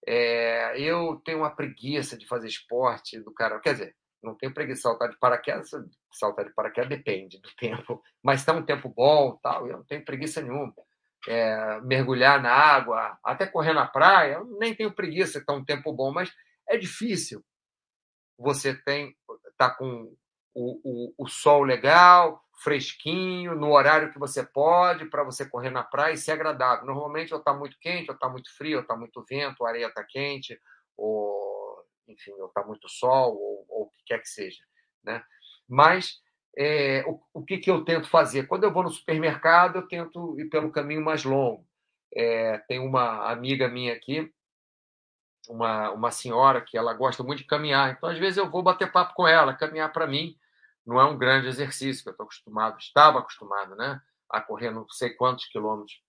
É, 0.06 0.80
eu 0.80 1.20
tenho 1.24 1.38
uma 1.38 1.54
preguiça 1.54 2.16
de 2.16 2.26
fazer 2.26 2.48
esporte 2.48 3.20
do 3.20 3.32
cara. 3.32 3.60
Quer 3.60 3.72
dizer, 3.72 3.96
não 4.22 4.34
tenho 4.34 4.54
preguiça 4.54 4.76
de 4.76 4.82
saltar 4.82 5.10
de 5.10 5.18
paraquedas. 5.18 5.70
Saltar 6.10 6.46
de 6.46 6.54
paraquedas 6.54 6.88
depende 6.88 7.38
do 7.38 7.50
tempo. 7.56 8.02
Mas 8.22 8.40
está 8.40 8.52
um 8.52 8.64
tempo 8.64 8.88
bom, 8.88 9.38
tal. 9.42 9.66
Eu 9.66 9.78
não 9.78 9.84
tenho 9.84 10.04
preguiça 10.04 10.40
nenhuma. 10.40 10.72
É, 11.28 11.80
mergulhar 11.82 12.40
na 12.40 12.50
água, 12.50 13.18
até 13.22 13.44
correr 13.44 13.74
na 13.74 13.86
praia, 13.86 14.34
eu 14.34 14.44
nem 14.58 14.72
tenho 14.72 14.94
preguiça, 14.94 15.38
está 15.38 15.52
um 15.52 15.64
tempo 15.64 15.92
bom, 15.92 16.12
mas 16.12 16.32
é 16.66 16.78
difícil. 16.78 17.44
Você 18.38 18.72
tem 18.72 19.16
tá 19.58 19.68
com 19.68 20.14
o, 20.54 20.80
o, 21.18 21.24
o 21.24 21.28
sol 21.28 21.62
legal, 21.62 22.42
fresquinho, 22.62 23.54
no 23.54 23.72
horário 23.72 24.12
que 24.12 24.18
você 24.18 24.44
pode, 24.44 25.06
para 25.06 25.22
você 25.22 25.48
correr 25.48 25.70
na 25.70 25.82
praia 25.82 26.14
e 26.14 26.18
ser 26.18 26.32
agradável. 26.32 26.86
Normalmente, 26.86 27.32
ou 27.32 27.38
está 27.38 27.54
muito 27.54 27.76
quente, 27.80 28.10
ou 28.10 28.14
está 28.14 28.28
muito 28.28 28.54
frio, 28.56 28.78
ou 28.78 28.82
está 28.82 28.96
muito 28.96 29.24
vento, 29.28 29.64
a 29.64 29.68
areia 29.68 29.86
está 29.86 30.04
quente, 30.04 30.58
ou, 30.96 31.84
enfim, 32.08 32.32
ou 32.32 32.46
está 32.46 32.64
muito 32.64 32.88
sol, 32.88 33.34
ou, 33.34 33.66
ou, 33.68 33.82
o 33.84 33.90
que 33.90 34.04
quer 34.06 34.20
que 34.20 34.28
seja. 34.28 34.62
Né? 35.04 35.22
Mas 35.68 36.20
é, 36.56 37.04
o, 37.06 37.20
o 37.32 37.44
que, 37.44 37.58
que 37.58 37.70
eu 37.70 37.84
tento 37.84 38.08
fazer? 38.08 38.46
Quando 38.46 38.64
eu 38.64 38.72
vou 38.72 38.82
no 38.82 38.90
supermercado, 38.90 39.76
eu 39.76 39.86
tento 39.86 40.38
ir 40.40 40.48
pelo 40.48 40.72
caminho 40.72 41.04
mais 41.04 41.24
longo. 41.24 41.64
É, 42.14 42.58
tem 42.66 42.80
uma 42.80 43.30
amiga 43.30 43.68
minha 43.68 43.92
aqui, 43.92 44.32
uma, 45.48 45.90
uma 45.90 46.10
senhora 46.10 46.60
que 46.60 46.76
ela 46.76 46.92
gosta 46.94 47.22
muito 47.22 47.38
de 47.38 47.44
caminhar, 47.46 47.90
então 47.90 48.08
às 48.08 48.18
vezes 48.18 48.36
eu 48.36 48.50
vou 48.50 48.62
bater 48.62 48.92
papo 48.92 49.14
com 49.14 49.26
ela, 49.26 49.54
caminhar 49.54 49.92
para 49.92 50.06
mim 50.06 50.36
não 50.88 50.98
é 50.98 51.04
um 51.04 51.18
grande 51.18 51.48
exercício, 51.48 52.02
que 52.02 52.08
eu 52.08 52.12
estou 52.12 52.24
acostumado, 52.24 52.78
estava 52.78 53.18
acostumado, 53.18 53.76
né? 53.76 54.00
A 54.30 54.40
correr 54.40 54.70
não 54.70 54.88
sei 54.88 55.10
quantos 55.10 55.44
quilômetros 55.44 56.02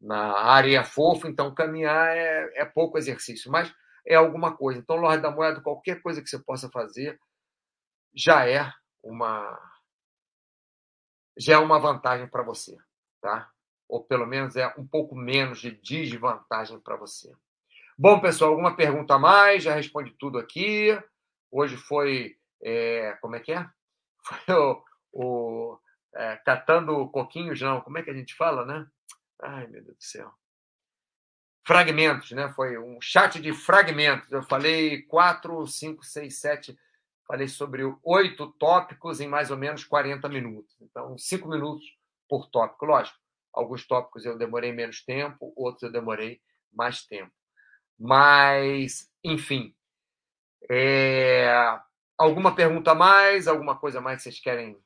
na 0.00 0.38
areia 0.38 0.82
fofa, 0.84 1.28
então 1.28 1.54
caminhar 1.54 2.08
é, 2.08 2.50
é 2.56 2.64
pouco 2.64 2.98
exercício, 2.98 3.50
mas 3.50 3.72
é 4.04 4.16
alguma 4.16 4.56
coisa. 4.56 4.80
Então, 4.80 4.96
Lorde 4.96 5.22
da 5.22 5.30
Moeda, 5.30 5.60
qualquer 5.60 6.02
coisa 6.02 6.20
que 6.20 6.28
você 6.28 6.38
possa 6.38 6.68
fazer 6.68 7.18
já 8.12 8.48
é 8.48 8.72
uma 9.02 9.56
já 11.38 11.54
é 11.54 11.58
uma 11.58 11.78
vantagem 11.78 12.28
para 12.28 12.42
você, 12.42 12.76
tá? 13.20 13.50
Ou 13.88 14.02
pelo 14.02 14.26
menos 14.26 14.56
é 14.56 14.66
um 14.76 14.86
pouco 14.86 15.14
menos 15.14 15.60
de 15.60 15.70
desvantagem 15.70 16.80
para 16.80 16.96
você. 16.96 17.32
Bom, 17.96 18.20
pessoal, 18.20 18.50
alguma 18.50 18.74
pergunta 18.74 19.14
a 19.14 19.18
mais? 19.20 19.62
Já 19.62 19.72
respondi 19.72 20.10
tudo 20.18 20.36
aqui. 20.36 20.88
Hoje 21.48 21.76
foi, 21.76 22.36
é, 22.60 23.16
como 23.20 23.36
é 23.36 23.40
que 23.40 23.52
é? 23.52 23.64
foi 24.44 24.54
o, 24.56 24.84
o 25.12 25.78
é, 26.12 26.36
catando 26.38 27.08
coquinhos, 27.10 27.60
não, 27.60 27.80
como 27.80 27.96
é 27.96 28.02
que 28.02 28.10
a 28.10 28.14
gente 28.14 28.34
fala, 28.34 28.66
né? 28.66 28.84
Ai, 29.40 29.68
meu 29.68 29.80
Deus 29.80 29.96
do 29.96 30.02
céu. 30.02 30.32
Fragmentos, 31.64 32.32
né? 32.32 32.52
Foi 32.56 32.76
um 32.76 33.00
chat 33.00 33.40
de 33.40 33.52
fragmentos. 33.52 34.30
Eu 34.32 34.42
falei 34.42 35.02
quatro, 35.02 35.64
cinco, 35.68 36.04
seis, 36.04 36.40
sete. 36.40 36.76
Falei 37.28 37.46
sobre 37.46 37.82
oito 38.02 38.50
tópicos 38.58 39.20
em 39.20 39.28
mais 39.28 39.52
ou 39.52 39.56
menos 39.56 39.84
40 39.84 40.28
minutos. 40.28 40.76
Então, 40.80 41.16
cinco 41.16 41.48
minutos 41.48 41.84
por 42.28 42.48
tópico. 42.48 42.86
Lógico, 42.86 43.16
alguns 43.52 43.86
tópicos 43.86 44.26
eu 44.26 44.36
demorei 44.36 44.72
menos 44.72 45.04
tempo, 45.04 45.52
outros 45.56 45.84
eu 45.84 45.92
demorei 45.92 46.40
mais 46.72 47.06
tempo. 47.06 47.32
Mas, 47.98 49.10
enfim, 49.22 49.74
é... 50.70 51.78
Alguma 52.16 52.54
pergunta 52.54 52.92
a 52.92 52.94
mais? 52.94 53.48
Alguma 53.48 53.76
coisa 53.76 53.98
a 53.98 54.02
mais 54.02 54.18
que 54.18 54.24
vocês 54.24 54.40
querem 54.40 54.78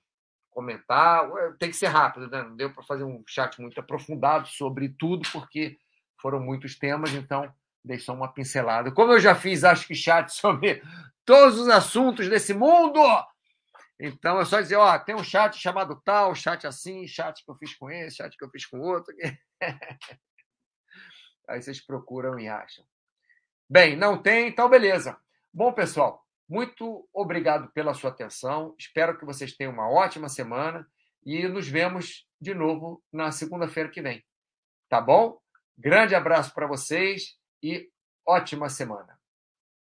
comentar? 0.51 1.31
Tem 1.59 1.71
que 1.71 1.77
ser 1.77 1.89
rápido, 1.89 2.29
né? 2.29 2.43
Não 2.43 2.57
deu 2.57 2.73
para 2.73 2.83
fazer 2.83 3.05
um 3.05 3.23
chat 3.27 3.61
muito 3.61 3.79
aprofundado 3.79 4.49
sobre 4.49 4.89
tudo, 4.89 5.29
porque 5.31 5.79
foram 6.21 6.41
muitos 6.41 6.77
temas, 6.77 7.13
então 7.13 7.53
deixa 7.85 8.13
uma 8.13 8.33
pincelada. 8.33 8.91
Como 8.91 9.13
eu 9.13 9.21
já 9.21 9.35
fiz, 9.35 9.63
acho 9.63 9.87
que 9.87 9.95
chat 9.95 10.33
sobre 10.35 10.83
todos 11.25 11.59
os 11.59 11.69
assuntos 11.69 12.29
desse 12.29 12.55
mundo. 12.55 13.01
Então 14.01 14.41
é 14.41 14.45
só 14.45 14.61
dizer, 14.61 14.77
ó, 14.77 14.99
tem 14.99 15.15
um 15.15 15.25
chat 15.25 15.59
chamado 15.59 16.01
tal, 16.05 16.35
chat 16.35 16.67
assim, 16.67 17.07
chat 17.07 17.45
que 17.45 17.51
eu 17.51 17.57
fiz 17.57 17.75
com 17.75 17.91
esse, 17.91 18.17
chat 18.17 18.37
que 18.37 18.45
eu 18.45 18.51
fiz 18.51 18.65
com 18.65 18.81
outro. 18.81 19.15
Aí 21.49 21.61
vocês 21.61 21.81
procuram 21.85 22.39
e 22.39 22.49
acham. 22.49 22.85
Bem, 23.71 23.97
não 23.97 24.21
tem, 24.23 24.49
então 24.49 24.69
beleza. 24.69 25.19
Bom, 25.53 25.73
pessoal, 25.73 26.25
muito 26.49 27.07
obrigado 27.13 27.71
pela 27.73 27.93
sua 27.93 28.09
atenção. 28.09 28.75
Espero 28.79 29.19
que 29.19 29.27
vocês 29.27 29.55
tenham 29.55 29.73
uma 29.73 29.91
ótima 29.91 30.29
semana 30.31 30.89
e 31.23 31.47
nos 31.47 31.69
vemos 31.69 32.27
de 32.41 32.55
novo 32.55 33.03
na 33.13 33.31
segunda-feira 33.31 33.91
que 33.91 34.01
vem. 34.01 34.25
Tá 34.89 35.03
bom? 35.03 35.39
Grande 35.77 36.15
abraço 36.15 36.55
para 36.55 36.67
vocês 36.67 37.37
e 37.63 37.91
ótima 38.27 38.71
semana. 38.71 39.18